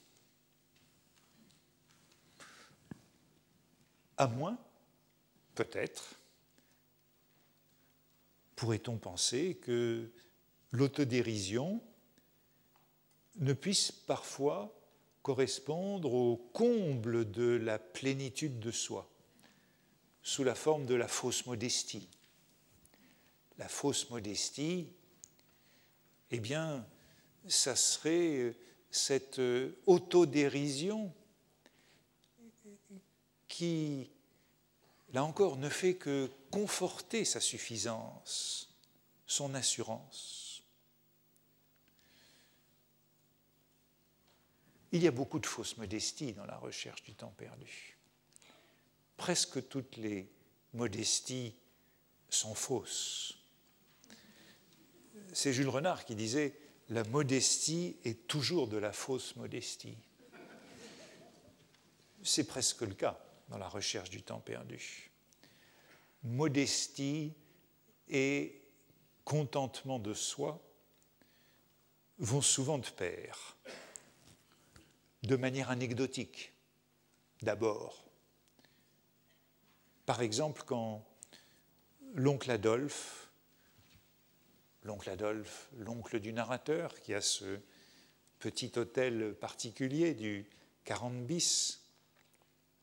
À 4.16 4.28
moins, 4.28 4.56
peut-être, 5.54 6.14
pourrait-on 8.54 8.96
penser 8.96 9.58
que 9.60 10.10
l'autodérision 10.70 11.82
ne 13.40 13.52
puisse 13.52 13.92
parfois 13.92 14.74
correspondre 15.20 16.14
au 16.14 16.38
comble 16.54 17.30
de 17.30 17.60
la 17.62 17.78
plénitude 17.78 18.58
de 18.58 18.70
soi, 18.70 19.06
sous 20.22 20.44
la 20.44 20.54
forme 20.54 20.86
de 20.86 20.94
la 20.94 21.08
fausse 21.08 21.44
modestie. 21.44 22.08
La 23.58 23.68
fausse 23.68 24.10
modestie, 24.10 24.92
eh 26.30 26.40
bien, 26.40 26.86
ça 27.48 27.76
serait 27.76 28.54
cette 28.90 29.40
autodérision 29.86 31.12
qui, 33.48 34.10
là 35.12 35.24
encore, 35.24 35.56
ne 35.56 35.68
fait 35.68 35.94
que 35.94 36.30
conforter 36.50 37.24
sa 37.24 37.40
suffisance, 37.40 38.68
son 39.26 39.54
assurance. 39.54 40.62
Il 44.92 45.02
y 45.02 45.08
a 45.08 45.10
beaucoup 45.10 45.38
de 45.38 45.46
fausses 45.46 45.76
modesties 45.76 46.32
dans 46.32 46.46
la 46.46 46.56
recherche 46.56 47.02
du 47.02 47.14
temps 47.14 47.34
perdu. 47.36 47.98
Presque 49.16 49.68
toutes 49.68 49.96
les 49.96 50.30
modesties 50.72 51.54
sont 52.28 52.54
fausses. 52.54 53.35
C'est 55.36 55.52
Jules 55.52 55.68
Renard 55.68 56.06
qui 56.06 56.14
disait 56.14 56.54
La 56.88 57.04
modestie 57.04 57.98
est 58.06 58.26
toujours 58.26 58.68
de 58.68 58.78
la 58.78 58.90
fausse 58.90 59.36
modestie. 59.36 59.98
C'est 62.22 62.44
presque 62.44 62.80
le 62.80 62.94
cas 62.94 63.20
dans 63.50 63.58
la 63.58 63.68
recherche 63.68 64.08
du 64.08 64.22
temps 64.22 64.40
perdu. 64.40 65.10
Modestie 66.22 67.34
et 68.08 68.62
contentement 69.26 69.98
de 69.98 70.14
soi 70.14 70.58
vont 72.16 72.40
souvent 72.40 72.78
de 72.78 72.88
pair, 72.88 73.58
de 75.22 75.36
manière 75.36 75.70
anecdotique, 75.70 76.54
d'abord. 77.42 78.06
Par 80.06 80.22
exemple, 80.22 80.62
quand 80.64 81.06
l'oncle 82.14 82.50
Adolphe, 82.50 83.25
l'oncle 84.86 85.10
Adolphe, 85.10 85.68
l'oncle 85.78 86.20
du 86.20 86.32
narrateur, 86.32 86.98
qui 87.00 87.12
a 87.12 87.20
ce 87.20 87.58
petit 88.38 88.72
hôtel 88.76 89.34
particulier 89.34 90.14
du 90.14 90.46
40 90.84 91.26
bis, 91.26 91.82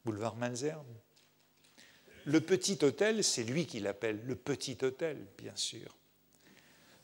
boulevard 0.06 0.36
Malzerbe. 0.36 0.86
Le 2.26 2.41
petit 2.41 2.78
hôtel, 2.84 3.24
c'est 3.24 3.43
lui 3.43 3.66
qui 3.66 3.80
l'appelle 3.80 4.22
le 4.26 4.36
petit 4.36 4.78
hôtel, 4.82 5.26
bien 5.38 5.56
sûr. 5.56 5.95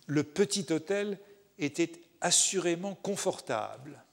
Le 0.06 0.24
petit 0.24 0.66
hôtel 0.72 1.18
était 1.58 1.92
assurément 2.22 2.96
confortable, 2.96 4.04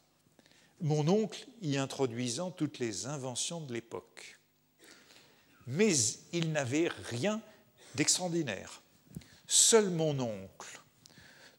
mon 0.81 1.09
oncle 1.09 1.47
y 1.63 1.79
introduisant 1.79 2.51
toutes 2.51 2.79
les 2.79 3.07
inventions 3.07 3.61
de 3.61 3.73
l'époque. 3.73 4.39
Mais 5.67 5.93
il 6.33 6.53
n'avait 6.53 6.89
rien 6.89 7.41
d'extraordinaire. 7.95 8.83
Seul 9.47 9.91
mon 9.91 10.19
oncle, 10.19 10.81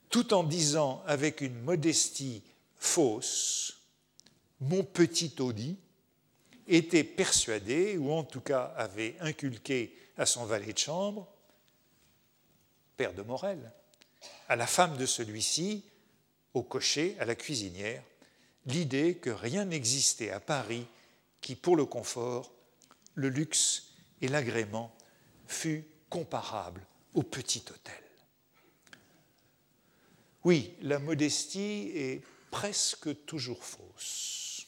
tout 0.10 0.34
en 0.34 0.44
disant 0.44 1.04
avec 1.06 1.42
une 1.42 1.60
modestie 1.62 2.44
fausse, 2.78 3.82
mon 4.60 4.84
petit 4.84 5.34
Audi, 5.40 5.78
était 6.68 7.04
persuadé, 7.04 7.98
ou 7.98 8.12
en 8.12 8.24
tout 8.24 8.42
cas 8.42 8.74
avait 8.76 9.16
inculqué 9.22 9.96
à 10.18 10.26
son 10.26 10.46
valet 10.46 10.74
de 10.74 10.78
chambre, 10.78 11.28
père 12.98 13.14
de 13.14 13.22
Morel, 13.22 13.72
à 14.50 14.56
la 14.56 14.68
femme 14.68 14.98
de 14.98 15.06
celui-ci, 15.06 15.84
au 16.54 16.64
cocher, 16.64 17.16
à 17.20 17.26
la 17.26 17.36
cuisinière, 17.36 18.04
l'idée 18.66 19.16
que 19.16 19.30
rien 19.30 19.66
n'existait 19.66 20.32
à 20.32 20.40
Paris 20.40 20.88
qui, 21.42 21.56
pour 21.56 21.76
le 21.76 21.86
confort, 21.86 22.52
le 23.16 23.30
luxe 23.30 23.94
et 24.22 24.28
l'agrément, 24.28 24.94
fût 25.46 25.86
comparable 26.10 26.87
au 27.14 27.24
petit 27.24 27.64
hôtel. 27.70 28.04
Oui, 30.44 30.76
la 30.82 31.00
modestie 31.00 31.92
est 31.94 32.22
presque 32.52 33.26
toujours 33.26 33.64
fausse. 33.64 34.68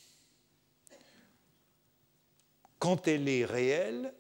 Quand 2.80 3.08
elle 3.08 3.28
est 3.28 3.46
réelle, 3.46 4.14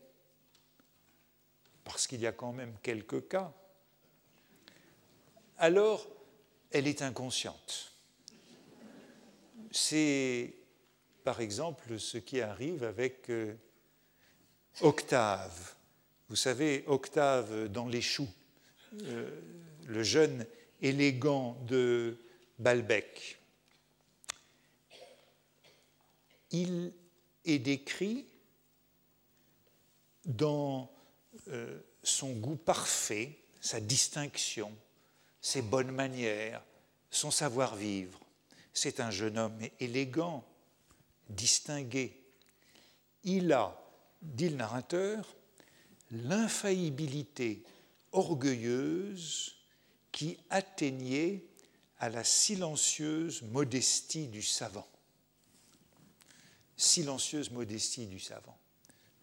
parce 1.83 2.07
qu'il 2.07 2.21
y 2.21 2.27
a 2.27 2.31
quand 2.31 2.53
même 2.53 2.75
quelques 2.83 3.27
cas, 3.27 3.53
alors 5.57 6.07
elle 6.71 6.87
est 6.87 7.01
inconsciente. 7.01 7.93
C'est 9.71 10.53
par 11.23 11.41
exemple 11.41 11.99
ce 11.99 12.17
qui 12.17 12.41
arrive 12.41 12.83
avec 12.83 13.29
euh, 13.29 13.55
Octave. 14.81 15.75
Vous 16.29 16.35
savez, 16.35 16.83
Octave 16.85 17.69
dans 17.69 17.87
Les 17.87 18.01
Choux, 18.01 18.29
euh, 19.01 19.29
le 19.87 20.03
jeune 20.03 20.45
élégant 20.79 21.57
de 21.67 22.17
Balbec. 22.59 23.39
Il 26.51 26.93
est 27.45 27.57
décrit 27.57 28.27
dans 30.25 30.91
euh, 31.47 31.79
son 32.03 32.33
goût 32.33 32.57
parfait, 32.57 33.39
sa 33.59 33.79
distinction, 33.79 34.71
ses 35.41 35.63
bonnes 35.63 35.91
manières, 35.91 36.63
son 37.09 37.31
savoir-vivre. 37.31 38.19
C'est 38.71 38.99
un 38.99 39.09
jeune 39.09 39.39
homme 39.39 39.59
élégant, 39.79 40.45
distingué. 41.27 42.21
Il 43.23 43.51
a, 43.51 43.75
dit 44.21 44.49
le 44.49 44.57
narrateur, 44.57 45.35
l'infaillibilité 46.11 47.63
orgueilleuse 48.11 49.55
qui 50.11 50.37
atteignait 50.49 51.45
à 51.99 52.09
la 52.09 52.23
silencieuse 52.23 53.41
modestie 53.43 54.27
du 54.27 54.41
savant. 54.41 54.87
Silencieuse 56.77 57.51
modestie 57.51 58.07
du 58.07 58.19
savant. 58.19 58.57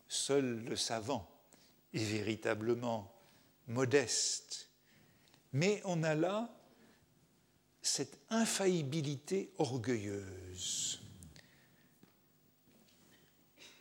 Seul 0.08 0.64
le 0.64 0.76
savant 0.76 1.28
est 1.92 2.04
véritablement 2.04 3.12
modeste. 3.66 4.68
Mais 5.52 5.80
on 5.84 6.02
a 6.02 6.14
là 6.14 6.54
cette 7.80 8.18
infaillibilité 8.30 9.52
orgueilleuse 9.58 11.00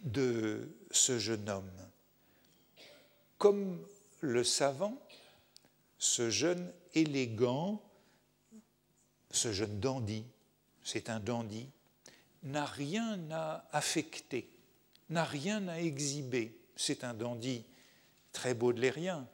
de 0.01 0.69
ce 0.91 1.19
jeune 1.19 1.49
homme. 1.49 1.84
Comme 3.37 3.85
le 4.21 4.43
savant, 4.43 4.99
ce 5.97 6.29
jeune 6.29 6.73
élégant, 6.93 7.81
ce 9.31 9.51
jeune 9.51 9.79
dandy, 9.79 10.25
c'est 10.83 11.09
un 11.09 11.19
dandy, 11.19 11.69
n'a 12.43 12.65
rien 12.65 13.19
à 13.31 13.67
affecter 13.71 14.55
n'a 15.09 15.23
rien 15.23 15.67
à 15.67 15.79
exhiber. 15.79 16.59
C'est 16.75 17.03
un 17.03 17.13
dandy 17.13 17.65
très 18.31 18.53
baudelairien. 18.53 19.27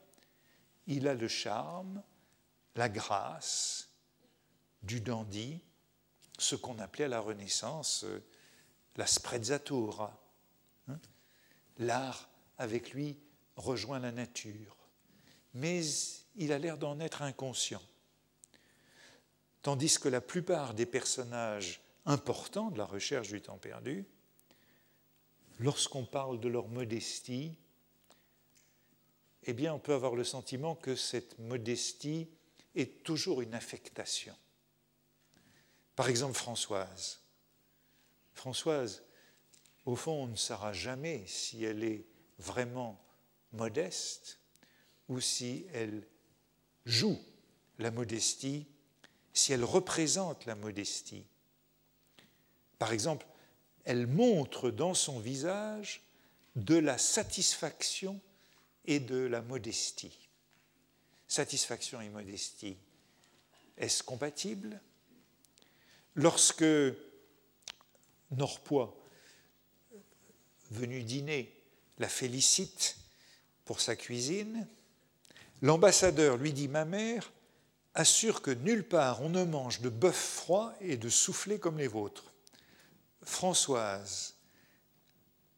Il 0.88 1.08
a 1.08 1.14
le 1.14 1.28
charme, 1.28 2.04
la 2.76 2.90
grâce 2.90 3.90
du 4.84 5.00
dandy, 5.00 5.60
ce 6.38 6.56
qu'on 6.56 6.80
appelait 6.80 7.06
à 7.06 7.10
la 7.10 7.20
Renaissance 7.20 8.04
euh, 8.04 8.24
la 8.98 9.06
sprezzatura. 9.08 10.20
Hein. 10.88 11.00
L'art, 11.78 12.30
avec 12.58 12.92
lui, 12.92 13.18
rejoint 13.56 14.00
la 14.00 14.12
nature. 14.12 14.78
Mais 15.54 15.82
il 16.36 16.52
a 16.52 16.60
l'air 16.60 16.78
d'en 16.78 17.00
être 17.00 17.22
inconscient. 17.22 17.82
Tandis 19.62 20.00
que 20.00 20.10
la 20.10 20.22
plupart 20.22 20.74
des 20.74 20.86
personnages 20.86 21.82
importants 22.06 22.72
de 22.72 22.78
la 22.78 22.86
recherche 22.86 23.30
du 23.30 23.42
temps 23.42 23.58
perdu 23.58 24.06
lorsqu'on 25.60 26.06
parle 26.06 26.40
de 26.40 26.48
leur 26.48 26.68
modestie, 26.68 27.56
eh 29.44 29.54
bien, 29.54 29.74
on 29.74 29.80
peut 29.80 29.94
avoir 29.94 30.16
le 30.16 30.24
sentiment 30.24 30.76
que 30.76 30.96
cette 30.96 31.38
modestie 31.40 32.28
est 32.76 33.04
toujours 33.04 33.42
une 33.42 33.54
affectation. 33.54 34.36
Par 35.96 36.10
exemple, 36.10 36.36
Françoise. 36.36 37.22
Françoise, 38.34 39.04
au 39.86 39.96
fond, 39.96 40.24
on 40.24 40.28
ne 40.28 40.36
saura 40.36 40.74
jamais 40.74 41.26
si 41.28 41.64
elle 41.64 41.84
est 41.84 42.06
vraiment 42.40 43.00
modeste 43.54 44.40
ou 45.10 45.20
si 45.20 45.66
elle 45.74 46.08
joue 46.86 47.20
la 47.80 47.92
modestie, 47.92 48.66
si 49.34 49.54
elle 49.54 49.64
représente 49.64 50.46
la 50.46 50.56
modestie. 50.56 51.26
Par 52.80 52.94
exemple, 52.94 53.26
elle 53.86 54.08
montre 54.08 54.72
dans 54.72 54.94
son 54.94 55.20
visage 55.20 56.02
de 56.56 56.76
la 56.76 56.98
satisfaction 56.98 58.20
et 58.86 59.00
de 59.00 59.18
la 59.18 59.42
modestie. 59.42 60.30
Satisfaction 61.28 62.02
et 62.02 62.10
modestie, 62.10 62.78
est-ce 63.78 64.04
compatible? 64.04 64.82
Lorsque 66.16 66.66
Norpois, 68.32 68.98
venu 70.72 71.04
dîner, 71.04 71.58
la 72.00 72.10
félicite 72.10 72.98
sa 73.80 73.96
cuisine, 73.96 74.68
l'ambassadeur 75.62 76.38
lui 76.38 76.52
dit 76.52 76.68
Ma 76.68 76.86
mère 76.86 77.32
assure 77.94 78.42
que 78.42 78.52
nulle 78.52 78.88
part 78.88 79.22
on 79.22 79.30
ne 79.30 79.44
mange 79.44 79.82
de 79.82 79.90
bœuf 79.90 80.16
froid 80.16 80.74
et 80.82 80.98
de 80.98 81.10
soufflé 81.10 81.60
comme 81.60 81.78
les 81.78 81.88
vôtres. 81.88 82.34
Françoise, 83.24 84.36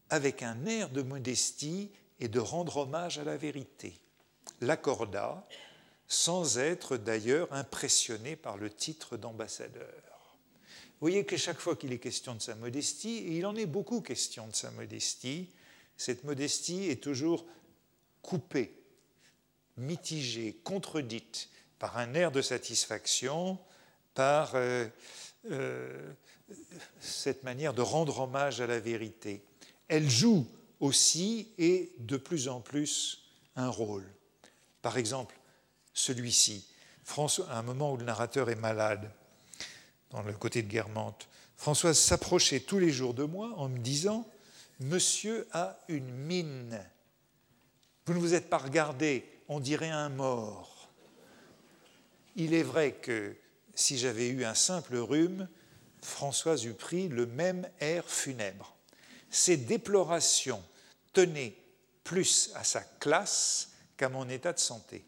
avec 0.09 0.43
un 0.43 0.65
air 0.65 0.89
de 0.89 1.01
modestie 1.01 1.89
et 2.19 2.27
de 2.27 2.39
rendre 2.39 2.77
hommage 2.77 3.17
à 3.17 3.23
la 3.23 3.37
vérité, 3.37 3.99
l'accorda, 4.61 5.47
sans 6.07 6.59
être 6.59 6.97
d'ailleurs 6.97 7.51
impressionné 7.51 8.35
par 8.35 8.57
le 8.57 8.69
titre 8.69 9.17
d'ambassadeur. 9.17 10.03
Vous 11.03 11.09
voyez 11.09 11.25
que 11.25 11.37
chaque 11.37 11.59
fois 11.59 11.75
qu'il 11.75 11.91
est 11.91 11.99
question 11.99 12.35
de 12.35 12.41
sa 12.41 12.55
modestie, 12.55 13.17
et 13.17 13.37
il 13.37 13.45
en 13.45 13.55
est 13.55 13.65
beaucoup 13.65 14.01
question 14.01 14.47
de 14.47 14.55
sa 14.55 14.71
modestie, 14.71 15.49
cette 15.97 16.23
modestie 16.23 16.89
est 16.89 17.01
toujours 17.01 17.45
coupée, 18.23 18.73
mitigée, 19.77 20.59
contredite 20.63 21.49
par 21.77 21.97
un 21.97 22.15
air 22.15 22.31
de 22.31 22.41
satisfaction, 22.41 23.59
par 24.15 24.53
euh, 24.55 24.87
euh, 25.51 26.13
cette 26.99 27.43
manière 27.43 27.75
de 27.75 27.81
rendre 27.81 28.21
hommage 28.21 28.61
à 28.61 28.67
la 28.67 28.79
vérité. 28.79 29.43
Elle 29.87 30.09
joue 30.09 30.47
aussi 30.79 31.49
et 31.57 31.93
de 31.99 32.17
plus 32.17 32.47
en 32.47 32.61
plus 32.61 33.25
un 33.55 33.69
rôle. 33.69 34.05
Par 34.81 34.97
exemple, 34.97 35.35
celui-ci, 35.93 36.67
à 37.47 37.59
un 37.59 37.61
moment 37.61 37.93
où 37.93 37.97
le 37.97 38.05
narrateur 38.05 38.49
est 38.49 38.55
malade, 38.55 39.11
dans 40.09 40.21
le 40.23 40.33
côté 40.33 40.61
de 40.61 40.67
Guermantes, 40.67 41.27
Françoise 41.55 41.99
s'approchait 41.99 42.61
tous 42.61 42.79
les 42.79 42.91
jours 42.91 43.13
de 43.13 43.23
moi 43.23 43.53
en 43.57 43.69
me 43.69 43.79
disant 43.79 44.27
Monsieur 44.79 45.47
a 45.51 45.77
une 45.87 46.11
mine. 46.11 46.79
Vous 48.05 48.13
ne 48.13 48.19
vous 48.19 48.33
êtes 48.33 48.49
pas 48.49 48.57
regardé, 48.57 49.25
on 49.47 49.59
dirait 49.59 49.89
un 49.89 50.09
mort. 50.09 50.89
Il 52.35 52.53
est 52.53 52.63
vrai 52.63 52.93
que 52.93 53.35
si 53.75 53.97
j'avais 53.97 54.27
eu 54.27 54.43
un 54.43 54.55
simple 54.55 54.97
rhume, 54.97 55.47
Françoise 56.01 56.65
eût 56.65 56.73
pris 56.73 57.07
le 57.07 57.25
même 57.25 57.69
air 57.79 58.03
funèbre. 58.09 58.75
Ces 59.29 59.57
déplorations 59.57 60.61
tenaient 61.13 61.55
plus 62.03 62.51
à 62.55 62.63
sa 62.63 62.81
classe 62.81 63.71
qu'à 63.95 64.09
mon 64.09 64.27
état 64.27 64.53
de 64.53 64.59
santé. 64.59 65.05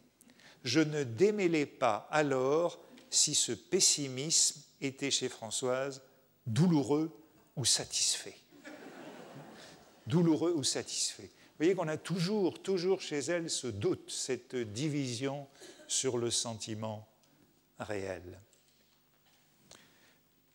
Je 0.63 0.79
ne 0.79 1.03
démêlais 1.03 1.65
pas 1.65 2.07
alors 2.11 2.79
si 3.09 3.35
ce 3.35 3.51
pessimisme 3.51 4.61
était 4.81 5.11
chez 5.11 5.29
Françoise 5.29 6.01
douloureux 6.47 7.11
ou 7.55 7.65
satisfait. 7.65 8.37
douloureux 10.07 10.53
ou 10.55 10.63
satisfait. 10.63 11.29
Vous 11.55 11.63
voyez 11.63 11.75
qu'on 11.75 11.87
a 11.87 11.97
toujours, 11.97 12.61
toujours 12.61 13.01
chez 13.01 13.19
elle 13.19 13.49
ce 13.49 13.67
doute, 13.67 14.11
cette 14.11 14.55
division 14.55 15.47
sur 15.87 16.17
le 16.17 16.29
sentiment 16.29 17.07
réel. 17.79 18.41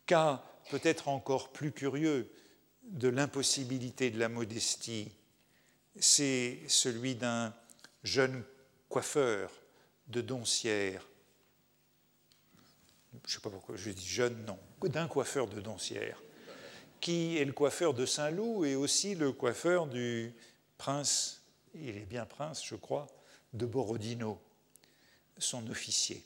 Cas 0.07 0.45
peut-être 0.71 1.09
encore 1.09 1.53
plus 1.53 1.73
curieux 1.73 2.31
de 2.83 3.09
l'impossibilité 3.09 4.11
de 4.11 4.19
la 4.19 4.29
modestie, 4.29 5.11
c'est 5.99 6.59
celui 6.69 7.15
d'un 7.15 7.55
jeune 8.03 8.45
coiffeur 8.89 9.51
de 10.09 10.21
Doncières 10.21 11.07
je 13.13 13.17
ne 13.17 13.33
sais 13.33 13.41
pas 13.41 13.51
pourquoi 13.51 13.77
je 13.77 13.91
dis 13.91 14.07
jeune, 14.07 14.45
non, 14.45 14.59
d'un 14.89 15.09
coiffeur 15.09 15.47
de 15.47 15.61
Doncières, 15.61 16.23
qui 17.01 17.39
est 17.39 17.45
le 17.45 17.53
coiffeur 17.53 17.95
de 17.95 18.07
Saint-Loup 18.07 18.65
et 18.65 18.75
aussi 18.75 19.15
le 19.15 19.33
coiffeur 19.33 19.87
du 19.87 20.33
prince, 20.81 21.43
il 21.75 21.91
est 21.91 22.07
bien 22.09 22.25
prince, 22.25 22.65
je 22.65 22.75
crois, 22.75 23.07
de 23.53 23.67
Borodino, 23.67 24.41
son 25.37 25.69
officier. 25.69 26.25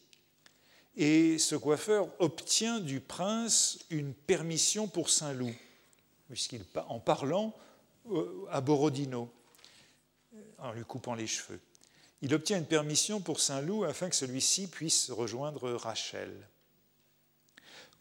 Et 0.96 1.38
ce 1.38 1.56
coiffeur 1.56 2.08
obtient 2.20 2.78
du 2.78 3.00
prince 3.00 3.80
une 3.90 4.14
permission 4.14 4.86
pour 4.86 5.10
Saint-Loup, 5.10 5.52
en 6.88 7.00
parlant 7.00 7.52
euh, 8.12 8.46
à 8.48 8.60
Borodino, 8.60 9.28
en 10.58 10.72
lui 10.72 10.84
coupant 10.84 11.16
les 11.16 11.26
cheveux. 11.26 11.60
Il 12.22 12.32
obtient 12.32 12.58
une 12.58 12.66
permission 12.66 13.20
pour 13.20 13.40
Saint-Loup 13.40 13.82
afin 13.82 14.08
que 14.08 14.14
celui-ci 14.14 14.68
puisse 14.68 15.10
rejoindre 15.10 15.72
Rachel. 15.72 16.32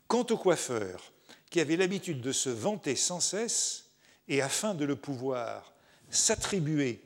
Quant 0.07 0.27
au 0.29 0.37
coiffeur, 0.37 1.11
qui 1.49 1.59
avait 1.59 1.77
l'habitude 1.77 2.21
de 2.21 2.31
se 2.31 2.49
vanter 2.49 2.95
sans 2.95 3.21
cesse, 3.21 3.85
et 4.27 4.43
afin 4.43 4.75
de 4.75 4.85
le 4.85 4.95
pouvoir 4.95 5.72
s'attribuer 6.13 7.01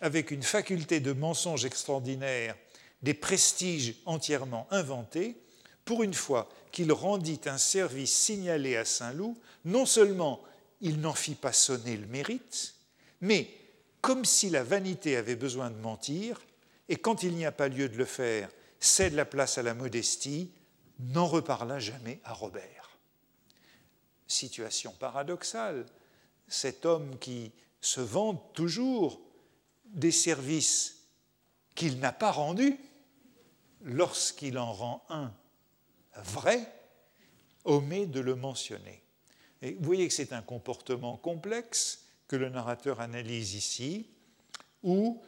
avec 0.00 0.30
une 0.30 0.42
faculté 0.42 1.00
de 1.00 1.12
mensonge 1.12 1.64
extraordinaire 1.64 2.56
des 3.02 3.14
prestiges 3.14 3.96
entièrement 4.06 4.66
inventés, 4.70 5.36
pour 5.84 6.02
une 6.02 6.14
fois 6.14 6.48
qu'il 6.70 6.92
rendit 6.92 7.40
un 7.46 7.58
service 7.58 8.14
signalé 8.14 8.76
à 8.76 8.84
Saint-Loup, 8.84 9.36
non 9.64 9.84
seulement 9.84 10.42
il 10.80 11.00
n'en 11.00 11.14
fit 11.14 11.34
pas 11.34 11.52
sonner 11.52 11.96
le 11.96 12.06
mérite, 12.06 12.74
mais 13.20 13.48
comme 14.00 14.24
si 14.24 14.50
la 14.50 14.64
vanité 14.64 15.16
avait 15.16 15.36
besoin 15.36 15.70
de 15.70 15.76
mentir, 15.76 16.40
et 16.88 16.96
quand 16.96 17.22
il 17.22 17.34
n'y 17.34 17.46
a 17.46 17.52
pas 17.52 17.68
lieu 17.68 17.88
de 17.88 17.96
le 17.96 18.04
faire, 18.04 18.48
cède 18.80 19.14
la 19.14 19.24
place 19.24 19.58
à 19.58 19.62
la 19.62 19.74
modestie, 19.74 20.50
n'en 20.98 21.26
reparla 21.26 21.78
jamais 21.78 22.20
à 22.24 22.32
Robert. 22.32 22.98
Situation 24.26 24.92
paradoxale, 24.98 25.86
cet 26.48 26.84
homme 26.84 27.18
qui 27.18 27.52
se 27.82 28.00
vante 28.00 28.54
toujours 28.54 29.20
des 29.84 30.12
services 30.12 31.08
qu'il 31.74 31.98
n'a 31.98 32.12
pas 32.12 32.30
rendus, 32.30 32.78
lorsqu'il 33.82 34.56
en 34.56 34.72
rend 34.72 35.04
un 35.10 35.32
vrai, 36.24 36.72
omet 37.64 38.06
de 38.06 38.20
le 38.20 38.36
mentionner. 38.36 39.02
Et 39.60 39.72
vous 39.74 39.84
voyez 39.84 40.08
que 40.08 40.14
c'est 40.14 40.32
un 40.32 40.42
comportement 40.42 41.16
complexe 41.16 42.04
que 42.28 42.36
le 42.36 42.48
narrateur 42.48 43.00
analyse 43.00 43.54
ici, 43.54 44.06
où 44.82 45.20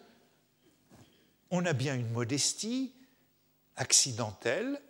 on 1.51 1.67
a 1.67 1.73
bien 1.73 1.95
une 1.95 2.11
modestie 2.11 2.93
accidentelle, 3.77 4.81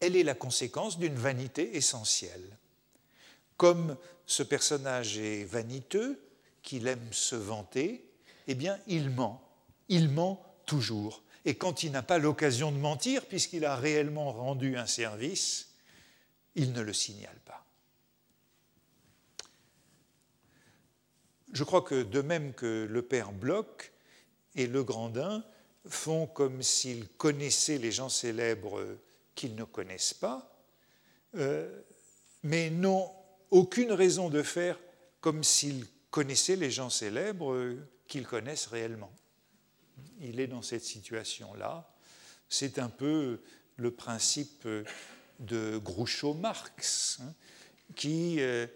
elle 0.00 0.16
est 0.16 0.22
la 0.24 0.34
conséquence 0.34 0.98
d'une 0.98 1.14
vanité 1.14 1.76
essentielle. 1.76 2.58
Comme 3.56 3.96
ce 4.26 4.42
personnage 4.42 5.16
est 5.18 5.44
vaniteux, 5.44 6.20
qu'il 6.66 6.88
aime 6.88 7.12
se 7.12 7.36
vanter, 7.36 8.04
eh 8.48 8.54
bien, 8.56 8.78
il 8.88 9.08
ment. 9.08 9.40
Il 9.88 10.10
ment 10.10 10.44
toujours. 10.66 11.22
Et 11.44 11.54
quand 11.54 11.84
il 11.84 11.92
n'a 11.92 12.02
pas 12.02 12.18
l'occasion 12.18 12.72
de 12.72 12.76
mentir, 12.76 13.24
puisqu'il 13.24 13.64
a 13.64 13.76
réellement 13.76 14.32
rendu 14.32 14.76
un 14.76 14.86
service, 14.86 15.68
il 16.56 16.72
ne 16.72 16.80
le 16.80 16.92
signale 16.92 17.38
pas. 17.44 17.64
Je 21.52 21.62
crois 21.62 21.82
que 21.82 22.02
de 22.02 22.20
même 22.20 22.52
que 22.52 22.86
le 22.90 23.02
père 23.02 23.32
Bloch 23.32 23.92
et 24.56 24.66
le 24.66 24.82
Grandin 24.82 25.44
font 25.86 26.26
comme 26.26 26.62
s'ils 26.62 27.08
connaissaient 27.10 27.78
les 27.78 27.92
gens 27.92 28.08
célèbres 28.08 28.84
qu'ils 29.36 29.54
ne 29.54 29.62
connaissent 29.62 30.14
pas, 30.14 30.58
euh, 31.36 31.80
mais 32.42 32.70
n'ont 32.70 33.08
aucune 33.52 33.92
raison 33.92 34.30
de 34.30 34.42
faire 34.42 34.80
comme 35.20 35.44
s'ils 35.44 35.86
connaissaient 36.10 36.56
les 36.56 36.70
gens 36.70 36.90
célèbres 36.90 37.76
qu'ils 38.06 38.26
connaissent 38.26 38.66
réellement. 38.66 39.12
Il 40.20 40.40
est 40.40 40.46
dans 40.46 40.62
cette 40.62 40.84
situation-là. 40.84 41.92
C'est 42.48 42.78
un 42.78 42.88
peu 42.88 43.40
le 43.76 43.90
principe 43.90 44.66
de 45.38 45.78
Groucho-Marx, 45.78 47.18
hein, 47.20 47.34
qui 47.94 48.40
euh, 48.40 48.66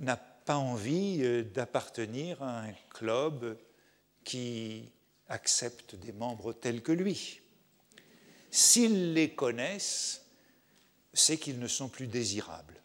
n'a 0.00 0.16
pas 0.16 0.56
envie 0.56 1.18
euh, 1.22 1.42
d'appartenir 1.42 2.42
à 2.42 2.62
un 2.62 2.72
club 2.90 3.56
qui 4.24 4.90
accepte 5.28 5.94
des 5.94 6.12
membres 6.12 6.52
tels 6.52 6.82
que 6.82 6.92
lui. 6.92 7.40
S'ils 8.50 9.14
les 9.14 9.32
connaissent, 9.34 10.24
c'est 11.12 11.38
qu'ils 11.38 11.60
ne 11.60 11.68
sont 11.68 11.88
plus 11.88 12.06
désirables. 12.06 12.82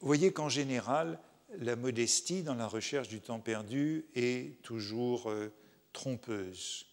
Vous 0.00 0.06
voyez 0.06 0.32
qu'en 0.32 0.48
général, 0.48 1.18
la 1.56 1.76
modestie 1.76 2.42
dans 2.42 2.54
la 2.54 2.66
recherche 2.66 3.08
du 3.08 3.20
temps 3.20 3.40
perdu 3.40 4.04
est 4.14 4.62
toujours 4.62 5.30
euh, 5.30 5.52
trompeuse. 5.92 6.86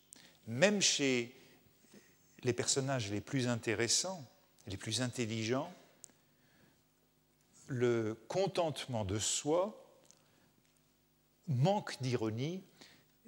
Même 0.47 0.82
chez 0.82 1.36
les 2.43 2.53
personnages 2.53 3.12
les 3.12 3.22
plus 3.22 3.47
intéressants, 3.47 4.24
les 4.68 4.78
plus 4.78 5.01
intelligents, 5.01 5.74
le 7.68 8.16
contentement 8.28 9.06
de 9.06 9.20
soi 9.20 9.82
manque 11.47 11.99
d'ironie 12.01 12.64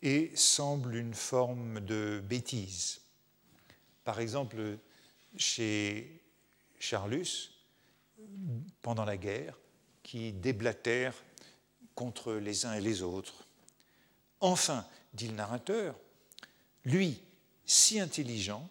et 0.01 0.31
semble 0.35 0.95
une 0.95 1.13
forme 1.13 1.79
de 1.81 2.21
bêtise. 2.23 3.01
Par 4.03 4.19
exemple, 4.19 4.77
chez 5.35 6.21
Charlus, 6.79 7.51
pendant 8.81 9.05
la 9.05 9.17
guerre, 9.17 9.57
qui 10.07 10.31
déblatèrent 10.31 11.21
contre 11.93 12.35
les 12.35 12.65
uns 12.65 12.73
et 12.75 12.79
les 12.79 13.01
autres. 13.01 13.45
Enfin, 14.39 14.87
dit 15.13 15.27
le 15.27 15.33
narrateur, 15.33 15.99
lui, 16.85 17.21
si 17.65 17.99
intelligent, 17.99 18.69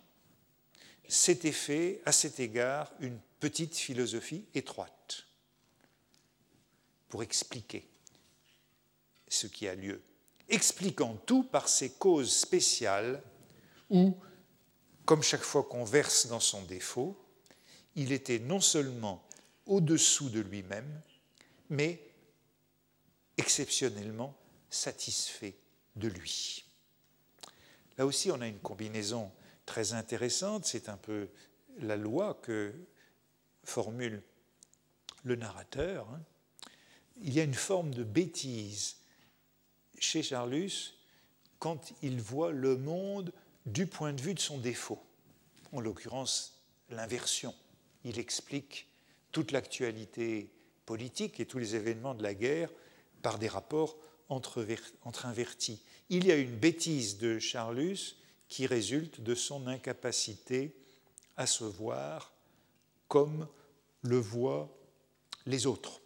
s'était 1.06 1.52
fait 1.52 2.00
à 2.06 2.12
cet 2.12 2.40
égard 2.40 2.90
une 3.00 3.20
petite 3.38 3.76
philosophie 3.76 4.46
étroite 4.54 5.26
pour 7.10 7.22
expliquer 7.22 7.86
ce 9.28 9.46
qui 9.46 9.68
a 9.68 9.74
lieu, 9.74 10.00
expliquant 10.48 11.16
tout 11.26 11.42
par 11.42 11.68
ses 11.68 11.90
causes 11.92 12.34
spéciales 12.34 13.22
où, 13.90 14.16
comme 15.04 15.22
chaque 15.22 15.42
fois 15.42 15.64
qu'on 15.64 15.84
verse 15.84 16.28
dans 16.28 16.40
son 16.40 16.62
défaut, 16.62 17.14
il 17.94 18.12
était 18.12 18.38
non 18.38 18.62
seulement 18.62 19.22
au-dessous 19.66 20.30
de 20.30 20.40
lui-même, 20.40 21.02
mais 21.70 22.00
exceptionnellement 23.36 24.36
satisfait 24.70 25.56
de 25.96 26.08
lui. 26.08 26.64
Là 27.98 28.06
aussi, 28.06 28.30
on 28.30 28.40
a 28.40 28.46
une 28.46 28.58
combinaison 28.58 29.30
très 29.64 29.92
intéressante, 29.92 30.64
c'est 30.64 30.88
un 30.88 30.96
peu 30.96 31.28
la 31.78 31.96
loi 31.96 32.38
que 32.42 32.72
formule 33.64 34.22
le 35.24 35.36
narrateur. 35.36 36.08
Hein. 36.10 36.22
Il 37.20 37.32
y 37.32 37.40
a 37.40 37.44
une 37.44 37.54
forme 37.54 37.92
de 37.92 38.04
bêtise 38.04 38.96
chez 39.98 40.22
Charlus 40.22 40.94
quand 41.58 41.92
il 42.02 42.20
voit 42.20 42.52
le 42.52 42.76
monde 42.76 43.32
du 43.64 43.86
point 43.86 44.12
de 44.12 44.20
vue 44.20 44.34
de 44.34 44.40
son 44.40 44.58
défaut, 44.58 45.02
en 45.72 45.80
l'occurrence 45.80 46.62
l'inversion. 46.90 47.54
Il 48.04 48.18
explique 48.18 48.88
toute 49.32 49.50
l'actualité 49.50 50.50
et 50.94 51.46
tous 51.46 51.58
les 51.58 51.74
événements 51.74 52.14
de 52.14 52.22
la 52.22 52.34
guerre 52.34 52.70
par 53.22 53.38
des 53.38 53.48
rapports 53.48 53.96
entre, 54.28 54.66
entre 55.02 55.26
invertis. 55.26 55.82
Il 56.10 56.26
y 56.26 56.32
a 56.32 56.36
une 56.36 56.56
bêtise 56.56 57.18
de 57.18 57.38
Charlus 57.38 58.16
qui 58.48 58.66
résulte 58.66 59.20
de 59.20 59.34
son 59.34 59.66
incapacité 59.66 60.76
à 61.36 61.46
se 61.46 61.64
voir 61.64 62.32
comme 63.08 63.48
le 64.02 64.18
voient 64.18 64.70
les 65.46 65.66
autres. 65.66 66.00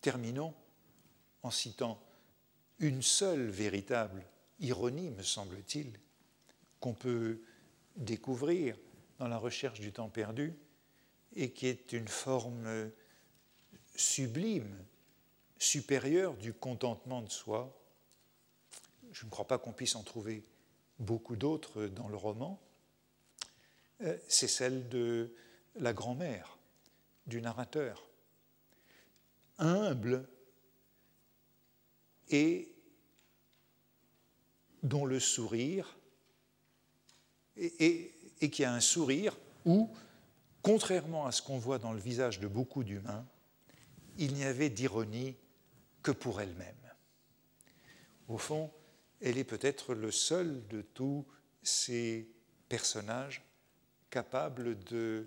Terminons 0.00 0.54
en 1.42 1.50
citant 1.50 1.98
une 2.78 3.00
seule 3.00 3.48
véritable 3.48 4.22
ironie, 4.60 5.10
me 5.10 5.22
semble-t-il, 5.22 5.98
qu'on 6.80 6.92
peut 6.92 7.40
découvrir 7.96 8.76
la 9.28 9.38
recherche 9.38 9.80
du 9.80 9.92
temps 9.92 10.08
perdu 10.08 10.54
et 11.36 11.50
qui 11.50 11.66
est 11.66 11.92
une 11.92 12.08
forme 12.08 12.90
sublime, 13.96 14.84
supérieure 15.58 16.34
du 16.34 16.52
contentement 16.52 17.22
de 17.22 17.30
soi. 17.30 17.76
Je 19.12 19.24
ne 19.24 19.30
crois 19.30 19.46
pas 19.46 19.58
qu'on 19.58 19.72
puisse 19.72 19.96
en 19.96 20.02
trouver 20.02 20.44
beaucoup 20.98 21.36
d'autres 21.36 21.86
dans 21.86 22.08
le 22.08 22.16
roman. 22.16 22.60
Euh, 24.02 24.16
c'est 24.28 24.48
celle 24.48 24.88
de 24.88 25.34
la 25.76 25.92
grand-mère, 25.92 26.58
du 27.26 27.40
narrateur 27.40 28.08
humble 29.58 30.28
et 32.28 32.68
dont 34.82 35.06
le 35.06 35.20
sourire, 35.20 35.96
et, 37.56 38.13
qui 38.40 38.64
a 38.64 38.72
un 38.72 38.80
sourire 38.80 39.36
où, 39.64 39.90
contrairement 40.62 41.26
à 41.26 41.32
ce 41.32 41.42
qu'on 41.42 41.58
voit 41.58 41.78
dans 41.78 41.92
le 41.92 42.00
visage 42.00 42.40
de 42.40 42.46
beaucoup 42.46 42.84
d'humains, 42.84 43.26
il 44.18 44.34
n'y 44.34 44.44
avait 44.44 44.70
d'ironie 44.70 45.36
que 46.02 46.10
pour 46.10 46.40
elle-même. 46.40 46.74
Au 48.28 48.38
fond, 48.38 48.70
elle 49.20 49.38
est 49.38 49.44
peut-être 49.44 49.94
le 49.94 50.10
seul 50.10 50.66
de 50.68 50.82
tous 50.82 51.26
ces 51.62 52.28
personnages 52.68 53.42
capables 54.10 54.78
de 54.84 55.26